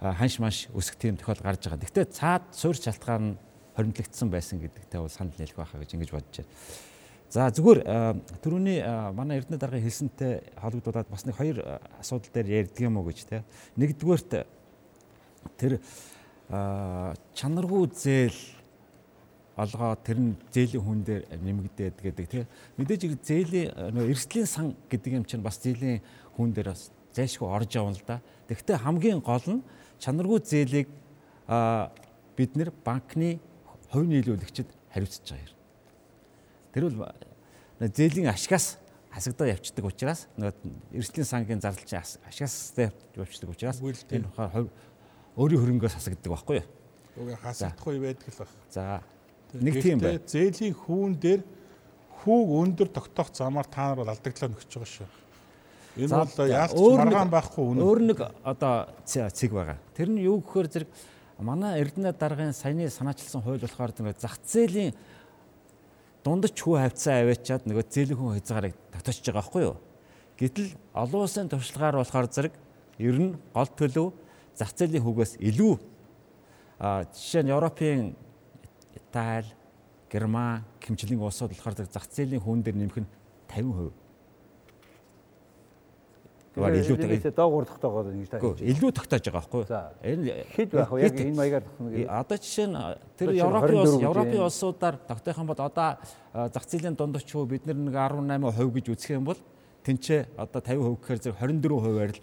ханш 0.00 0.38
манш 0.38 0.58
өсөх 0.76 1.00
тийм 1.00 1.16
тохиол 1.16 1.40
гарч 1.40 1.64
байгаа. 1.64 1.80
Гэхдээ 1.80 2.06
цаад 2.12 2.44
суурь 2.52 2.78
шалтгаан 2.78 3.24
нь 3.24 3.38
хоримтлагдсан 3.74 4.28
байсан 4.30 4.60
гэдэгтээ 4.60 5.00
бол 5.00 5.10
санал 5.10 5.34
нийлэх 5.38 5.56
байхаа 5.56 5.80
гэж 5.80 5.90
ингэж 5.96 6.10
бодож 6.12 6.36
байна. 6.44 6.52
За 7.34 7.50
зүгээр 7.50 7.80
түрүүний 8.44 8.78
манай 9.10 9.42
Эрдэнэ 9.42 9.58
даргын 9.58 9.82
хэлсэнтэй 9.82 10.54
холбогдуулаад 10.54 11.08
бас 11.10 11.26
нэг 11.26 11.34
хоёр 11.34 11.82
асуудал 11.98 12.30
дээр 12.30 12.62
ярьдаг 12.62 12.84
юм 12.86 13.02
уу 13.02 13.10
гэж 13.10 13.26
те. 13.26 13.42
Нэгдүгээрт 13.74 14.46
тэр 15.58 15.82
чанаргүй 17.34 17.90
зээл 17.90 18.38
олгоо 19.58 19.98
тэр 19.98 20.18
нь 20.22 20.38
зээлийн 20.54 20.82
хүн 20.86 21.00
дээр 21.02 21.22
нэмэгдээд 21.34 21.96
гэдэг 21.98 22.26
тийм 22.30 22.46
мэдээж 22.78 23.02
зээлийн 23.22 23.74
эрсдлийн 24.06 24.46
сан 24.46 24.78
гэдэг 24.86 25.18
юм 25.18 25.24
чинь 25.26 25.42
бас 25.42 25.58
зээлийн 25.58 26.02
хүн 26.38 26.54
дээр 26.54 26.70
бас 26.70 26.93
зайшгүй 27.14 27.48
орж 27.48 27.70
явна 27.78 27.94
л 27.94 28.04
да. 28.06 28.20
Тэгэхдээ 28.50 28.82
хамгийн 28.82 29.20
гол 29.22 29.46
нь 29.46 29.62
чанаргүй 30.02 30.42
зээлийг 30.42 30.88
бид 32.36 32.50
нэр 32.58 32.74
банкны 32.84 33.38
хувь 33.88 34.08
нийлүүлэгчид 34.10 34.68
хариуцж 34.90 35.22
байгаа 35.22 35.46
юм. 35.46 35.58
Тэр 36.74 36.84
бол 36.90 37.14
зээлийн 37.78 38.28
ашгаас 38.28 38.78
хасагдаа 39.14 39.54
явцдаг 39.54 39.84
учраас 39.86 40.26
эрсдлийн 40.90 41.26
сангийн 41.26 41.60
зардал 41.62 41.86
чинь 41.86 42.02
ашгаас 42.02 42.74
явцдаг 42.76 43.50
учраас 43.50 43.78
энэ 43.78 44.26
ухаар 44.26 44.66
өөрийн 45.38 45.60
хөрөнгөөс 45.62 45.94
хасагддаг 45.94 46.30
байхгүй 46.34 46.62
юу? 46.62 46.66
Уг 47.22 47.38
хасагдахгүй 47.38 47.98
байдаг 48.02 48.26
л 48.26 48.38
баг. 48.42 48.50
За. 48.70 49.02
Нэг 49.54 49.82
тийм 49.82 49.98
бай. 50.02 50.18
Зээлийн 50.18 50.74
хүүн 50.74 51.14
дээр 51.14 51.42
хүүг 52.22 52.48
өндөр 52.58 52.88
тогтоох 52.90 53.30
замаар 53.30 53.66
та 53.70 53.94
нар 53.94 54.02
бол 54.02 54.10
алдагдлаа 54.10 54.50
нөхөж 54.50 54.66
байгаа 54.66 54.90
шүү. 54.90 55.08
Энэ 55.96 56.10
бол 56.10 56.48
яалч 56.50 56.74
маргаан 56.74 57.30
байхгүй 57.30 57.64
үнэ. 57.70 57.80
Өөр 57.86 58.00
нэг 58.02 58.18
одоо 58.42 58.90
цэг 59.06 59.50
байгаа. 59.54 59.78
Тэр 59.94 60.10
нь 60.10 60.26
юу 60.26 60.42
гэхээр 60.42 60.66
зэрэг 60.66 60.90
манай 61.38 61.78
Эрдэнэ 61.82 62.12
даргын 62.18 62.50
саяны 62.50 62.90
санаачилсан 62.90 63.42
хууль 63.42 63.62
болохоор 63.62 63.94
нэг 64.02 64.18
зах 64.18 64.38
зээлийн 64.42 64.94
дундаж 66.26 66.54
хүү 66.58 66.82
хавцаа 66.82 67.22
аваачаад 67.22 67.66
нөгөө 67.70 67.84
зээлийн 67.86 68.18
хүн 68.18 68.34
хязгаарыг 68.42 68.74
татчихж 68.90 69.30
байгаа 69.30 69.38
байхгүй 69.38 69.62
юу? 69.62 69.76
Гэтэл 70.34 70.74
олон 70.98 71.20
улсын 71.22 71.46
туршлагаар 71.46 72.02
болохоор 72.02 72.26
зэрэг 72.26 72.54
ер 72.98 73.16
нь 73.18 73.38
гол 73.54 73.70
төлөв 73.70 74.08
зах 74.58 74.74
зээлийн 74.74 75.02
хүүгээс 75.02 75.38
илүү 75.38 75.74
а 76.78 77.06
жишээ 77.06 77.42
нь 77.46 77.54
Европын 77.54 78.14
Итали, 78.98 79.46
Герман 80.10 80.66
хэмжлэгийн 80.82 81.22
улсууд 81.22 81.54
болохоор 81.54 81.86
зах 81.86 82.06
зээлийн 82.10 82.42
хүн 82.42 82.62
дээр 82.66 82.78
нэмэх 82.82 82.98
нь 82.98 83.10
50%. 83.46 84.03
Тэгэхээр 86.54 86.86
илүү 86.86 86.98
tagay 87.02 87.34
доогуур 87.34 87.66
тогтоогоод 87.66 88.14
ингэж 88.14 88.30
тааж. 88.30 88.60
Илүү 88.62 88.90
тогтоож 88.94 89.26
байгаа 89.26 89.42
байхгүй 89.42 89.62
юу? 89.66 89.74
Энэ 90.06 90.34
хэд 90.54 90.70
байх 90.70 90.90
вэ? 90.94 91.02
Яг 91.02 91.18
энэ 91.18 91.34
маягаар 91.34 91.64
тогтно 91.66 91.90
гэдэг. 91.90 92.10
Одоо 92.14 92.36
жишээ 92.38 92.68
нь 92.70 92.78
тэр 93.18 93.28
Европын 93.34 93.78
улс 93.82 93.94
Европын 93.98 94.42
улсуудаар 94.46 94.96
тогтоох 95.02 95.38
юм 95.42 95.48
бол 95.50 95.58
одоо 95.58 95.98
зах 96.30 96.64
зээлийн 96.70 96.94
дундч 96.94 97.26
хүү 97.26 97.46
бид 97.50 97.66
нэг 97.66 97.74
18% 97.90 98.70
гэж 98.70 98.86
үзэх 98.86 99.18
юм 99.18 99.26
бол 99.26 99.40
тэнцээ 99.82 100.38
одоо 100.38 100.62
50% 100.62 100.94
гэхээр 101.02 101.20
зэрэг 101.26 101.38
24%-аар 101.42 102.12
л 102.14 102.22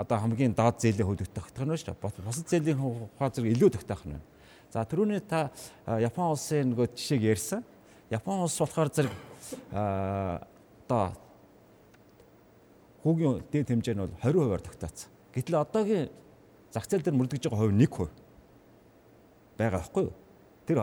одоо 0.00 0.16
хамгийн 0.16 0.56
доод 0.56 0.80
зээлийн 0.80 1.04
хувьд 1.04 1.28
тогтоох 1.28 1.68
нь 1.68 1.76
шүү 1.76 1.92
дээ. 1.92 2.24
Бусад 2.24 2.48
зээлийн 2.48 2.80
хувьд 2.80 3.34
зэрэг 3.36 3.52
илүү 3.52 3.70
тогтоох 3.76 4.08
нь. 4.08 4.16
За 4.72 4.88
түрүүний 4.88 5.20
та 5.20 5.52
Япон 5.84 6.32
улсын 6.32 6.72
нөгөө 6.72 6.96
жишээг 6.96 7.36
ярьсан. 7.36 7.60
Япон 8.08 8.48
улс 8.48 8.56
болохоор 8.56 8.88
зэрэг 8.88 9.12
одоо 10.88 11.12
хүүгийн 13.02 13.44
дэд 13.48 13.68
хэмжээ 13.72 13.94
нь 13.96 14.02
бол 14.04 14.14
20%-аар 14.20 14.62
тогтооцсон. 14.62 15.10
Гэтэл 15.32 15.60
одоогийн 15.60 16.08
зах 16.72 16.86
зээл 16.86 17.04
дээр 17.04 17.16
мөрдөгж 17.16 17.44
байгаа 17.48 17.60
хувь 17.64 17.74
1% 17.74 18.10
байгаа 19.56 19.80
байхгүй 19.80 20.04
юу? 20.04 20.14
Тэр 20.66 20.78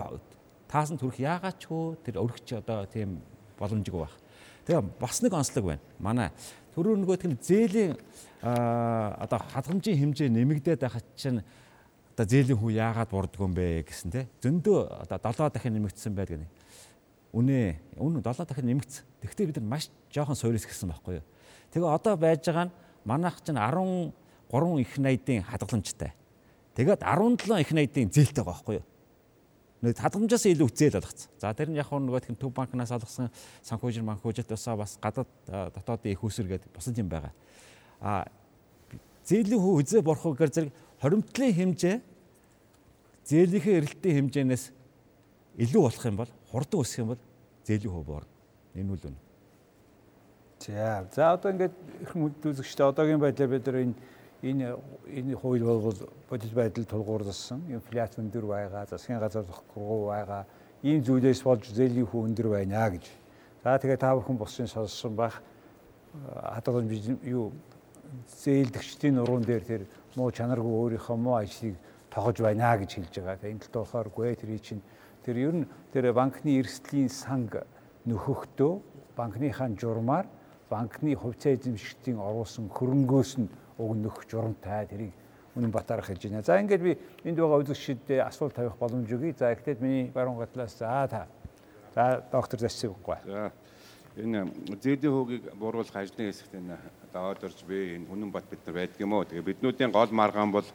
таасан 0.67 0.97
төрөх 0.97 1.19
яагаад 1.21 1.57
ч 1.61 1.69
хөө 1.69 2.01
тэр 2.03 2.15
өргөч 2.19 2.47
одоо 2.59 2.85
тийм 2.89 3.21
боломжгүй 3.57 4.01
байх. 4.03 4.15
Тэгээ 4.67 4.83
бас 4.99 5.21
нэг 5.23 5.33
онцлог 5.33 5.65
байна. 5.65 5.83
Манай 5.99 6.29
түрүү 6.75 6.99
нөгөөх 6.99 7.23
нь 7.25 7.39
зээлийн 7.39 7.93
одоо 8.43 9.39
хадгаламжийн 9.53 9.97
хэмжээ 9.97 10.29
нэмэгдээд 10.29 10.83
байхад 10.83 11.05
чинь 11.15 11.41
одоо 12.13 12.25
зээлийн 12.27 12.59
хүү 12.59 12.71
яагаад 12.75 13.09
бурдгүй 13.09 13.45
юм 13.47 13.53
бэ 13.55 13.87
гэсэн 13.87 14.11
те. 14.11 14.27
Зөндөө 14.43 15.07
одоо 15.07 15.17
7 15.21 15.53
дахин 15.53 15.73
нэмэгдсэн 15.77 16.13
байдаг 16.13 16.43
нэг. 16.43 16.51
Үнэ, 17.31 17.79
үнэ 17.95 18.19
7 18.25 18.43
дахин 18.43 18.67
нэмэгдсэн. 18.67 19.03
Тэгвэл 19.23 19.49
бид 19.53 19.57
нар 19.61 19.69
маш 19.71 19.89
жоохон 20.11 20.35
суурьс 20.35 20.67
гисэн 20.67 20.91
байхгүй 20.91 21.21
юу? 21.21 21.25
Тэгээ 21.73 21.89
одоо 21.89 22.15
байж 22.17 22.45
байгаа 22.45 22.67
нь 22.69 22.75
манайх 23.05 23.41
чинь 23.43 23.57
13 23.57 24.79
их 24.79 24.97
найдын 24.97 25.43
хадгаламжтай. 25.43 26.13
Тэгээд 26.75 27.01
17 27.03 27.61
их 27.61 27.71
найдын 27.71 28.11
зээлтэй 28.11 28.43
байгаа 28.43 28.53
байхгүй 28.53 28.75
юу? 28.79 28.85
Нэг 29.81 29.97
хадгаламжаас 29.97 30.45
илүү 30.47 30.69
зээл 30.73 30.97
болгоцсон. 30.97 31.29
За 31.37 31.53
тэр 31.53 31.69
нь 31.69 31.77
яг 31.77 31.91
нөгөө 31.91 32.25
тийм 32.25 32.35
төв 32.39 32.49
банкнаас 32.55 32.91
олгосон 32.91 33.29
санхүүжин 33.61 34.07
банкуужит 34.07 34.51
усаа 34.51 34.77
бас 34.77 34.97
гадаад 34.97 35.29
дотоодын 35.47 36.11
их 36.11 36.23
усэр 36.23 36.47
гэдэг 36.47 36.73
босод 36.73 36.97
юм 36.97 37.09
байгаа. 37.09 37.33
А 38.01 38.25
зээлийн 39.27 39.61
хүү 39.61 39.83
үзээ 39.83 40.01
борхоо 40.01 40.33
гэхээр 40.33 40.53
зэрэг 40.53 40.73
хоримтлын 41.03 41.53
хэмжээ 41.53 41.95
зээлийнхээ 43.27 43.77
эрэлтийн 43.77 44.15
хэмжээнээс 44.17 44.63
илүү 45.61 45.81
болох 45.83 46.05
юм 46.07 46.17
бол 46.17 46.31
хурдан 46.49 46.81
өсөх 46.81 46.99
юм 47.03 47.09
бол 47.13 47.21
зээлийн 47.67 47.93
хүү 47.93 48.03
буурна. 48.07 48.33
Энэ 48.73 48.91
үл 48.93 49.05
үнэ. 49.11 49.26
За 50.59 51.05
за 51.13 51.33
одоо 51.33 51.51
ингээд 51.51 51.75
их 52.01 52.15
мэдүүлэгчтэй 52.15 52.85
одоогийн 52.85 53.21
байдлаар 53.21 53.51
бид 53.51 53.65
нар 53.67 53.77
энэ 53.77 53.95
энэ 54.41 54.65
энэ 55.05 55.35
хууль 55.35 55.63
болгол 55.63 56.09
бодит 56.29 56.53
байдал 56.53 56.85
тулгуурласан 56.85 57.61
инфляц 57.69 58.17
өндөр 58.17 58.45
байгаа 58.45 58.85
засгийн 58.89 59.19
газар 59.19 59.45
зохихгүй 59.45 60.05
байгаа 60.09 60.45
ийм 60.83 61.03
зүйлээс 61.03 61.41
болж 61.45 61.65
зээлийн 61.73 62.05
хүү 62.09 62.21
өндөр 62.27 62.47
байна 62.53 62.89
гэж. 62.89 63.05
За 63.63 63.77
тэгээ 63.77 63.97
та 63.97 64.13
бүхэн 64.17 64.37
бусын 64.37 64.67
сонссон 64.67 65.15
байх 65.15 65.41
хадгаламж 66.25 67.21
юу 67.25 67.53
зээлдэгчдийн 68.43 69.15
нуруунд 69.17 69.45
дээр 69.45 69.63
тэр 69.63 69.81
муу 70.15 70.31
чанаргүй 70.31 70.73
өөрийнхөө 70.97 71.17
муу 71.17 71.37
ажлыг 71.41 71.75
тогож 72.09 72.37
байна 72.41 72.77
гэж 72.77 72.91
хэлж 72.97 73.13
байгаа. 73.19 73.37
Тэгээ 73.41 73.53
энэ 73.53 73.63
талд 73.65 73.77
болохоор 73.81 74.35
тэр 74.37 74.59
чинь 74.59 74.81
тэр 75.25 75.37
ер 75.37 75.55
нь 75.63 75.65
тэр 75.93 76.13
банкны 76.13 76.61
эрсдлийн 76.61 77.09
санг 77.09 77.65
нөхөхдөө 78.05 78.73
банкныхаа 79.17 79.69
журмаар 79.75 80.25
банкны 80.69 81.15
хувьцаа 81.15 81.53
эзэмшигчдийн 81.55 82.19
оруулсан 82.19 82.69
хөрөнгөөс 82.69 83.31
нь 83.39 83.49
өгнөх 83.79 84.27
журамтай 84.27 84.87
тэрийг 84.87 85.13
үнэн 85.55 85.71
батарах 85.71 86.07
хийж 86.07 86.29
байна. 86.29 86.43
За 86.43 86.59
ингээд 86.59 86.83
би 86.83 86.97
энд 87.23 87.37
байгаа 87.37 87.61
үзэгчдэд 87.63 88.21
асуулт 88.21 88.53
тавих 88.53 88.77
боломж 88.77 89.09
өгье. 89.09 89.33
За 89.37 89.51
ихтэй 89.53 89.77
миний 89.79 90.11
баруун 90.13 90.37
гатлаас 90.37 90.77
за 90.77 91.07
та. 91.07 91.27
За 91.95 92.23
доктор 92.31 92.59
Засцыг 92.59 92.91
үгүй. 92.91 93.17
За 93.25 93.51
энэ 94.17 94.45
зээлийн 94.81 95.13
хөөгийг 95.13 95.43
бууруулах 95.57 95.95
ажлын 95.95 96.29
хэсэгт 96.29 96.53
энэ 96.57 96.77
даваад 97.13 97.43
орж 97.43 97.63
би 97.65 97.97
энэ 97.97 98.09
үнэн 98.09 98.31
бат 98.31 98.45
бид 98.49 98.61
нар 98.65 98.75
байдаг 98.75 98.99
юм 99.01 99.13
уу? 99.13 99.25
Тэгээ 99.25 99.49
биднүүдийн 99.49 99.91
гол 99.93 100.11
маргаан 100.11 100.51
бол 100.51 100.67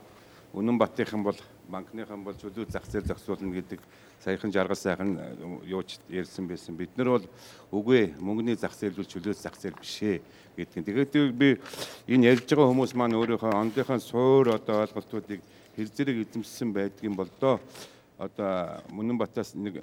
үнэн 0.54 0.78
батын 0.78 1.22
бол 1.22 1.38
банкныхан 1.68 2.24
бол 2.24 2.34
чөлөө 2.34 2.70
зах 2.70 2.86
зээл 2.86 3.06
зохицуулна 3.06 3.54
гэдэг 3.54 3.80
саяхан 4.22 4.52
жаргал 4.52 4.76
сайхан 4.76 5.18
юуч 5.64 5.98
ярьсан 6.08 6.46
байсан. 6.48 6.76
Бид 6.76 6.96
нар 6.96 7.18
бол 7.18 7.26
үгүй 7.70 8.14
мөнгөний 8.18 8.56
зах 8.56 8.74
зээл 8.74 8.96
бол 8.96 9.06
чөлөө 9.06 9.34
зах 9.34 9.56
зээл 9.58 9.78
биш 9.78 10.02
ээ 10.02 10.22
гэдгийг. 10.56 11.10
Тэгээд 11.12 11.34
би 11.34 11.58
энэ 12.06 12.34
ярьж 12.34 12.46
байгаа 12.50 12.70
хүмүүс 12.70 12.94
маань 12.94 13.18
өөрийнхөө 13.18 13.52
ондынхаа 13.54 13.98
суур 13.98 14.54
одоо 14.54 14.82
ойлголтуудыг 14.86 15.40
хэр 15.76 15.88
зэрэг 15.88 16.16
эзэмшсэн 16.28 16.72
байдгийн 16.72 17.16
бол 17.16 17.30
доо 17.40 17.60
одоо 18.18 18.82
Мөнөн 18.92 19.18
Батаас 19.18 19.54
нэг 19.54 19.82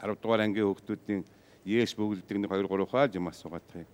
10 0.00 0.18
дугаар 0.22 0.46
ангийн 0.46 0.66
хүүхдүүдийн 0.66 1.24
ЕШ 1.64 1.94
бөглөдөг 1.96 2.38
нэг 2.38 2.50
2 2.50 2.68
3 2.68 2.90
хаа 2.90 3.08
юм 3.12 3.28
асуугаад 3.28 3.64
тахыг. 3.68 3.88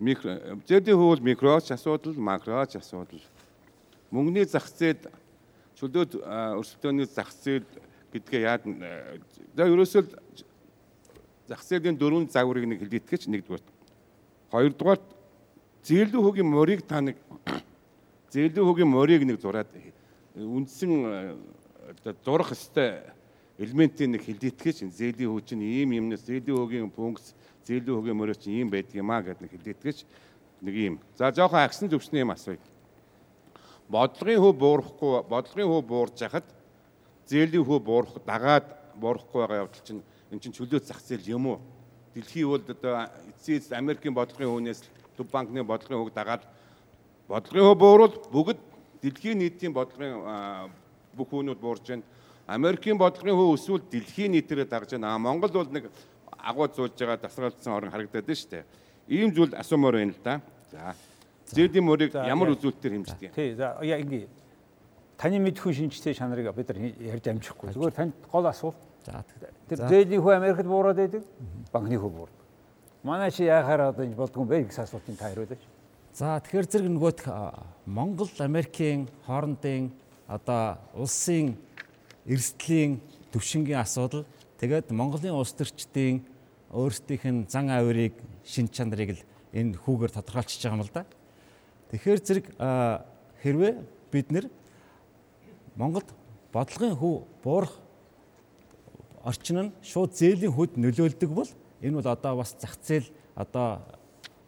Микро 0.00 0.58
зэдийн 0.66 0.96
хөвөл 0.96 1.20
микроч 1.20 1.70
асуудал, 1.70 2.16
макроч 2.16 2.76
асуудал. 2.76 3.20
Мөнгөний 4.10 4.44
зах 4.48 4.66
зээл 4.66 5.12
чөлөөт 5.80 6.20
өрсөлдөөний 6.60 7.08
зах 7.08 7.32
зээл 7.32 7.64
гэдгээ 8.12 8.40
яад 8.44 8.64
за 9.56 9.64
ерөөсөө 9.64 10.02
зах 11.48 11.62
зээлийн 11.64 11.96
дөрвөн 11.96 12.28
загварыг 12.28 12.68
нэг 12.68 12.84
хэлээтгэж 12.84 13.32
нэгдүгээр. 13.32 13.64
Хоёрдугаар 14.52 15.00
зээлүү 15.88 16.20
хөгийн 16.20 16.50
морийг 16.52 16.84
та 16.84 17.00
нэг 17.00 17.16
зээлүү 18.34 18.64
хөгийн 18.68 18.92
морийг 18.92 19.24
нэг 19.24 19.40
зураад 19.40 19.72
үндсэн 20.36 21.40
зурах 22.24 22.52
хэвээр 22.52 23.16
элементийн 23.56 24.12
нэг 24.12 24.22
хэлээтгэж 24.28 24.84
зээлийн 24.92 25.32
хөө 25.32 25.42
чинь 25.48 25.64
ийм 25.64 25.96
юмнаас 25.96 26.28
зээлийн 26.28 26.60
хөгийн 26.60 26.92
функц 26.92 27.32
зээлүү 27.64 27.94
хөгийн 27.96 28.18
морь 28.20 28.36
чинь 28.36 28.60
ийм 28.60 28.68
байдаг 28.68 29.00
юм 29.00 29.10
а 29.10 29.24
гэдэг 29.24 29.42
нэг 29.42 29.52
хэлээтгэж 29.56 29.98
нэг 30.60 30.74
юм. 30.76 30.94
За 31.16 31.32
жоохон 31.32 31.64
агсан 31.64 31.88
төвчний 31.88 32.20
юм 32.20 32.30
асууя 32.36 32.60
бодлогын 33.90 34.38
хөв 34.38 34.54
буурахгүй 34.54 35.22
бодлогын 35.26 35.68
хөв 35.68 35.84
буурж 35.86 36.16
хахад 36.22 36.46
зээлийн 37.26 37.64
хөв 37.66 37.82
буурах 37.82 38.14
дагаад 38.24 38.66
буурахгүй 38.94 39.40
байгаа 39.42 39.62
явдал 39.66 39.82
чинь 39.82 40.02
эн 40.30 40.38
чинь 40.38 40.54
чөлөө 40.54 40.80
зах 40.86 41.02
зээл 41.02 41.34
юм 41.34 41.46
уу? 41.46 41.58
Дэлхийн 42.14 42.46
улд 42.46 42.70
одоо 42.70 43.10
эцсийн 43.34 43.62
Америкийн 43.74 44.14
бодлогын 44.14 44.46
хөвнөөс 44.46 44.80
төв 45.18 45.26
банкны 45.30 45.62
бодлогын 45.66 46.06
хөв 46.06 46.14
дагаад 46.14 46.46
бодлогын 47.26 47.66
хөв 47.66 47.78
буурвал 47.78 48.14
бүгд 48.30 48.58
дэлхийн 49.02 49.38
нийтийн 49.42 49.74
бодлогын 49.74 50.70
бүх 51.14 51.28
хүнүүд 51.30 51.58
буурж 51.58 51.86
байна. 51.90 52.06
Америкийн 52.46 52.98
бодлогын 52.98 53.34
хөв 53.34 53.54
өсвөл 53.58 53.82
дэлхийн 53.90 54.32
нийтээрээ 54.38 54.70
дагж 54.70 54.94
байна. 54.94 55.18
Монгол 55.18 55.50
бол 55.50 55.70
нэг 55.70 55.90
агуу 56.30 56.68
зуулж 56.70 56.94
байгаа 56.94 57.18
тасралтсан 57.26 57.74
орн 57.74 57.90
харагдаад 57.90 58.26
байна 58.26 58.38
шүү 58.38 58.50
дээ. 58.50 58.64
Ийм 59.10 59.34
зүйл 59.34 59.54
асуумаар 59.54 59.98
байна 59.98 60.14
л 60.14 60.22
да. 60.22 60.40
За. 60.70 60.94
Зээлийн 61.54 61.84
мөрийг 61.84 62.14
ямар 62.14 62.54
үзүүлэлтээр 62.54 62.94
хэмждэг 62.94 63.26
юм? 63.30 63.34
Тий. 63.34 63.54
За 63.54 63.76
яа 63.82 63.98
ингэ 63.98 64.28
таны 65.18 65.38
мэдхүйн 65.42 65.90
шинжтэй 65.90 66.14
чанарыг 66.14 66.50
бид 66.54 66.68
нар 66.70 66.78
ярьж 66.96 67.26
амжихгүй. 67.26 67.74
Зүгээр 67.74 67.94
танд 67.94 68.14
гол 68.30 68.46
асуулт. 68.46 68.78
За 69.04 69.24
тэр 69.68 69.78
зээлийн 69.90 70.22
хүү 70.22 70.34
Америкт 70.36 70.66
буураад 70.66 70.96
байдаг. 70.96 71.22
Банкны 71.72 71.98
хүү 71.98 72.10
буурд. 72.10 72.36
Манай 73.02 73.30
чи 73.30 73.44
яахаар 73.44 73.90
одоо 73.90 74.06
болдгоо 74.06 74.44
бэ 74.44 74.68
гэсэн 74.68 74.84
асуултыг 74.84 75.16
та 75.18 75.28
хариулаач. 75.28 75.62
За 76.12 76.40
тэгэхээр 76.40 76.66
зэрэг 76.68 76.90
нөгөөх 76.90 77.22
Монгол 77.86 78.30
Америкийн 78.38 79.08
хоорондын 79.26 79.90
одоо 80.28 80.78
улсын 80.94 81.56
эрсдлийн 82.26 83.00
төвшингийн 83.32 83.80
асуудал 83.80 84.26
тэгээд 84.60 84.90
Монголын 84.92 85.34
улс 85.34 85.54
төрчдийн 85.54 86.22
өөрсдийнх 86.70 87.24
нь 87.26 87.46
зан 87.48 87.70
авирыг 87.70 88.14
шин 88.44 88.68
чанарыг 88.68 89.16
л 89.16 89.22
энэ 89.54 89.78
хүүгээр 89.80 90.12
тодорхойлчихж 90.14 90.62
байгаа 90.66 90.78
юм 90.78 90.86
л 90.86 90.94
да. 90.94 91.02
Тэгэхээр 91.90 92.20
зэрэг 92.22 92.46
хэрвээ 93.42 93.72
бид 94.14 94.28
нэр 94.30 94.46
Монголд 95.74 96.06
бодлогын 96.54 96.94
хүү 96.94 97.14
буурах 97.42 97.74
орчин 99.26 99.70
нь 99.70 99.74
шууд 99.82 100.14
зээлийн 100.14 100.54
хүүд 100.54 100.78
нөлөөлдөг 100.78 101.30
бол 101.30 101.50
энэ 101.82 101.96
бол 101.98 102.08
одоо 102.08 102.32
бас 102.38 102.54
зах 102.58 102.78
зээл 102.78 103.10
одоо 103.34 103.82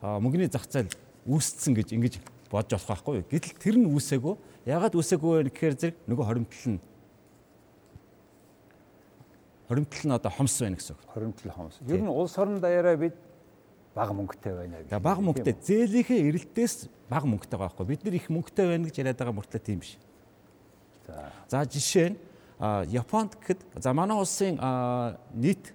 мөнгөний 0.00 0.48
зах 0.48 0.70
зээл 0.70 0.90
үүсцэн 1.26 1.74
гэж 1.74 1.88
ингэж 1.94 2.14
бодож 2.50 2.78
болох 2.78 3.02
байхгүй. 3.02 3.24
Гэтэл 3.26 3.58
тэр 3.58 3.76
нь 3.80 3.88
үүсээгүй. 3.90 4.34
Ягаад 4.66 4.94
үүсээгүй 4.94 5.30
вэ 5.42 5.50
гэхээр 5.50 5.74
зэрэг 5.78 5.96
нөгөө 6.06 6.26
хоримтлал 6.26 6.72
нь 6.76 6.80
хоримтлал 9.72 10.06
нь 10.06 10.16
одоо 10.16 10.30
хомс 10.30 10.60
байна 10.60 10.76
гэсэн 10.76 10.94
үг. 10.94 11.00
Хоримтлал 11.08 11.54
хомс. 11.56 11.80
Ер 11.88 12.02
нь 12.02 12.10
улс 12.12 12.36
орон 12.36 12.60
даяараа 12.60 12.96
бид 12.96 13.16
бага 13.94 14.12
мөнгөтэй 14.16 14.52
байна 14.56 14.80
гэж. 14.82 15.00
Бага 15.02 15.20
мөнгөтэй 15.20 15.56
зээлийнхээ 15.60 16.20
эрэлтээс 16.32 16.88
бага 17.10 17.28
мөнгөтэй 17.28 17.58
байгаа 17.60 17.76
байхгүй. 17.76 17.86
Бид 17.92 18.04
нар 18.04 18.16
их 18.16 18.28
мөнгөтэй 18.32 18.66
байна 18.68 18.88
гэж 18.88 18.96
яриад 18.98 19.18
байгаа 19.20 19.36
мөртлөө 19.36 19.60
тийм 19.60 19.80
биш. 19.84 19.98
За. 21.06 21.32
За 21.48 21.64
жишээ 21.68 22.08
нь 22.12 22.18
Японд 22.62 23.36
гэхэд 23.42 23.60
за 23.82 23.92
манай 23.92 24.16
улсын 24.16 24.54
нийт 25.34 25.74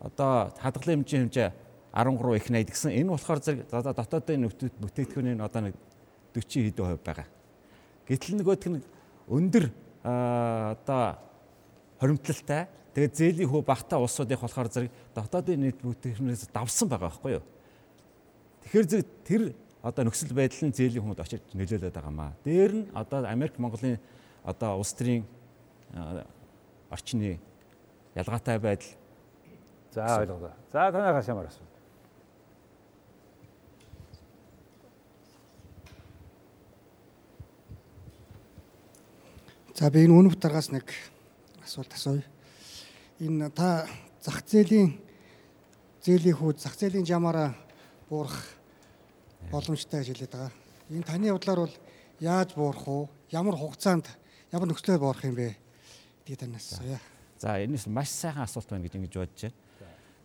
одоо 0.00 0.50
хадгалан 0.56 1.04
хэмжээ 1.04 1.20
хэмжээ 1.20 1.50
13 1.92 2.36
их 2.40 2.48
80 2.48 2.70
гэсэн 2.72 2.90
энэ 2.96 3.10
болохоор 3.12 3.40
зэрэг 3.44 3.68
дотоодын 3.68 4.48
бүтээгдэхүүний 4.48 5.36
одоо 5.36 5.68
нэг 5.68 5.76
40 6.32 6.72
хэдэн 6.72 6.86
хувь 6.86 7.04
байгаа. 7.04 7.28
Гэтэл 8.08 8.40
нөгөөх 8.40 8.66
нь 8.72 8.80
өндөр 9.28 9.68
одоо 10.00 11.20
хоримтлалтай 12.00 12.72
тэгээд 12.94 13.14
зээлийн 13.14 13.50
хөө 13.50 13.62
багтаа 13.64 13.98
улсуудынх 14.02 14.42
болохоор 14.42 14.68
зэрэг 14.68 14.92
дотоодын 15.14 15.60
нийт 15.60 15.78
бүтээгдэхүүнээс 15.82 16.50
давсан 16.50 16.88
байгаа 16.88 17.10
байхгүй 17.10 17.32
юу? 17.38 17.44
Тэгэхээр 18.66 18.86
зэрэг 18.90 19.08
тэр 19.24 19.42
одоо 19.82 20.02
нөхцөл 20.04 20.34
байдал 20.34 20.64
нь 20.68 20.76
зээлийн 20.76 21.02
хүмүүд 21.02 21.22
очиж 21.22 21.42
нөлөөлөд 21.54 21.94
байгаа 21.94 22.14
маа. 22.14 22.32
Дээр 22.44 22.72
нь 22.74 22.84
одоо 22.94 23.24
Америк 23.24 23.56
Монголын 23.58 23.98
одоо 24.44 24.78
улс 24.78 24.92
төрийн 24.92 25.24
орчны 26.90 27.38
ялгаатай 28.14 28.58
байдал 28.58 29.00
За 29.92 30.20
ойлголоо. 30.20 30.52
За 30.72 30.92
танайхаас 30.92 31.28
ямар 31.28 31.46
асуу. 31.46 31.66
За 39.74 39.90
би 39.90 40.04
энэ 40.04 40.14
үнэв 40.14 40.38
даргаас 40.38 40.70
нэг 40.70 40.86
асуулт 41.64 41.92
асууя. 41.92 42.22
Энэ 43.20 43.52
та 43.52 43.84
зах 44.24 44.40
зээлийн 44.48 44.96
зээлийн 46.00 46.36
хүүд 46.40 46.56
зах 46.56 46.72
зээлийн 46.72 47.04
жамаараа 47.04 47.52
буурах 48.08 48.56
боломжтой 49.52 50.00
гэж 50.00 50.08
хэлээд 50.16 50.32
байгаа. 50.32 50.52
Энэ 50.88 51.04
таны 51.04 51.28
бодлоор 51.28 51.68
бол 51.68 51.76
яаж 52.16 52.56
буурах 52.56 52.88
уу? 52.88 53.12
Ямар 53.28 53.60
хугацаанд 53.60 54.08
ямар 54.48 54.72
нөхцлөөр 54.72 55.04
буурах 55.04 55.28
юм 55.28 55.36
бэ? 55.36 55.52
гэдэг 56.24 56.48
танаас 56.48 56.72
асууя. 56.72 56.96
За 57.36 57.60
энэс 57.60 57.84
маш 57.92 58.08
сайхан 58.08 58.48
асуулт 58.48 58.72
байна 58.72 58.88
гэж 58.88 58.96
ингэж 58.96 59.12
бодож 59.12 59.52
байна. 59.52 59.56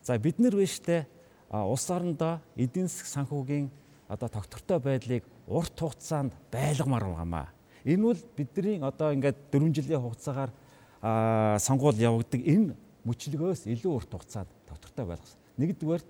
За 0.00 0.16
бид 0.16 0.40
нар 0.40 0.56
биштэй 0.56 1.04
улс 1.52 1.90
орондоо 1.92 2.40
эдийн 2.56 2.88
засаг 2.88 3.12
санхүүгийн 3.12 3.68
одоо 4.08 4.28
тогтвортой 4.32 4.80
байдлыг 4.80 5.24
урт 5.44 5.76
хугацаанд 5.76 6.32
байлгамаар 6.48 7.04
байгаамаа. 7.04 7.52
Энэ 7.84 8.02
бол 8.08 8.20
бидний 8.32 8.80
одоо 8.80 9.12
ингээд 9.12 9.52
4 9.52 9.68
жилийн 9.76 10.00
хугацаагаар 10.00 11.60
сонгуул 11.60 12.00
явагддаг 12.00 12.40
энэ 12.40 12.85
мөчлөгөөс 13.06 13.66
илүү 13.70 13.92
урт 13.94 14.10
хугацаанд 14.10 14.50
доктортой 14.66 15.06
байлгасан. 15.06 15.38
Нэгдүгээрт 15.56 16.08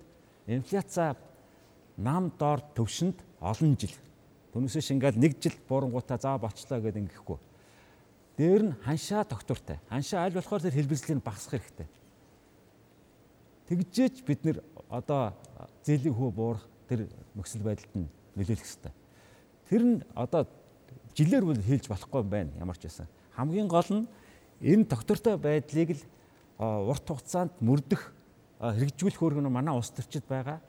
инфляци 0.49 1.13
нам 1.97 2.31
доор 2.37 2.61
төвшөнд 2.73 3.21
олон 3.41 3.77
жил. 3.77 3.93
Түүнээс 4.53 4.81
шингээл 4.81 5.21
нэг 5.21 5.37
жил 5.37 5.53
буурангуудаа 5.69 6.17
заа 6.17 6.37
болчлоо 6.41 6.81
гэдэг 6.81 7.05
ингэхгүй. 7.05 7.37
Дээр 8.37 8.63
нь 8.69 8.77
ханшаа 8.85 9.25
доктортой. 9.25 9.77
Ханшаа 9.89 10.25
аль 10.25 10.37
болохоор 10.37 10.61
тэр 10.61 10.77
хэлбэрзлийг 10.77 11.21
багасгах 11.21 11.61
хэрэгтэй. 11.61 11.89
Тэгжээч 13.69 14.25
бид 14.25 14.41
нэр 14.45 14.57
одоо 14.89 15.33
зээлийн 15.85 16.15
хөө 16.15 16.31
буурах 16.31 16.65
тэр 16.87 17.09
нөхцөл 17.33 17.65
байдалд 17.65 17.93
нь 17.97 18.09
нөлөөлөх 18.37 18.65
хэрэгтэй. 18.65 18.93
Тэр 19.69 19.83
нь 19.83 19.97
одоо 20.15 20.45
жилээр 21.17 21.45
бол 21.45 21.59
хэлж 21.59 21.85
болохгүй 21.89 22.21
юм 22.21 22.29
байна 22.29 22.51
ямар 22.61 22.77
ч 22.77 22.87
байсан. 22.87 23.09
Хамгийн 23.33 23.67
гол 23.67 23.89
нь 23.89 24.07
энэ 24.61 24.85
доктортой 24.85 25.35
байдлыг 25.37 25.97
л 25.97 26.03
урт 26.57 27.05
хугацаанд 27.07 27.53
мөрдөх 27.61 28.13
хэрэгжүүлэх 28.59 29.21
өөргөн 29.21 29.49
манай 29.51 29.75
улс 29.75 29.93
төрчид 29.93 30.25
байгаа. 30.25 30.59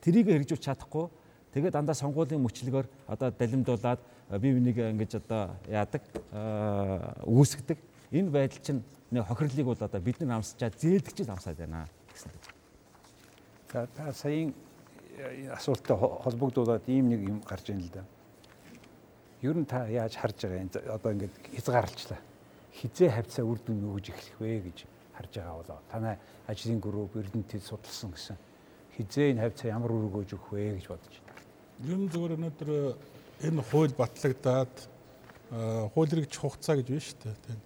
Тэрийг 0.00 0.28
хэрэгжүүлж 0.32 0.64
чадахгүй 0.64 1.08
тэгээд 1.52 1.76
дандаа 1.76 1.94
сонгуулийн 1.94 2.40
мөчлөгөөр 2.40 2.86
одоо 3.12 3.28
далимдуулаад 3.30 4.00
бие 4.40 4.54
бинийг 4.56 4.78
ингэж 4.78 5.20
одоо 5.20 5.52
яадаг 5.68 6.02
үүсгдэг. 7.28 7.78
Энэ 8.12 8.30
байдал 8.32 8.62
чинь 8.64 8.82
хохирлыг 9.12 9.66
бол 9.66 9.76
одоо 9.76 10.00
бид 10.00 10.20
нар 10.20 10.40
амсчаад 10.40 10.80
зээлдэгч 10.80 11.28
амсаад 11.28 11.56
байна 11.60 11.88
гэсэн. 12.12 12.32
За 13.72 13.86
та 13.92 14.12
саяын 14.12 14.54
э, 15.16 15.52
асуулттай 15.52 15.96
холбогдуулаад 15.96 16.88
ийм 16.88 17.08
нэг 17.12 17.20
юм 17.28 17.40
гарч 17.44 17.68
ийн 17.68 17.84
л 17.84 17.92
да 17.92 18.04
ер 19.42 19.56
нь 19.56 19.66
та 19.66 19.86
яаж 19.86 20.16
харж 20.16 20.42
байгаа 20.42 20.60
юм 20.64 20.70
одоо 20.94 21.12
ингээд 21.12 21.34
хязгаарлалчлаа 21.54 22.20
хизээ 22.74 23.10
хавцаа 23.10 23.44
үр 23.44 23.58
дүн 23.62 23.84
өгж 23.94 24.10
эхлэх 24.10 24.36
вэ 24.40 24.60
гэж 24.66 24.78
харж 25.18 25.32
байгаа 25.34 25.56
болоо 25.58 25.78
танай 25.90 26.16
ажлын 26.46 26.80
групп 26.80 27.16
эрдэнэтэд 27.18 27.62
судалсан 27.66 28.14
гэсэн 28.14 28.36
хизээ 28.96 29.30
энэ 29.34 29.42
хавцаа 29.42 29.68
ямар 29.74 29.92
үр 29.92 30.06
өгөөж 30.08 30.30
өгөх 30.38 30.50
вэ 30.54 30.78
гэж 30.78 30.86
бодож 30.88 31.14
байна. 31.18 31.42
Ер 31.86 31.98
нь 31.98 32.10
зөвхөн 32.10 32.34
өнөөдөр 32.38 32.70
энэ 33.46 33.62
хууль 33.70 33.94
батлагдаад 33.94 34.74
хууль 35.94 36.10
хэрэгж 36.10 36.34
хугацаа 36.34 36.74
гэж 36.78 36.86
байна 36.90 37.06
шүү 37.06 37.18
дээ 37.22 37.36
тийм. 37.46 37.60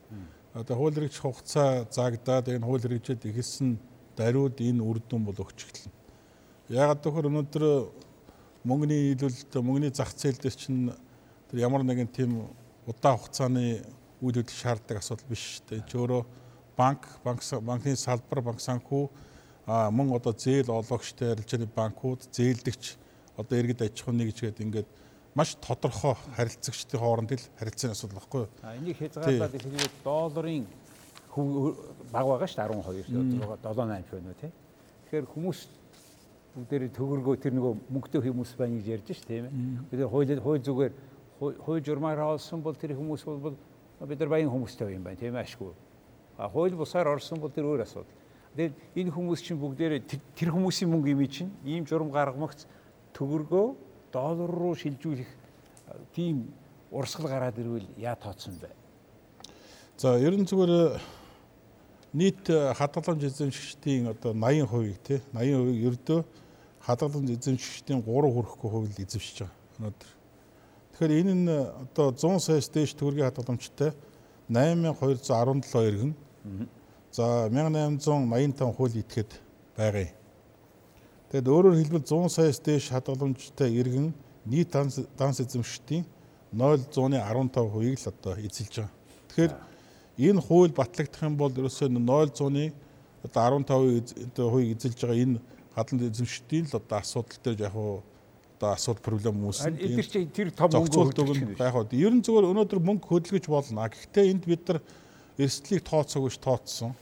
Одоо 0.53 0.77
хууль 0.77 0.97
хэрэгж 0.97 1.17
хугацаа 1.21 1.69
заагдаад 1.89 2.53
энэ 2.53 2.67
хууль 2.69 2.85
хэрэгжээд 2.85 3.25
ихэлсэн 3.25 3.81
даруйд 4.17 4.61
энэ 4.61 4.85
үр 4.85 5.01
дүн 5.01 5.25
бол 5.25 5.41
өгч 5.41 5.59
эхэлнэ. 5.65 5.93
Яагаад 6.69 7.01
гэвэл 7.01 7.31
өнөөдөр 7.33 7.65
мөнгөний 8.69 9.17
нийлүүлэлт 9.17 9.53
мөнгөний 9.57 9.93
зах 9.97 10.13
зээл 10.13 10.37
дээр 10.37 10.57
чинь 10.57 10.93
тэр 11.49 11.59
ямар 11.65 11.83
нэгэн 11.83 12.13
тийм 12.13 12.53
удаан 12.87 13.17
хугацааны 13.17 13.83
үйл 14.21 14.37
хөдлөлт 14.39 14.53
шаарддаг 14.53 15.01
асуудал 15.01 15.27
биш 15.27 15.59
шүү 15.59 15.65
дээ. 15.69 15.89
Чи 15.89 15.97
өөрөө 15.99 16.23
банк, 16.77 17.07
банк 17.25 17.43
банкны 17.63 17.97
салбар, 17.97 18.43
банк 18.43 18.61
санхүү 18.61 19.09
мөн 19.67 20.13
одоо 20.17 20.33
зээл 20.33 20.71
олгогчтой 20.71 21.33
арилжааны 21.33 21.67
банкуд 21.67 22.27
зээлдэгч 22.33 22.97
одоо 23.37 23.59
иргэд 23.59 23.83
аж 23.83 24.03
ахуйн 24.03 24.19
нэг 24.19 24.35
гэжгээд 24.35 24.61
ингээд 24.61 24.89
маш 25.35 25.55
тодорхой 25.61 26.17
харилцагчдын 26.37 27.01
хооронд 27.01 27.33
л 27.33 27.45
харилцааны 27.59 27.95
асуудал 27.95 28.19
баггүй? 28.21 28.49
А 28.63 28.77
энийг 28.77 28.99
хязгаарлаад 28.99 29.53
хэлбэл 29.53 29.91
долларын 30.05 30.67
баг 32.13 32.27
байгаа 32.27 32.49
шүү 32.49 32.59
дээ 32.59 32.69
12 32.69 33.07
7 33.09 33.73
8 33.73 34.11
байна 34.13 34.29
уу 34.29 34.41
тий. 34.41 34.53
Тэгэхээр 35.07 35.27
хүмүүс 35.33 35.59
бүгдээр 36.53 36.85
төгөргөө 36.93 37.35
тэр 37.41 37.55
нөгөө 37.57 37.73
мөнгөтэй 37.89 38.21
хүмүүс 38.21 38.53
байна 38.61 38.77
гэж 38.77 38.87
ярьж 38.93 39.09
шүү 39.17 39.29
тийм 39.31 39.45
ээ. 39.49 39.53
Бид 39.89 40.01
хууль 40.05 40.37
хууль 40.37 40.61
зүгээр 40.61 40.93
хууль 41.41 41.81
журмаар 41.81 42.21
олсон 42.29 42.61
бол 42.61 42.77
тэр 42.77 42.93
хүмүүс 42.93 43.25
бол 43.25 43.57
бид 44.05 44.19
нар 44.21 44.29
баян 44.29 44.53
хүмүүстэй 44.53 44.93
юм 44.93 45.07
байна 45.09 45.17
тийм 45.17 45.33
ээ 45.33 45.49
ашгүй. 45.49 45.73
Хууль 46.37 46.75
бусаар 46.75 47.09
орсон 47.09 47.41
бол 47.41 47.51
тэр 47.51 47.69
өөр 47.69 47.85
асуудал. 47.85 48.11
Тэгээд 48.57 48.75
энэ 48.97 49.11
хүмүүс 49.13 49.41
чинь 49.41 49.61
бүгдээрээ 49.61 50.03
тэр 50.37 50.51
хүмүүсийн 50.53 50.91
мөнгө 50.91 51.13
юм 51.13 51.23
чинь 51.29 51.53
ийм 51.65 51.85
журам 51.89 52.13
гаргамагц 52.13 52.67
төгөргөө 53.17 53.67
доллар 54.13 54.51
руу 54.51 54.75
шилжүүлэх 54.77 55.31
тийм 56.13 56.53
урсгал 56.91 57.29
гараад 57.29 57.59
ирвэл 57.59 57.89
яа 57.97 58.17
тооцсон 58.17 58.57
бэ? 58.61 58.69
За 59.97 60.17
ерөн 60.21 60.45
зүгээр 60.45 61.01
нийт 62.13 62.45
хадгаламж 62.49 63.25
эзэмшигчдийн 63.25 64.13
одоо 64.13 64.37
80%-ийг 64.37 64.99
тий 65.01 65.21
80%-ийг 65.33 65.81
ердөө 65.89 66.21
хадгаламж 66.85 67.29
эзэмшигчдийн 67.37 68.05
3 68.05 68.09
хүрэхгүй 68.09 68.69
хувийг 68.69 69.01
эзэмшиж 69.01 69.49
байгаа. 69.49 69.57
Өнөөдөр 69.81 70.11
Тэгэхээр 70.93 71.25
энэ 71.25 71.35
нь 71.35 71.49
одоо 71.49 72.13
100 72.13 72.39
саяас 72.39 72.69
дээш 72.69 72.93
төгрөгийн 72.95 73.27
хадгаламжтай 73.33 73.91
8217 74.49 75.89
иргэн. 75.89 76.15
За 77.13 77.49
1885 77.49 78.75
хууль 78.77 78.99
итгэхэд 78.99 79.31
байгаа 79.77 80.09
юм. 80.09 80.17
Тэгэд 81.33 81.49
өөрөөр 81.49 81.77
хэлбэл 81.81 82.05
100 82.05 82.29
саяас 82.29 82.59
дээш 82.61 82.93
хадгаламжтай 82.93 83.73
иргэн 83.73 84.13
нийт 84.45 84.73
данс 84.73 85.41
эзэмшигчдийн 85.41 86.05
0.15%-ийг 86.53 87.97
л 87.97 88.09
одоо 88.13 88.35
эзэлж 88.37 88.75
байгаа. 88.85 88.93
Тэгэхээр 89.29 89.53
энэ 90.29 90.41
хууль 90.45 90.77
батлагдах 90.77 91.23
юм 91.25 91.37
бол 91.41 91.53
ерөөсөө 91.53 91.89
0.100-ы 91.89 92.73
одоо 93.25 93.65
15%-ийг 93.65 94.77
эзэлж 94.77 94.99
байгаа 95.01 95.23
энэ 95.25 95.41
хадгалан 95.73 96.13
эзэмшигчдийн 96.13 96.69
л 96.69 96.77
одоо 96.77 96.99
асуудал 97.01 97.41
дээр 97.45 97.61
яг 97.65 97.73
хуу 97.73 98.03
одоо 98.63 98.79
асуудал 98.79 99.03
проблем 99.03 99.43
үүснэ. 99.43 99.75
Эдгээр 99.75 100.07
чи 100.07 100.27
тэр 100.31 100.51
том 100.55 100.71
мөнгө 100.71 101.59
байх 101.59 101.75
уу. 101.75 101.87
Ер 101.91 102.15
нь 102.15 102.23
зүгээр 102.23 102.47
өнөөдөр 102.47 102.79
мөнгө 102.79 103.11
хөдөлгөж 103.11 103.47
болно. 103.51 103.91
Гэхдээ 103.91 104.31
энд 104.31 104.47
бид 104.47 104.63
нар 104.71 104.79
эрсдлийг 105.35 105.83
тооцоогүй 105.83 106.31
ш 106.31 106.39
тооцсон. 106.39 106.95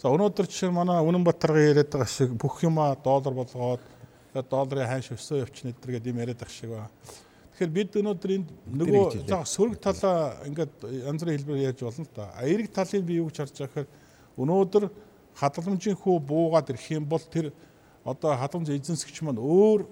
За 0.00 0.08
өнөөдөр 0.08 0.48
жишээ 0.48 0.72
манай 0.72 1.04
Үнэнбаатарга 1.04 1.60
яриад 1.60 1.92
байгаа 1.92 2.08
шиг 2.08 2.32
бүх 2.40 2.64
юма 2.64 2.96
доллар 3.04 3.36
болгоод 3.36 3.84
долларын 4.48 4.88
ханш 4.88 5.12
өсөө 5.12 5.44
явчихна 5.44 5.76
эдгээр 5.76 5.92
гэдэг 6.00 6.08
юм 6.08 6.20
яриад 6.24 6.40
байгаа 6.40 6.56
шиг 6.56 6.72
ба. 6.72 6.88
Тэгэхээр 7.52 7.72
бид 7.76 7.98
өнөөдөр 8.00 8.30
энд 8.40 8.48
нөгөө 8.64 9.28
за 9.28 9.44
сөрөг 9.44 9.76
талаа 9.84 10.40
ингээд 10.48 10.88
янз 11.04 11.20
бүрийн 11.20 11.36
хэлбэрээр 11.36 11.68
ярьж 11.68 11.80
болно 11.84 12.08
л 12.08 12.16
да. 12.16 12.32
Эерэг 12.40 12.72
талыг 12.72 13.04
би 13.04 13.20
юу 13.20 13.28
гэж 13.28 13.44
харж 13.44 13.52
байгаа 13.60 13.84
гэхээр 13.84 13.88
Өнөөдөр 14.40 14.84
хадгаламжийн 15.38 15.94
хүү 16.00 16.16
буугаад 16.26 16.72
ирэх 16.72 16.88
юм 16.96 17.04
бол 17.06 17.22
тэр 17.22 17.52
одоо 18.02 18.34
хадгаламж 18.34 18.74
эзэнсгч 18.74 19.22
маань 19.22 19.38
өөр 19.38 19.86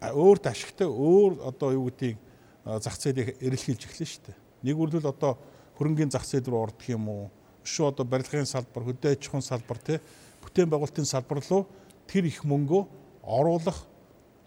өөрт 0.00 0.48
ашигтай 0.48 0.88
өөр 0.88 1.44
одоо 1.44 1.72
юу 1.76 1.88
гэдгийг 1.92 2.18
зах 2.64 2.96
зээлийг 2.96 3.36
эрэлхийлж 3.40 3.84
эхлэн 3.84 4.08
шүү 4.08 4.22
дээ. 4.26 4.36
Нэг 4.64 4.76
үрлэл 4.80 5.12
одоо 5.12 5.36
хөрөнгөний 5.76 6.12
зах 6.12 6.24
зээл 6.24 6.48
рүү 6.48 6.60
ордох 6.60 6.88
юм 6.88 7.08
уу? 7.08 7.30
Өшөө 7.64 7.92
одоо 7.92 8.04
барилгын 8.08 8.48
салбар, 8.48 8.84
хөдөө 8.88 9.12
аж 9.12 9.28
ахуйн 9.28 9.44
салбар 9.44 9.78
тий 9.84 10.00
бүтээн 10.40 10.72
байгуулалтын 10.72 11.04
салбар 11.04 11.44
руу 11.44 11.68
тэр 12.08 12.24
их 12.24 12.44
мөнгөө 12.44 12.82
оруулах 13.22 13.84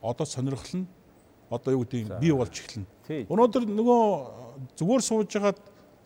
одоо 0.02 0.26
сонирхол 0.26 0.82
нь 0.82 0.88
одоо 1.50 1.74
юу 1.78 1.86
гэдгийг 1.86 2.18
бий 2.18 2.34
болж 2.34 2.54
эхэлнэ. 2.58 3.30
Өнөөдөр 3.30 3.64
нөгөө 3.70 4.02
зүгээр 4.78 5.02
сууж 5.06 5.30
хагаад 5.30 5.60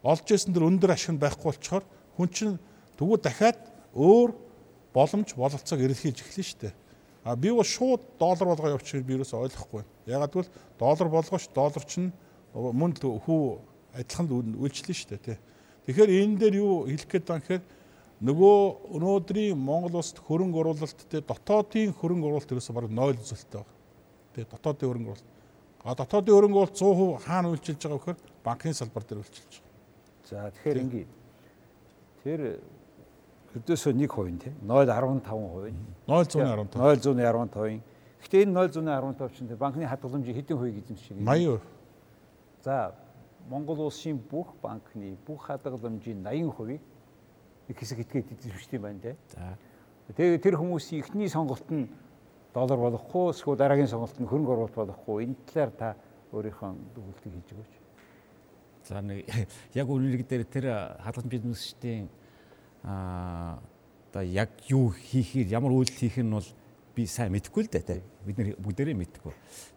олж 0.03 0.27
исэн 0.31 0.53
дэр 0.53 0.67
өндөр 0.67 0.91
ашиг 0.91 1.15
нь 1.15 1.21
байхгүй 1.23 1.55
болчоор 1.55 1.83
хүн 2.19 2.29
чинь 2.31 2.59
тэгвэл 2.99 3.23
дахиад 3.23 3.59
өөр 3.95 4.35
боломж 4.93 5.33
бололцоог 5.35 5.79
эрэлхийлж 5.79 6.19
эхэлнэ 6.19 6.43
шүү 6.43 6.59
дээ. 6.67 6.73
А 7.27 7.35
би 7.35 7.51
бол 7.51 7.63
шууд 7.67 8.01
доллар 8.19 8.47
болгоо 8.55 8.69
явуучих 8.77 9.03
би 9.03 9.17
юус 9.19 9.33
ойлгохгүй. 9.35 9.83
Ягаад 10.07 10.31
гэвэл 10.31 10.51
доллар 10.79 11.09
болгооч 11.11 11.49
доллар 11.51 11.83
чинь 11.83 12.13
мөн 12.55 12.95
хүү 12.95 13.41
адилхан 13.99 14.55
үйлчлэн 14.55 14.95
шүү 14.95 15.09
дээ 15.11 15.25
тий. 15.25 15.37
Тэгэхээр 15.91 16.11
энэ 16.23 16.39
дээр 16.39 16.55
юу 16.63 16.87
хэлэх 16.87 17.11
гээд 17.11 17.27
байгаа 17.27 17.43
гэхээр 17.43 17.63
нөгөө 18.23 18.57
өнөөдрийн 18.95 19.59
Монгол 19.59 19.99
улсад 19.99 20.23
хөрөнгө 20.23 20.59
оруулалт 20.63 21.03
те 21.11 21.19
дотоодын 21.19 21.91
хөрөнгө 21.99 22.27
оруулалт 22.31 22.53
ерөөсө 22.55 22.71
бараг 22.71 22.95
0 22.95 23.19
зөвлөлттэй 23.19 23.59
байна. 23.59 23.75
Тэ 24.31 24.47
дотоодын 24.47 24.87
хөрөнгө 24.87 25.11
оруулалт. 25.11 25.31
А 25.83 25.95
дотоодын 25.99 26.31
хөрөнгө 26.31 26.59
оруулалт 26.63 26.79
100% 26.79 27.27
хаана 27.27 27.51
үйлчилж 27.51 27.81
байгаа 27.83 27.99
вэхээр 27.99 28.19
банкны 28.47 28.73
салбар 28.73 29.03
дээр 29.03 29.19
үйлчилж 29.19 29.51
байгаа. 29.51 29.75
За 30.31 30.51
тэгэхээр 30.55 30.81
ингээд 30.81 31.11
тэр 32.23 32.39
өдөөсөө 33.57 33.93
1% 33.93 34.39
тий 34.43 34.53
0.15%. 34.63 35.73
0.115. 36.07 36.77
0.115. 36.77 37.81
Гэхдээ 38.21 38.43
энэ 38.43 38.53
0.115 38.67 39.37
чинь 39.37 39.49
банкны 39.55 39.85
хадгаламжийн 39.87 40.37
хэдэн 40.37 40.57
хувийг 40.57 40.77
эзэмшиж 40.83 41.17
байгаа? 41.21 41.61
80%. 41.61 41.61
За 42.63 42.93
Монгол 43.49 43.87
улсын 43.87 44.17
бүх 44.17 44.55
банкны 44.61 45.17
бүх 45.25 45.47
хадгаламжийн 45.47 46.23
80%-ийг 46.25 46.81
нэг 47.67 47.77
хэсэг 47.77 47.99
этгээд 48.03 48.31
эзэмшдэг 48.35 48.79
юм 48.79 48.81
байна 48.81 48.99
тий. 48.99 49.15
За. 49.31 49.57
Тэгээ 50.15 50.39
тэр 50.39 50.55
хүмүүсийн 50.55 51.03
эхний 51.03 51.29
сонголт 51.29 51.67
нь 51.71 51.87
доллар 52.53 52.79
болохгүй 52.79 53.31
эсвэл 53.35 53.59
дараагийн 53.59 53.91
сонголт 53.91 54.15
нь 54.19 54.27
хөрөнгө 54.27 54.51
оруулалт 54.51 54.75
болохгүй 54.75 55.23
энэ 55.27 55.35
талаар 55.47 55.71
та 55.75 55.89
өөрийнхөө 56.31 56.69
дүгнэлтийг 56.95 57.33
хийж 57.35 57.49
өгөөч. 57.53 57.73
За 58.87 59.01
нэг 59.03 59.27
яг 59.75 59.87
үнэлэг 59.87 60.23
дээр 60.27 60.43
тэр 60.47 60.65
хадгаламж 61.03 61.33
эзэмшигчдийн 61.35 62.07
аа 62.87 63.59
одоо 64.09 64.23
яг 64.23 64.49
юу 64.71 64.95
хийхээр 64.95 65.51
ямар 65.51 65.75
үйлдэл 65.75 65.99
хийх 66.07 66.23
нь 66.23 66.31
бол 66.31 66.47
би 66.95 67.03
сайн 67.03 67.35
мэдэхгүй 67.35 67.67
л 67.67 67.71
дээ 67.75 67.99
бид 68.23 68.37
нар 68.39 68.55
бүгдээрээ 68.63 68.95
мэдэхгүй. 68.95 69.33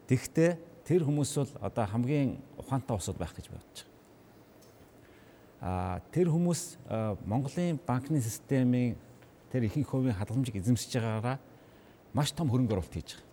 Тэгэхдээ 0.07 0.51
тэр 0.87 1.03
хүмүүс 1.03 1.31
бол 1.35 1.51
одоо 1.59 1.85
хамгийн 1.85 2.39
ухаантай 2.55 2.95
усуд 2.95 3.19
байх 3.19 3.35
гэж 3.35 3.51
бодож 3.51 3.83
байгаа. 3.83 3.91
Аа 5.61 5.99
тэр 6.09 6.31
хүмүүс 6.31 6.79
Монголын 7.27 7.77
банкны 7.83 8.23
системийн 8.23 8.95
тэр 9.51 9.67
ихэнх 9.67 9.91
хувийн 9.91 10.15
хадгаламжийг 10.15 10.57
эзэмшиж 10.63 10.95
байгаагаараа 10.95 11.37
маш 12.15 12.31
том 12.31 12.49
хөрөнгө 12.49 12.73
оруулалт 12.79 12.95
хийж 12.95 13.19
байгаа. 13.19 13.29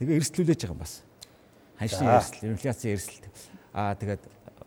Тэгээ 0.00 0.16
эрсдлүүлж 0.16 0.60
байгаа 0.64 0.74
юм 0.74 0.80
бас 0.80 1.04
ханшийн 1.78 2.08
эрсдэл, 2.08 2.50
инфляцийн 2.56 2.92
эрсдэл. 2.96 3.28
Аа 3.72 3.94
тэгээд 3.94 4.22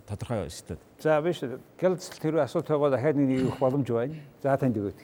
тодорхой 0.07 0.47
өсөлт. 0.47 0.79
За 1.03 1.19
биш 1.19 1.41
гялцэл 1.75 2.15
тэр 2.15 2.39
асуулт 2.39 2.63
байгаа 2.63 2.95
дахиад 2.95 3.19
нэг 3.19 3.43
өгөх 3.43 3.59
боломж 3.59 3.89
байна. 3.91 4.15
За 4.39 4.55
танд 4.55 4.79
өгөөд. 4.79 4.95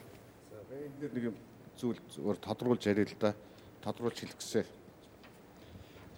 За 0.47 0.59
би 0.71 0.75
энэ 0.87 1.11
нэг 1.11 1.23
юм 1.27 1.35
зүйл 1.75 1.99
зөвөр 2.15 2.39
тодруулж 2.39 2.87
яриа 2.87 3.03
л 3.03 3.19
да. 3.19 3.35
Тодруулж 3.83 4.15
хэлэх 4.15 4.39
гэсэн. 4.39 4.63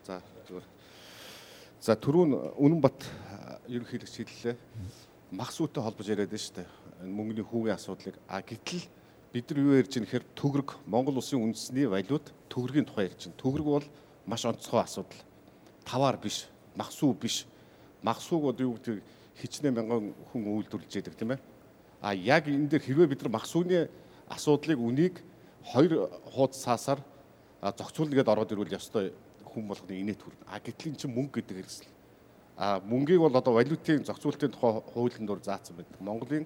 За 0.06 0.22
зөвөр. 0.46 0.62
За 1.82 1.98
түрүүн 1.98 2.62
Үнэнбат 2.62 3.10
ерөнхийлөгч 3.74 4.22
хэллээ. 4.22 4.56
Мах 5.34 5.50
сүттэй 5.50 5.82
холбож 5.82 6.14
яриад 6.14 6.30
байна 6.30 6.46
шүү 6.46 6.62
дээ. 6.62 6.70
Мөнгөний 7.02 7.46
хүүгийн 7.50 7.74
асуудлыг. 7.74 8.22
А 8.30 8.46
гэтэл 8.46 8.86
бид 9.34 9.50
нар 9.50 9.66
юу 9.66 9.82
ярьж 9.82 9.98
байгаа 9.98 10.06
нөхөр 10.06 10.26
төгрөг 10.38 10.70
Монгол 10.86 11.18
улсын 11.18 11.42
үндэсний 11.42 11.90
валют 11.90 12.30
төгрөгийн 12.54 12.86
тухай 12.86 13.10
ярьж 13.10 13.34
байна. 13.34 13.42
Төгрөг 13.42 13.66
бол 13.66 13.88
маш 14.30 14.46
онцгой 14.46 14.86
асуудал 14.86 15.26
таваар 15.90 16.22
биш, 16.22 16.46
махсуу 16.78 17.18
биш. 17.18 17.50
Махсууг 18.06 18.54
одоо 18.54 18.70
юу 18.70 18.78
гэдэг 18.78 19.02
хичнээн 19.40 19.76
мянган 19.76 20.14
хүн 20.32 20.44
үйлдвэрлэж 20.48 20.92
яадаг 20.96 21.16
тийм 21.16 21.32
ээ. 21.32 21.40
А 22.02 22.14
яг 22.16 22.48
энэ 22.48 22.68
дээр 22.68 22.84
хэрвээ 22.84 23.08
бид 23.14 23.22
нар 23.22 23.38
махсууны 23.38 23.90
асуудлыг 24.28 24.80
үнийг 24.80 25.22
хоёр 25.64 26.10
хуудас 26.34 26.64
цаасаар 26.66 27.00
зохицуулна 27.62 28.16
гэдээ 28.16 28.34
ороод 28.34 28.52
ирвэл 28.52 28.76
ёстой 28.76 29.14
хүн 29.46 29.68
болгоны 29.68 29.94
инээт 30.02 30.22
хүрнэ. 30.24 30.46
А 30.50 30.60
гэтэл 30.60 30.92
эн 30.92 30.98
чинь 30.98 31.14
мөнгө 31.14 31.44
гэдэг 31.44 31.58
хэрэгсэл. 31.62 31.90
А 32.58 32.82
мөнгийг 32.82 33.20
бол 33.22 33.36
одоо 33.36 33.54
валютын 33.54 34.04
зохицуултын 34.04 34.52
тухай 34.52 34.82
хуулинд 34.94 35.28
дор 35.28 35.40
заасан 35.44 35.76
байдаг. 35.76 36.00
Монголын 36.02 36.46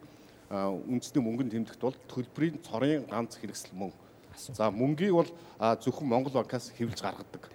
үндэсний 0.51 1.23
мөнгөнд 1.23 1.51
тэмдэгт 1.51 1.81
бол 1.81 1.97
төлбөрийн 2.11 2.59
цорын 2.61 3.05
ганц 3.09 3.37
хэрэгсэл 3.39 3.73
мөнгө. 3.73 3.97
За 4.35 4.69
мөнгийг 4.71 5.13
бол 5.13 5.29
зөвхөн 5.59 6.07
Монгол 6.07 6.33
банкаас 6.33 6.71
хэвлэж 6.75 6.99
гаргадаг. 7.01 7.49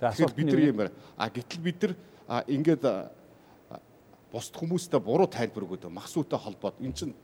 Тэгэхээр 0.00 0.36
бид 0.36 0.46
нар 0.46 0.60
юм 0.60 0.76
байна. 0.76 0.92
А 1.16 1.30
гэтэл 1.30 1.60
бид 1.64 1.82
нар 1.82 1.92
ингээд 2.46 2.84
бусд 4.32 4.54
хүмүүстэй 4.56 5.00
буруу 5.00 5.26
тайлбар 5.26 5.64
өгöd 5.64 5.88
махсуутай 5.88 6.38
холбоод 6.38 6.76
эн 6.80 6.92
чинь 6.92 7.14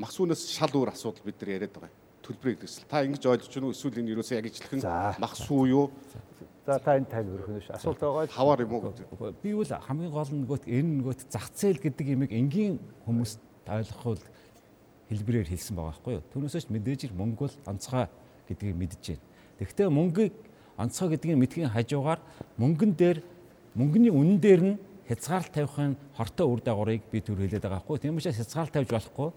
махсуунаас 0.00 0.48
шал 0.48 0.72
өөр 0.72 0.92
асуудал 0.92 1.24
бид 1.24 1.40
нар 1.40 1.50
яриад 1.60 1.74
байгаа. 1.76 1.92
Төлбөрийг 2.24 2.60
дэсэл. 2.64 2.88
Та 2.88 3.04
ингэж 3.04 3.26
ойлгож 3.26 3.52
байна 3.52 3.66
уу? 3.68 3.76
Эсвэл 3.76 4.00
энэ 4.00 4.12
юусаа 4.16 4.40
яг 4.40 4.48
ижилхэн 4.48 4.80
махсуу 5.20 5.66
юу? 5.68 5.86
За 6.64 6.78
та 6.78 6.96
энэ 6.96 7.08
тайлбар 7.08 7.44
өгнө 7.44 7.60
ш. 7.60 7.68
Асуулт 7.76 8.00
байгаа. 8.00 8.28
Хавар 8.32 8.64
юм 8.64 8.72
уу 8.72 8.82
гэдэг. 8.88 9.42
Би 9.44 9.52
бол 9.52 9.68
хамгийн 9.68 10.12
гол 10.12 10.30
нь 10.32 10.40
нөгөөт 10.44 10.64
энэ 10.64 10.90
нөгөөт 11.04 11.20
зах 11.28 11.52
зээл 11.52 11.80
гэдэг 11.84 12.06
имийг 12.16 12.32
энгийн 12.32 12.80
хүмүүс 13.04 13.36
ойлгохгүй 13.68 14.16
хэлбэрээр 15.10 15.48
хэлсэн 15.52 15.74
байгаа 15.76 15.92
байхгүй 15.92 16.12
юу? 16.16 16.24
Түүнээсээ 16.32 16.62
ч 16.64 16.66
мэдээж 16.70 17.00
мөнгө 17.12 17.44
бол 17.44 17.56
онцгой 17.66 18.06
гэдгийг 18.48 18.76
мэдэж 18.78 19.04
байна. 19.04 19.24
Тэгэхдээ 19.58 19.88
мөнгийг 19.90 20.34
онцгой 20.78 21.08
гэдгийг 21.12 21.38
мэдхийн 21.40 21.70
хажуугаар 21.74 22.20
мөнгөн 22.56 22.92
дээр 22.96 23.18
мөнгөний 23.74 24.12
үнэн 24.14 24.38
дээр 24.40 24.62
нь 24.64 24.76
хязгаарлалт 25.10 25.54
тавихын 25.54 25.96
хортой 26.14 26.46
үр 26.46 26.60
дагаврыг 26.62 27.02
би 27.10 27.18
түр 27.18 27.42
хэлээд 27.42 27.66
байгаа 27.66 27.82
хгүй. 27.82 27.98
Тийм 27.98 28.16
учраас 28.16 28.38
хязгаарлалт 28.38 28.74
тавьж 28.78 28.90
болохгүй. 28.94 29.30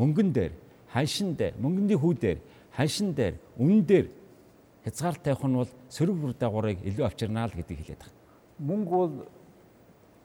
Мөнгөн 0.00 0.32
дээр, 0.32 0.52
ханшин 0.88 1.34
дээр, 1.36 1.54
мөнгөний 1.60 1.98
хүү 2.00 2.14
дээр, 2.16 2.38
ханшин 2.72 3.12
дээр, 3.12 3.36
үнэн 3.60 3.84
дээр 3.84 4.06
хязгаарлалт 4.88 5.24
тавих 5.28 5.44
нь 5.44 5.58
бол 5.60 5.72
сөрөг 5.92 6.16
үр 6.24 6.32
дагаврыг 6.32 6.80
илүү 6.80 7.04
авчирнаа 7.04 7.44
л 7.44 7.56
гэдгийг 7.60 7.84
хэлээд 7.84 8.00
байгаа. 8.00 8.16
Мөнгө 8.56 8.94
бол 8.96 9.14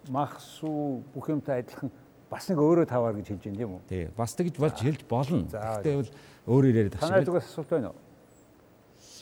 махсуу 0.07 1.03
бүх 1.11 1.27
юмтай 1.29 1.63
адилхан 1.63 1.91
бас 2.31 2.47
нэг 2.47 2.59
өөрөө 2.63 2.87
таваар 2.87 3.19
гэж 3.19 3.27
хэлж 3.35 3.43
байна 3.43 3.59
тийм 3.59 3.71
үү? 3.75 3.81
Тий. 3.91 4.07
Бас 4.15 4.33
тэгж 4.39 4.55
болж 4.57 4.77
хэлж 4.79 5.01
болно. 5.09 5.43
Гэхдээ 5.51 5.95
бол 5.99 6.11
өөрөөр 6.47 6.75
яриад 6.79 6.95
байгаа. 6.95 7.11
Танай 7.11 7.27
зүгээс 7.27 7.47
асуулт 7.51 7.69
байна 7.69 7.91
уу? 7.91 7.99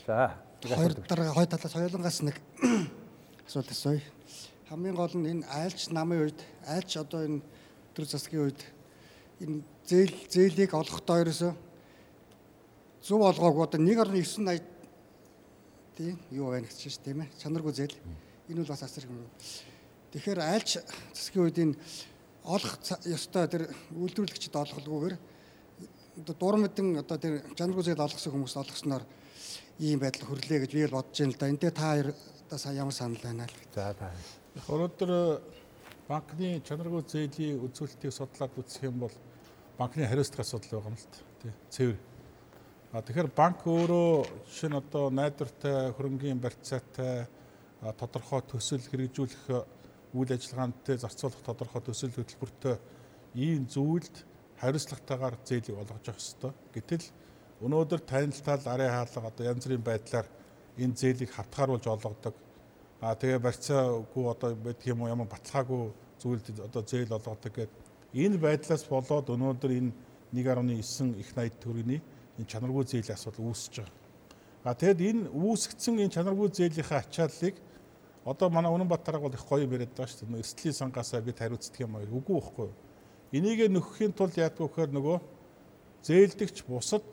За 0.06 0.38
хоёр 0.62 0.94
дараа 1.10 1.34
хоёр 1.34 1.50
талаас 1.50 1.74
хоёулангаас 1.74 2.20
нэг 2.22 2.38
асуулт 3.50 3.70
асууя. 3.74 4.02
Хамгийн 4.72 4.95
гол 4.95 5.11
нь 5.19 5.28
энэ 5.28 5.43
айлч 5.51 5.91
намын 5.91 6.32
үед 6.32 6.39
айлч 6.63 6.95
одоо 6.95 7.28
энэ 7.28 7.43
төр 7.91 8.05
засгийн 8.07 8.47
үед 8.47 8.61
энэ 9.43 9.67
зээл 9.84 10.15
зээлийг 10.32 10.72
олохдоо 10.72 11.28
ерөөсөө 11.28 11.51
зөв 13.03 13.19
олгоогүй 13.19 13.67
одоо 13.67 13.80
1.980 13.84 14.63
тийм 15.99 16.15
юу 16.32 16.55
байна 16.55 16.72
гэж 16.72 16.88
чинь 16.88 17.03
тийм 17.03 17.19
ээ 17.19 17.36
чанаргүй 17.36 17.74
зээл 17.76 17.99
энэ 18.47 18.63
бол 18.63 18.72
бас 18.72 18.84
асар 18.88 19.11
юм. 19.11 19.28
Тэгэхээр 20.15 20.39
айлч 20.39 20.80
засгийн 21.19 21.43
үед 21.43 21.57
энэ 21.59 21.76
олох 22.47 22.80
ёстой 23.11 23.51
тэр 23.51 23.67
үйлдвэрлэгчд 23.91 24.55
олголгүйгээр 24.55 25.15
одоо 26.24 26.36
дуран 26.39 26.63
мэдэн 26.63 27.03
одоо 27.03 27.19
тэр 27.19 27.43
чанаргүй 27.59 27.91
зээл 27.91 28.07
олгосон 28.07 28.39
хүмүүс 28.39 28.55
олгосноор 28.55 29.03
ийм 29.84 29.99
байдал 29.99 30.32
хүрлээ 30.32 30.63
гэж 30.63 30.72
би 30.72 30.88
л 30.88 30.95
бодож 30.95 31.19
байна 31.19 31.36
л 31.36 31.39
да. 31.43 31.51
Дээр 31.59 31.76
та 31.76 31.91
хоёр 31.91 32.07
одоо 32.47 32.55
сая 32.55 32.80
ямар 32.80 32.95
санал 32.95 33.19
байна 33.19 33.51
л. 33.51 33.55
За 33.76 33.91
та. 33.99 34.15
Өнөөдөр 34.52 35.12
банкны 36.10 36.60
чанаргүй 36.68 37.04
зээлийн 37.08 37.64
үзүүлэлтийг 37.64 38.12
судлаад 38.12 38.52
үзэх 38.60 38.84
юм 38.84 38.99
бол 39.06 39.16
банкны 39.80 40.04
хариуцлага 40.04 40.43
асуудал 40.43 40.84
байгаа 40.84 40.91
юм 40.91 40.97
л 40.99 41.08
тий. 41.39 41.54
Цэвэр. 41.72 41.99
А 42.91 42.99
тэгэхээр 42.99 43.30
банк 43.32 43.64
өөрөө 43.64 44.12
жишээ 44.52 44.70
нь 44.70 44.80
одоо 44.82 45.08
найдвартай 45.08 45.95
хөрөнгийн 45.95 46.43
барьцаатай 46.43 47.32
тодорхой 47.95 48.43
төсөл 48.43 48.84
хэрэгжүүлэх 48.84 49.43
үйл 50.12 50.32
ажиллагаантай 50.36 50.99
зарцуулах 50.99 51.39
тодорхой 51.47 51.82
төсөл 51.88 52.12
хөтөлбөртэй 52.12 52.76
ийм 53.39 53.64
зүйлд 53.72 54.28
хариуцлагатайгаар 54.60 55.39
зээлийг 55.47 55.80
олгож 55.80 56.04
явах 56.12 56.20
ёстой. 56.20 56.52
Гэтэл 56.76 57.08
Өнөөдөр 57.62 58.02
танилцал 58.10 58.66
арын 58.66 58.89
хаалга 58.89 59.30
одоо 59.30 59.45
янз 59.45 59.64
бүрийн 59.64 59.86
байдлаар 59.86 60.28
энэ 60.82 60.97
зээлийг 60.97 61.30
хавтгааруулж 61.30 61.86
олгодог. 61.86 62.34
Аа 63.02 63.16
тэгээ 63.18 63.39
барьцаагүй 63.41 64.26
одоо 64.30 64.56
байдаг 64.56 64.88
юм 64.88 65.02
уу 65.02 65.10
ямар 65.10 65.28
баталгаагүй 65.28 65.89
зүйлд 66.22 66.60
одоо 66.62 66.82
зээл 66.86 67.18
олгодог 67.18 67.54
гэдэг 67.54 67.91
Энэ 68.12 68.36
байдлаас 68.43 68.84
болоод 68.91 69.32
өнөөдөр 69.32 69.72
энэ 69.72 69.91
1.9 70.36 71.16
их 71.16 71.32
80 71.32 71.64
төгрөгийн 71.64 72.04
энэ 72.36 72.47
чанаргүй 72.52 72.84
зээлийн 72.84 73.16
асуудал 73.16 73.47
үүсэж 73.47 73.88
байгаа. 73.88 73.95
А 74.68 74.76
тэгэд 74.76 74.99
энэ 74.99 75.24
үүсгэсэн 75.32 75.95
энэ 76.04 76.16
чанаргүй 76.20 76.52
зээлийнхаа 76.52 77.08
ачааллыг 77.08 77.56
одоо 78.28 78.47
манай 78.52 78.72
Үнэнбат 78.76 79.08
тараг 79.08 79.24
бол 79.24 79.32
их 79.32 79.47
гоё 79.47 79.64
яриад 79.64 79.95
байгаа 79.95 80.12
шүү 80.12 80.28
дээ. 80.28 80.43
Эрсдлийн 80.43 80.76
сангаасаа 80.76 81.24
бид 81.24 81.39
хариуцдаг 81.39 81.80
юм 81.80 81.95
аа. 81.95 82.04
Үгүй 82.04 82.36
байхгүй 82.36 82.68
юу? 82.68 82.76
Энийг 83.32 83.60
нөхөхийн 83.72 84.12
тулд 84.12 84.36
яадаг 84.36 84.60
вөхөр 84.60 84.91
нөгөө 84.91 85.18
зээлдэгч 86.04 86.68
бусад 86.68 87.08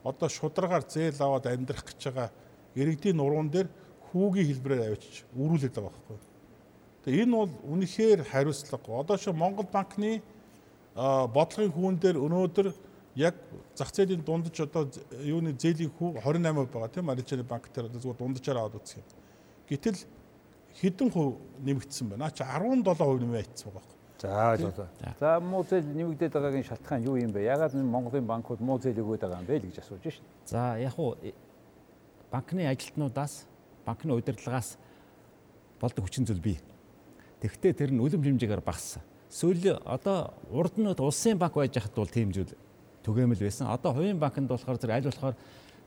одоо 0.00 0.28
шударгаар 0.32 0.88
зээл 0.88 1.20
аваад 1.20 1.44
амьдрах 1.44 1.84
гэж 1.84 2.00
байгаа 2.08 2.32
иргэдийн 2.72 3.20
нуруунд 3.20 3.52
дээр 3.52 3.68
хүүгийн 4.12 4.48
хэлбэрээр 4.48 4.92
авчиж 4.92 5.24
өрүүлээд 5.36 5.74
байгаа 5.74 5.92
байхгүй. 5.92 6.18
Тэгээ 7.04 7.24
энэ 7.24 7.36
бол 7.36 7.52
үнэхээр 7.72 8.20
хариуцлага. 8.24 9.00
Одоо 9.00 9.16
шо 9.16 9.32
Монгол 9.32 9.68
банкны 9.70 10.22
бодлогын 10.94 11.72
хүүн 11.72 11.96
дээр 11.98 12.16
өнөөдөр 12.18 12.68
яг 13.16 13.34
зах 13.74 13.90
зээлийн 13.94 14.22
дундаж 14.22 14.56
одоо 14.60 14.88
юуны 15.22 15.54
зээлийн 15.54 15.92
хүү 15.94 16.20
28% 16.22 16.72
байгаа 16.72 16.90
тийм 16.90 17.10
Аричны 17.10 17.42
банк 17.42 17.70
дээр 17.72 17.86
одоо 17.86 18.00
зүгээр 18.00 18.18
дунджаар 18.18 18.58
аваад 18.58 18.78
үзэх 18.78 18.98
юм. 18.98 19.06
Гэтэл 19.68 19.98
хэдэн 20.80 21.10
хувь 21.10 21.38
нэмэгдсэн 21.64 22.06
байна. 22.08 22.30
Чи 22.30 22.42
17% 22.42 22.82
нэмээ 22.82 23.44
хийсэн 23.46 23.70
байгаа 23.72 23.98
За 24.18 24.50
ойлголоо. 24.50 24.88
За 25.20 25.40
муу 25.40 25.62
зээл 25.62 25.86
нэмэгдээд 25.94 26.32
байгаагийн 26.32 26.66
шалтгаан 26.66 27.04
юу 27.06 27.16
юм 27.16 27.30
бэ? 27.30 27.46
Ягаад 27.46 27.74
Монголын 27.74 28.26
банкуд 28.26 28.60
муу 28.60 28.78
зээл 28.82 28.98
өгөөд 28.98 29.22
байгаа 29.22 29.38
юм 29.38 29.46
бэ 29.46 29.58
л 29.62 29.66
гэж 29.70 29.78
асууж 29.78 30.02
шин. 30.02 30.26
За 30.44 30.74
яг 30.78 30.98
уу 30.98 31.14
э, 31.22 31.30
банкны 32.30 32.66
ажилтнуудаас 32.66 33.46
банкны 33.88 34.12
удирдлагаас 34.12 34.76
болдог 35.80 36.04
хүчин 36.04 36.28
зүйл 36.28 36.44
бий. 36.44 36.60
Тэгвэл 37.40 37.72
тэр 37.72 37.90
нь 37.96 38.02
үлэм 38.04 38.20
хэмжээгээр 38.20 38.60
багассан. 38.60 39.00
Сүүл 39.32 39.80
одоо 39.88 40.36
урд 40.52 40.76
нь 40.76 40.92
улсын 40.92 41.40
банк 41.40 41.56
байж 41.56 41.72
хахад 41.80 41.96
бол 41.96 42.12
тийм 42.12 42.28
зүйл 42.36 42.52
түгээмэл 43.08 43.40
байсан. 43.40 43.72
Одоо 43.72 43.96
хувийн 43.96 44.20
банкнд 44.20 44.52
болохоор 44.52 44.76
зэрэг 44.76 44.96
аль 45.00 45.08
болохоор 45.08 45.36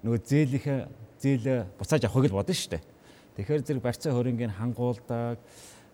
нөгөө 0.02 0.20
зээлийнхээ 0.26 0.80
зээл 1.22 1.70
буцааж 1.78 2.10
авахыг 2.10 2.34
л 2.34 2.38
бодно 2.42 2.58
шүү 2.58 2.72
дээ. 2.74 2.84
Тэгэхээр 3.38 3.62
зэрэг 3.62 3.84
барьцаа 3.86 4.12
хөрөнгийн 4.18 4.58
хангуулдаг 4.58 5.38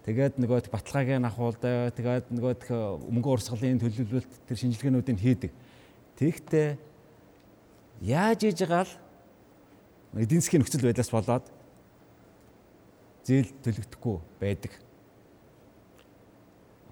Тэгээд 0.08 0.39
нөгөө 0.39 0.72
баталгааг 0.72 1.20
нь 1.20 1.28
ахуулдаг. 1.28 1.91
Тэгээд 1.99 2.32
нөгөө 2.32 3.12
мөнгө 3.12 3.28
урсгалын 3.28 3.76
төлөвлөлт 3.76 4.32
тэр 4.47 4.55
шинжилгээнүүдийг 4.55 5.20
хийдэг. 5.20 5.51
Тэгтээ 6.16 6.80
яаж 8.08 8.39
иж 8.47 8.64
байгаа 8.64 8.88
л 8.88 8.95
эдийн 10.16 10.39
засгийн 10.39 10.64
нөхцөл 10.64 10.88
байдлаас 10.88 11.12
болоод 11.12 11.43
зээл 13.28 13.51
төлөгдөхгүй 13.59 14.17
байдаг. 14.39 14.73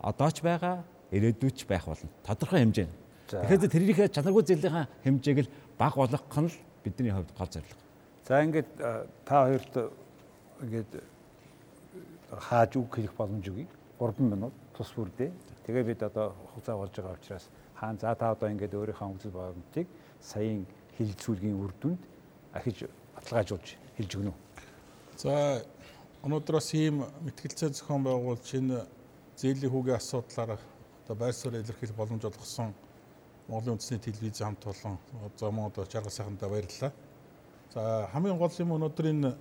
Одоо 0.04 0.30
ч 0.36 0.44
байгаа, 0.44 0.84
ирээдүйд 1.16 1.56
ч 1.56 1.64
байх 1.64 1.88
болно. 1.88 2.12
Тодорхой 2.28 2.60
хэмжээ. 2.60 2.88
Тэгэхээр 3.32 3.72
тэрийнхээ 3.72 4.08
чанаргүй 4.12 4.44
зээлийн 4.44 4.88
хэмжээг 5.08 5.48
л 5.48 5.54
бага 5.80 6.04
болгох 6.04 6.28
нь 6.44 6.52
л 6.52 6.58
бидний 6.84 7.16
хувьд 7.16 7.32
гол 7.32 7.48
зорилго. 7.48 7.82
За 8.28 8.44
ингээд 8.44 8.70
та 9.24 9.48
хоёрт 9.48 9.74
ингээд 10.62 10.92
хааж 12.36 12.72
үг 12.76 12.92
хэлэх 12.92 13.16
боломж 13.16 13.46
өгье. 13.48 13.68
3 13.98 14.20
минут 14.20 14.54
тус 14.76 14.92
бүрдээ. 14.92 15.32
Тэгээ 15.66 15.84
бид 15.88 16.04
одоо 16.04 16.36
хугацаа 16.52 16.76
болж 16.76 16.94
байгаа 16.94 17.16
учраас 17.16 17.50
хаан 17.80 17.98
за 17.98 18.14
та 18.14 18.36
одоо 18.36 18.52
ингээд 18.52 18.76
өөрийнхөө 18.76 19.16
үзэл 19.16 19.32
бодлыг 19.32 19.88
саяын 20.20 20.68
хилцүүлгийн 21.00 21.56
үр 21.56 21.72
дүнд 21.82 22.02
ахиж 22.54 22.86
баталгаажуулж 23.16 23.68
хэлж 23.98 24.12
өгнө? 24.20 24.34
За 25.18 25.64
өнөөдөр 26.26 26.58
бас 26.58 26.74
ийм 26.74 27.04
мэтгэлцээ 27.22 27.70
зохион 27.70 28.02
байгуулж 28.02 28.48
энэ 28.58 28.82
зээлийн 29.38 29.70
хүүгийн 29.70 30.02
асуудлаар 30.02 30.58
одоо 30.58 31.16
байр 31.22 31.38
суурь 31.38 31.62
илэрхийлэх 31.62 31.94
боломж 31.94 32.26
олгосон 32.26 32.74
Монголын 33.46 33.78
үндэсний 33.78 34.02
телевиз 34.02 34.42
хамт 34.42 34.66
олон 34.66 34.98
зомод 35.38 35.78
жаргал 35.86 36.10
сайхандаа 36.10 36.50
баярлалаа. 36.50 36.92
За 37.70 38.10
хамгийн 38.10 38.42
гол 38.42 38.50
юм 38.58 38.74
өнөөдөр 38.74 39.06
энэ 39.14 39.32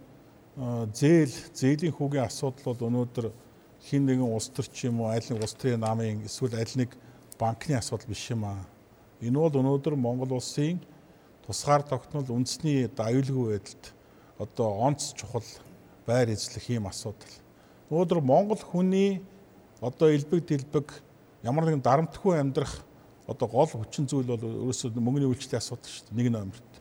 зээл 0.93 1.35
зээлийн 1.57 1.97
хүүгийн 1.97 2.28
асуудал 2.28 2.76
бол 2.76 2.87
өнөөдөр 2.93 3.32
хин 3.80 4.05
нэгэн 4.05 4.28
улс 4.28 4.53
төр 4.53 4.68
ч 4.68 4.93
юм 4.93 5.01
уу 5.01 5.09
аль 5.09 5.24
нэг 5.24 5.41
улс 5.41 5.57
төрийн 5.57 5.80
намын 5.80 6.20
эсвэл 6.28 6.53
аль 6.53 6.76
нэг 6.76 6.93
банкны 7.41 7.80
асуудал 7.80 8.12
биш 8.12 8.28
юм 8.28 8.45
аа. 8.45 8.61
Энэ 9.24 9.41
бол 9.41 9.57
өнөөдөр 9.57 9.97
Монгол 9.97 10.37
улсын 10.37 10.85
тусгаар 11.49 11.80
тогтнол 11.80 12.28
үндэсний 12.28 12.93
аюулгүй 12.93 13.57
байдалд 13.57 13.85
одоо 14.37 14.68
онц 14.85 15.16
чухал 15.16 15.49
байр 16.07 16.31
эзлэх 16.31 16.69
ийм 16.71 16.87
асуудал. 16.87 17.35
Өнөөдөр 17.91 18.21
Монгол 18.21 18.61
хүний 18.61 19.23
одоо 19.81 20.13
элбэг 20.13 20.45
дэлбэг 20.47 20.89
ямар 21.43 21.65
нэгэн 21.69 21.85
дарамтгүй 21.85 22.41
амьдрах 22.41 22.85
одоо 23.27 23.49
гол 23.49 23.69
хүчин 23.69 24.09
зүйл 24.09 24.29
бол 24.37 24.41
өөрөөсөө 24.41 25.01
мөнгөний 25.01 25.29
үйлчлэлийн 25.29 25.61
асуудал 25.61 25.89
шүү 25.89 26.13
дээ. 26.13 26.17
Нэг 26.21 26.29
номерт. 26.33 26.73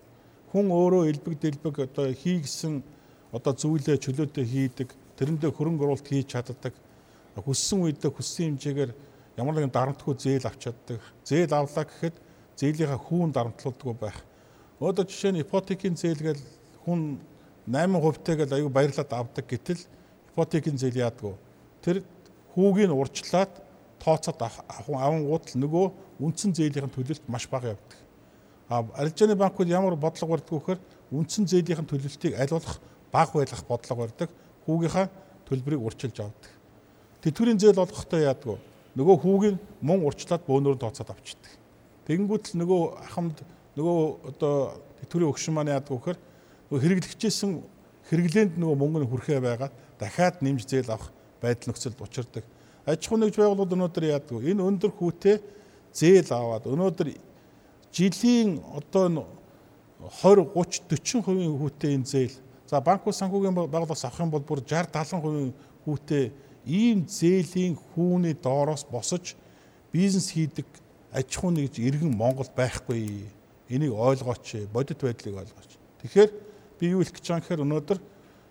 Хүн 0.52 0.68
өөрөө 0.72 1.04
элбэг 1.12 1.36
дэлбэг 1.40 1.76
одоо 1.88 2.12
хийгсэн 2.12 2.84
одоо 3.32 3.54
зүйлээ 3.56 3.98
чөлөөтэй 3.98 4.46
хийдэг, 4.46 4.90
тэрэндээ 5.18 5.52
хөрөнгө 5.56 5.84
оруулалт 5.88 6.08
хийж 6.08 6.36
чаддаг. 6.36 6.76
Хүссэн 7.34 7.82
үедээ 7.82 8.12
хүссэн 8.14 8.60
хэмжээгээр 8.60 8.92
ямар 9.40 9.56
нэгэн 9.58 9.74
дарамтгүй 9.74 10.14
зээл 10.20 10.46
авч 10.46 10.70
чаддаг. 10.70 11.02
Зээл 11.26 11.50
авлаа 11.50 11.86
гэхэд 11.88 12.16
зээлийнхаа 12.60 13.02
хүүн 13.02 13.32
дарамтлуулдаг 13.34 13.98
байх. 13.98 14.20
Өөрөөр 14.78 15.10
жишээ 15.10 15.32
нь 15.34 15.42
ипотекийн 15.42 15.98
зээл 15.98 16.22
гээл 16.22 16.44
хүн 16.86 17.18
8% 17.68 18.24
тагээл 18.24 18.56
аюу 18.60 18.70
баярлаад 18.70 19.12
авдаг 19.14 19.46
гэтэл 19.48 19.80
ипотекийн 20.34 20.78
зээл 20.78 21.08
яадаг 21.08 21.24
вэ? 21.24 21.36
Тэр 21.82 21.98
хүүгийг 22.56 22.92
урьдчилаад 22.92 23.52
тооцоод 24.04 24.40
авангууд 24.42 25.46
л 25.48 25.60
нөгөө 25.64 25.86
үндсэн 26.20 26.52
зээлийн 26.52 26.92
төлөлт 26.92 27.24
маш 27.32 27.48
бага 27.48 27.72
явдаг. 27.72 28.00
А 28.68 28.84
арилжааны 29.00 29.36
банкуд 29.36 29.72
ямар 29.72 29.96
бодлого 29.96 30.36
барьдаг 30.36 30.52
вөхөр 30.52 30.80
үндсэн 31.12 31.48
зээлийн 31.48 31.88
төлөлтийг 31.88 32.36
аль 32.36 32.52
болох 32.52 32.84
бага 33.12 33.32
байлгах 33.40 33.64
бодлого 33.64 34.00
барьдаг. 34.04 34.30
Хүүгийнхаа 34.68 35.08
төлбөрийг 35.48 35.82
урьдчилж 35.82 36.20
авдаг. 36.20 36.52
Тэтгэврийн 37.24 37.60
зээл 37.60 37.80
олгохдоо 37.80 38.20
яадаг 38.20 38.48
вэ? 38.48 38.58
Нөгөө 39.00 39.16
хүүгийг 39.24 39.56
мөн 39.80 40.04
урьдчилаад 40.04 40.44
бөөнөр 40.44 40.78
тооцоод 40.84 41.10
авчдаг. 41.16 41.52
Тэгэнгүүт 42.08 42.44
л 42.52 42.60
нөгөө 42.60 42.82
ахмад 43.08 43.40
нөгөө 43.80 43.98
одоо 44.36 44.84
тэтгэврийн 45.00 45.32
өгшин 45.32 45.54
маань 45.56 45.72
яадаг 45.72 45.92
вөхөр 45.96 46.18
хэрэглэгчээсэн 46.80 47.52
хэрэглээнд 48.10 48.54
нөгөө 48.58 48.78
мөнгө 48.80 49.00
нь 49.04 49.10
хүрхээ 49.10 49.40
байгаад 49.42 49.74
дахиад 50.00 50.42
нэмж 50.42 50.66
зээл 50.66 50.94
авах 50.94 51.12
байдал 51.42 51.74
нөхцөлд 51.74 52.00
учирдаг. 52.02 52.44
Аж 52.86 53.00
ахуй 53.06 53.18
нэгж 53.20 53.36
байгууллагууд 53.38 53.76
өнөөдөр 53.76 54.04
яадаг 54.10 54.34
вэ? 54.34 54.52
Энэ 54.52 54.64
өндөр 54.64 54.92
хүүтэй 54.92 55.38
зээл 55.94 56.30
аваад 56.34 56.68
өнөөдөр 56.68 57.08
жилийн 57.94 58.60
одоо 58.74 59.30
20 60.10 60.50
30 60.50 61.22
40% 61.24 61.60
хүүтэй 61.60 61.92
энэ 61.96 62.10
зээл 62.10 62.36
За 62.74 62.82
банк 62.82 63.06
ус 63.06 63.20
санхүүгийн 63.22 63.54
байгууллагаас 63.54 64.06
авах 64.06 64.20
юм 64.24 64.32
бол 64.34 64.42
бүр 64.42 64.64
60 64.66 64.90
70% 64.90 65.54
хүүтэй 65.86 66.32
ийм 66.66 67.06
зээлийн 67.06 67.76
хүүний 67.78 68.34
доороос 68.34 68.82
босож 68.90 69.36
бизнес 69.94 70.32
хийдэг 70.34 70.66
аж 71.14 71.38
ахуй 71.38 71.54
нэгж 71.54 71.78
иргэн 71.78 72.10
Монгол 72.18 72.50
байхгүй. 72.56 73.30
Энийг 73.70 73.94
ойлгооч, 73.94 74.74
бодит 74.74 74.98
байдлыг 75.06 75.38
ойлгооч. 75.44 75.72
Тэгэхээр 76.02 76.32
би 76.84 76.92
юу 76.92 77.00
хэлэх 77.00 77.16
гэж 77.16 77.24
байгаа 77.32 77.44
гэхээр 77.48 77.64
өнөөдөр 77.64 78.00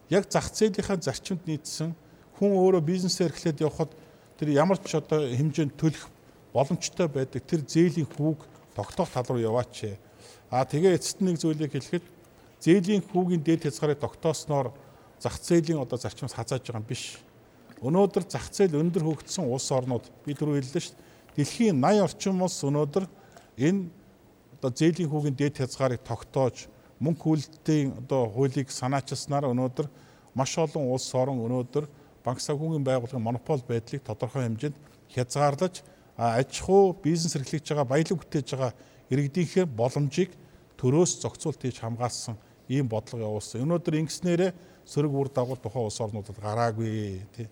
яг 0.08 0.24
зах 0.32 0.48
зээлийнхаа 0.56 0.96
зарчимд 1.04 1.44
нийцсэн 1.44 1.92
хүн 2.40 2.56
өөрөө 2.56 2.80
бизнесээр 2.80 3.28
эхлээд 3.28 3.60
явхад 3.60 3.92
тэр 4.40 4.56
ямар 4.56 4.80
ч 4.80 4.96
одоо 4.96 5.28
хэмжээнд 5.28 5.76
төлөх 5.76 6.08
боломжтой 6.56 7.12
байдаг 7.12 7.44
тэр 7.44 7.60
зээлийн 7.68 8.08
хүүг 8.08 8.40
тогтоох 8.72 9.12
тал 9.12 9.28
руу 9.28 9.44
яваач. 9.44 10.00
А 10.48 10.64
тэгээ 10.64 10.96
эцэст 10.96 11.20
нэг 11.20 11.36
зүйлийг 11.44 11.76
хэлэхэд 11.76 12.04
зээлийн 12.64 13.04
хүүгийн 13.04 13.44
дээд 13.44 13.68
хязгаарыг 13.68 14.00
тогтоосноор 14.00 14.72
зах 15.20 15.36
зээлийн 15.36 15.84
одоо 15.84 16.00
зарчмаас 16.00 16.32
хазааж 16.32 16.64
байгаа 16.64 16.80
юм 16.80 16.88
биш. 16.88 17.20
Өнөөдөр 17.84 18.24
зах 18.32 18.48
зээл 18.48 18.80
өндөр 18.80 19.04
хөгжсөн 19.04 19.44
улс 19.44 19.68
орнууд 19.68 20.08
би 20.24 20.32
түрүү 20.32 20.56
хэллээ 20.56 20.82
шүү 20.88 20.96
дээ. 20.96 21.36
Дэлхийн 21.36 21.76
80 21.84 22.00
орчим 22.08 22.40
улс 22.40 22.64
өнөөдөр 22.64 23.04
энэ 23.60 23.92
одоо 24.56 24.70
зээлийн 24.72 25.10
хүүгийн 25.12 25.36
дээд 25.36 25.60
хязгаарыг 25.60 26.00
тогтоож 26.00 26.72
мөнгө 27.02 27.22
хөлтийн 27.22 27.92
одоо 27.98 28.30
хуулийг 28.30 28.70
санаачилснаар 28.70 29.50
өнөөдөр 29.50 29.86
маш 30.38 30.54
олон 30.58 30.86
улс 30.94 31.10
орон 31.14 31.42
өнөөдөр 31.42 31.84
банк 32.24 32.38
санхүүгийн 32.40 32.86
байгууллагын 32.86 33.26
монопол 33.26 33.62
байдлыг 33.66 34.02
тодорхой 34.06 34.46
хэмжээнд 34.46 34.76
хязгаарлаж 35.10 35.82
аж 36.16 36.60
ахуй 36.62 36.94
бизнес 37.02 37.34
эрхлэж 37.36 37.66
байгаа 37.66 37.90
баялаг 37.90 38.18
бүтээж 38.22 38.48
байгаа 38.54 38.72
иргэдийнхээ 39.10 39.66
боломжийг 39.66 40.30
төрөөс 40.78 41.18
зохицуулт 41.22 41.60
хийж 41.62 41.82
хамгаалсан 41.82 42.38
ийм 42.68 42.88
бодлого 42.88 43.26
явуулсан. 43.26 43.66
Өнөөдөр 43.66 43.98
ингэснээрээ 44.02 44.52
сөрөг 44.86 45.12
үр 45.12 45.28
дагавар 45.28 45.60
тухайн 45.60 45.86
улс 45.86 46.00
орнуудад 46.00 46.38
гараагүй 46.38 47.22
тий. 47.34 47.48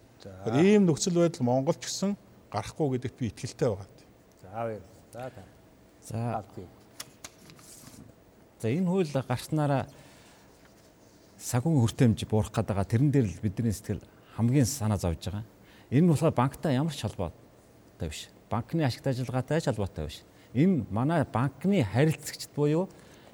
Ийм 0.55 0.87
нөхцөл 0.87 1.21
байдал 1.21 1.47
Монгол 1.47 1.77
ч 1.77 1.91
гэсэн 1.91 2.17
гарахгүй 2.53 2.97
гэдэгт 2.97 3.17
би 3.19 3.31
итгэлтэй 3.31 3.69
байгаа. 3.69 3.89
За 4.41 4.49
баяр. 4.51 4.83
За 5.13 5.31
та. 5.35 5.43
За. 6.03 6.80
За 8.61 8.69
энэ 8.69 8.85
хууль 8.87 9.09
гарснараа 9.09 9.89
сагун 11.41 11.81
хүртээмж 11.81 12.29
буурах 12.29 12.53
гээд 12.53 12.69
байгаа. 12.69 12.85
Тэрэн 12.85 13.11
дээр 13.11 13.27
л 13.33 13.41
бидний 13.41 13.73
сэтгэл 13.73 14.05
хамгийн 14.37 14.69
санаа 14.69 15.01
зовж 15.01 15.33
байгаа. 15.33 15.45
Энэ 15.89 16.05
нь 16.05 16.11
болохоор 16.13 16.37
банктай 16.37 16.77
ямар 16.77 16.93
ч 16.93 17.09
холбоотой 17.09 18.09
биш. 18.09 18.29
банкны 18.53 18.85
ашигт 18.85 19.07
ажиллагаатай 19.09 19.65
ч 19.65 19.73
холбоотой 19.73 20.13
биш. 20.13 20.21
Энэ 20.53 20.85
манай 20.93 21.25
банкны 21.25 21.81
харилцагчд 21.81 22.53
буюу 22.53 22.89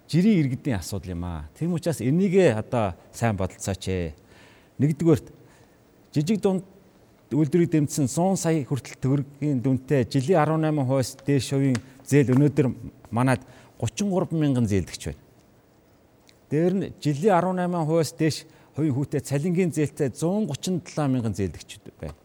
жирийн 0.07 0.47
иргэдийн 0.47 0.79
асуудал 0.79 1.11
юм 1.11 1.25
аа. 1.25 1.51
Тийм 1.59 1.75
учраас 1.75 2.01
энийгээ 2.01 2.55
одоо 2.55 2.95
сайн 3.11 3.35
бодолцооч 3.35 3.83
ээ. 3.89 4.15
Нэгдүгээрт 4.79 5.27
жижиг 6.15 6.39
дунд 6.39 6.63
үйлдвэрийг 7.35 7.71
дэмжсэн 7.75 8.07
100 8.07 8.39
сая 8.39 8.63
хүртэл 8.63 9.03
төгрөгийн 9.03 9.59
дүнтэй 9.59 10.07
жилийн 10.07 10.39
18%-аас 10.39 11.19
дээш 11.27 11.51
хувийн 11.51 11.79
зээл 12.07 12.39
өнөөдөр 12.39 12.67
манад 13.11 13.43
33 13.81 14.33
мянган 14.33 14.67
зээлдэгч 14.67 15.03
байна. 15.11 15.23
Дээр 16.51 16.75
нь 16.75 16.85
жилийн 17.01 17.35
18%-аас 17.37 18.13
дээш 18.17 18.37
хувийн 18.77 18.95
хүүтэй 18.95 19.21
цалингийн 19.21 19.73
зээлтэй 19.73 20.11
137 20.13 21.09
мянган 21.09 21.35
зээлдэгч 21.35 21.71
байна. 22.01 22.17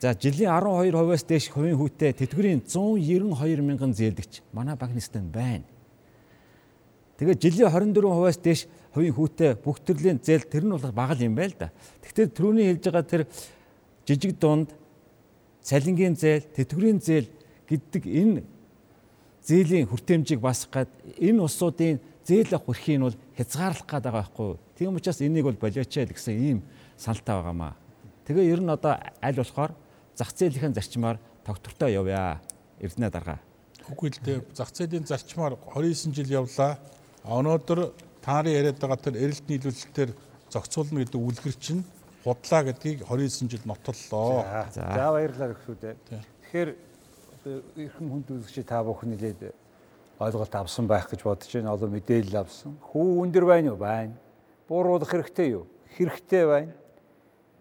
За 0.00 0.12
жилийн 0.12 0.52
12%-аас 0.52 1.24
дээш 1.24 1.48
хувийн 1.52 1.76
хүүтэй 1.80 2.12
тэтгэврийн 2.12 2.60
192 2.68 3.64
мянган 3.64 3.96
зээлдэгч 3.96 4.44
манай 4.52 4.76
банкны 4.76 5.00
систем 5.00 5.30
байна. 5.32 5.64
Тэгээд 7.16 7.40
жилийн 7.40 7.72
24%-аас 7.72 8.38
дээш 8.44 8.60
хувийн 8.92 9.16
хүүтэй 9.16 9.56
бүх 9.56 9.80
төрлийн 9.80 10.20
зээл 10.20 10.44
тэр 10.44 10.68
нь 10.68 10.72
бол 10.76 10.92
бага 10.92 11.16
юм 11.16 11.32
байл 11.32 11.56
да. 11.56 11.72
Гэхдээ 12.04 12.28
түрүүний 12.32 12.66
хэлж 12.76 12.84
байгаа 12.92 13.04
тэр 13.08 13.22
жижиг 14.04 14.36
дунд 14.36 14.72
цалингийн 15.64 16.12
зээл, 16.12 16.44
тэтгэврийн 16.52 17.00
зээл 17.00 17.28
гэдэг 17.68 18.02
энэ 18.04 18.44
зээлийн 19.46 19.86
хүртээмжийг 19.86 20.40
басах 20.42 20.70
гад 20.74 20.90
энэ 21.22 21.40
улсуудын 21.40 22.02
зээл 22.26 22.58
авах 22.58 22.74
эрхийг 22.74 23.00
бол 23.00 23.16
хязгаарлах 23.38 23.86
гээд 23.86 24.02
байгаа 24.02 24.22
байхгүй. 24.26 24.50
Тийм 24.74 24.98
учраас 24.98 25.22
энийг 25.22 25.46
бол 25.46 25.62
болиоч 25.62 25.94
л 25.94 26.10
гэсэн 26.10 26.34
ийм 26.34 26.58
саналтай 26.98 27.34
байгаамаа. 27.38 27.78
Тэгээ 28.26 28.50
ер 28.50 28.60
нь 28.60 28.74
одоо 28.74 28.98
аль 29.22 29.38
болохоор 29.38 29.72
зах 30.18 30.34
зээлийн 30.34 30.74
зарчмаар 30.74 31.22
тогтвортой 31.46 31.94
явъя. 31.94 32.42
Эрдэнэ 32.82 33.10
дарга. 33.10 33.38
Үгүй 33.86 34.10
л 34.10 34.18
дээ 34.18 34.38
зах 34.50 34.74
зээлийн 34.74 35.06
зарчмаар 35.06 35.54
29 35.70 36.10
жил 36.10 36.42
явлаа. 36.42 36.82
Өнөөдөр 37.22 37.94
таарын 38.26 38.58
яриад 38.58 38.82
байгаа 38.82 38.98
тэр 38.98 39.14
эрэлт 39.14 39.46
нийлүүлэлтээр 39.46 40.10
зохицуулна 40.50 41.06
гэдэг 41.06 41.22
үлгэр 41.22 41.54
чинь 41.62 41.86
худлаа 42.26 42.62
гэдгийг 42.66 43.06
29 43.06 43.46
жил 43.54 43.62
нотоллоо. 43.62 44.66
За 44.74 45.14
баярлалаа 45.14 45.54
гэхүүдээ. 45.54 45.94
Тэгэхээр 46.50 46.70
эрхэм 47.46 48.10
хүнд 48.10 48.30
үзэгч 48.34 48.66
та 48.66 48.82
бүхэн 48.82 49.14
нэлээд 49.14 49.54
ойлголт 50.18 50.54
авсан 50.58 50.90
байх 50.90 51.06
гэж 51.06 51.22
бодож 51.22 51.46
байна. 51.54 51.78
Олон 51.78 51.94
мэдээлэл 51.94 52.42
авсан. 52.42 52.74
Хүү 52.90 53.22
өндөр 53.22 53.44
байна 53.46 53.70
уу? 53.70 53.78
Байна. 53.78 54.18
Бууруулах 54.66 55.06
хэрэгтэй 55.06 55.54
юу? 55.54 55.70
Хэрэгтэй 55.94 56.44
байна. 56.46 56.74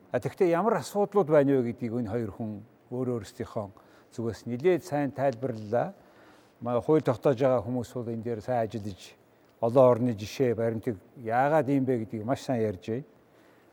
А 0.10 0.20
тэгвэл 0.20 0.50
ямар 0.50 0.82
асуудлууд 0.82 1.30
байна 1.30 1.62
вэ 1.62 1.70
гэдгийг 1.70 1.94
энэ 2.02 2.10
хоёр 2.10 2.32
хүн 2.34 2.66
өөр 2.90 3.22
өөрсдийнхөө 3.22 3.70
зүгээс 4.18 4.42
нэлээд 4.50 4.84
сайн 4.90 5.12
тайлбарлалаа. 5.14 5.94
Маа 6.66 6.82
хууль 6.82 7.06
тогтоож 7.06 7.38
байгаа 7.38 7.62
хүмүүс 7.62 7.94
бол 7.94 8.10
энэ 8.10 8.26
дээр 8.26 8.42
сайн 8.42 8.66
ажиллаж 8.66 9.14
олон 9.62 9.86
орны 9.86 10.18
жишээ 10.18 10.56
баримтыг 10.58 10.98
яагаад 11.22 11.70
юм 11.70 11.86
бэ 11.86 12.10
гэдгийг 12.10 12.26
маш 12.26 12.42
сайн 12.42 12.66
ярьж 12.66 12.90
байна. 12.90 13.06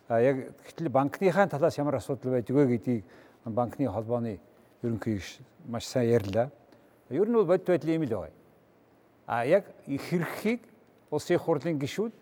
А 0.09 0.21
яг 0.21 0.53
гэтэл 0.69 0.93
банкныхаа 0.93 1.49
талаас 1.49 1.79
ямар 1.79 1.97
асуудал 1.97 2.37
байдгүй 2.37 2.67
гэдгийг 2.77 3.05
банкны 3.49 3.89
холбооны 3.89 4.41
ерөнхий 4.83 5.21
маш 5.67 5.87
сайн 5.87 6.11
ярьлаа. 6.11 6.51
Ер 7.11 7.29
нь 7.29 7.35
бол 7.35 7.47
бодит 7.47 7.67
байдал 7.67 7.91
ийм 7.91 8.03
л 8.03 8.09
байна. 8.09 8.35
А 9.27 9.47
яг 9.47 9.65
хэрэгхийг 9.87 10.61
улсын 11.11 11.39
хурлын 11.39 11.79
гишүүд 11.79 12.13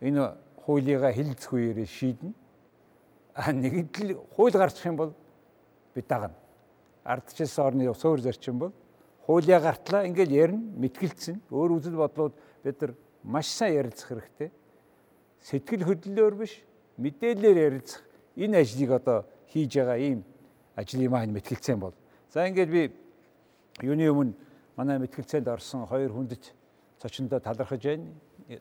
энэ 0.00 0.34
хуулийг 0.64 1.02
хилцэх 1.14 1.52
үеэр 1.52 1.86
шийднэ. 1.86 2.32
А 3.34 3.52
нэгдэл 3.52 4.16
хууль 4.34 4.52
гарчих 4.52 4.86
юм 4.86 4.96
бол 4.96 5.12
бид 5.94 6.06
дагна. 6.08 6.34
Ардчилсан 7.04 7.66
орны 7.66 7.94
суур 7.94 8.20
зарчим 8.20 8.58
бол 8.58 8.72
хуулиа 9.26 9.60
гартлаа 9.60 10.06
ингээл 10.06 10.32
ярина, 10.32 10.62
мэтгэлцэн. 10.78 11.42
Өөр 11.50 11.78
үзэл 11.78 11.96
бодлууд 11.96 12.34
бид 12.64 12.80
нар 12.80 12.94
маш 13.22 13.46
сайн 13.50 13.74
ярилцах 13.82 14.08
хэрэгтэй. 14.08 14.50
Сэтгэл 15.42 15.84
хөдлөлөөр 15.84 16.34
биш, 16.34 16.62
мэдээлэлээр 16.96 17.58
ярилцах 17.58 18.02
энэ 18.36 18.62
ажлыг 18.62 18.90
одоо 18.90 19.26
хийж 19.50 19.76
байгаа 19.76 19.98
ийм 19.98 20.24
ажил 20.76 21.02
юм 21.02 21.14
аа 21.14 21.26
мэтгэлцэн 21.26 21.78
бол 21.80 21.94
За 22.36 22.44
ингээд 22.44 22.68
би 22.68 22.82
юуны 23.80 24.10
өмнө 24.12 24.34
манай 24.76 24.98
мэтгэлцээнд 25.00 25.48
орсон 25.48 25.86
хоёр 25.88 26.12
хүндэт 26.12 26.52
цочондоо 27.00 27.40
талархаж 27.40 27.80
байна. 27.80 28.12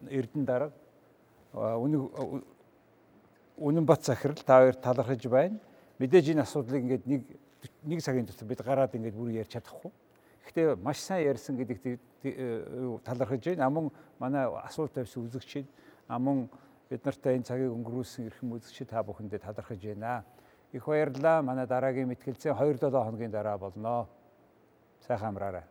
Эрдэн 0.07 0.45
дарга 0.47 0.71
үнэн 1.51 2.07
үнэн 3.59 3.84
бат 3.84 4.07
захирал 4.07 4.39
та 4.39 4.63
хоёр 4.63 4.80
талархаж 4.80 5.28
байна. 5.28 5.59
Мэдээж 5.99 6.32
энэ 6.32 6.47
асуудлыг 6.47 6.88
ингээд 6.88 7.03
нэг 7.03 7.21
нэг 7.84 7.99
цагийн 7.99 8.23
дотор 8.23 8.47
бид 8.47 8.63
гараад 8.63 8.95
ингээд 8.95 9.11
бүр 9.11 9.36
ярьж 9.43 9.51
чадахгүй. 9.59 9.91
Гэхдээ 10.47 10.80
маш 10.80 11.03
сайн 11.03 11.36
ярьсан 11.36 11.59
гэдэгт 11.59 13.03
талархаж 13.03 13.43
байна. 13.43 13.67
Амун 13.67 13.91
манай 14.23 14.47
асуулт 14.63 14.95
тавьсан 14.95 15.28
үзэгчид 15.28 15.67
амун 16.07 16.47
бид 16.88 17.03
нартай 17.03 17.36
энэ 17.36 17.43
цагийг 17.43 17.76
өнгөрүүлсэн 17.76 18.32
эрхэм 18.32 18.55
үзэгчид 18.55 18.88
та 18.88 19.03
бүхэндээ 19.03 19.43
талархаж 19.43 19.84
байна. 19.84 20.23
Их 20.76 20.84
баярлалаа. 20.88 21.41
Манай 21.41 21.67
дараагийн 21.67 22.07
мэтгэлцээ 22.11 22.51
2-7 22.51 22.91
хоногийн 22.91 23.32
дараа 23.32 23.57
болно. 23.57 24.07
Сайхан 25.07 25.30
амраарай. 25.32 25.63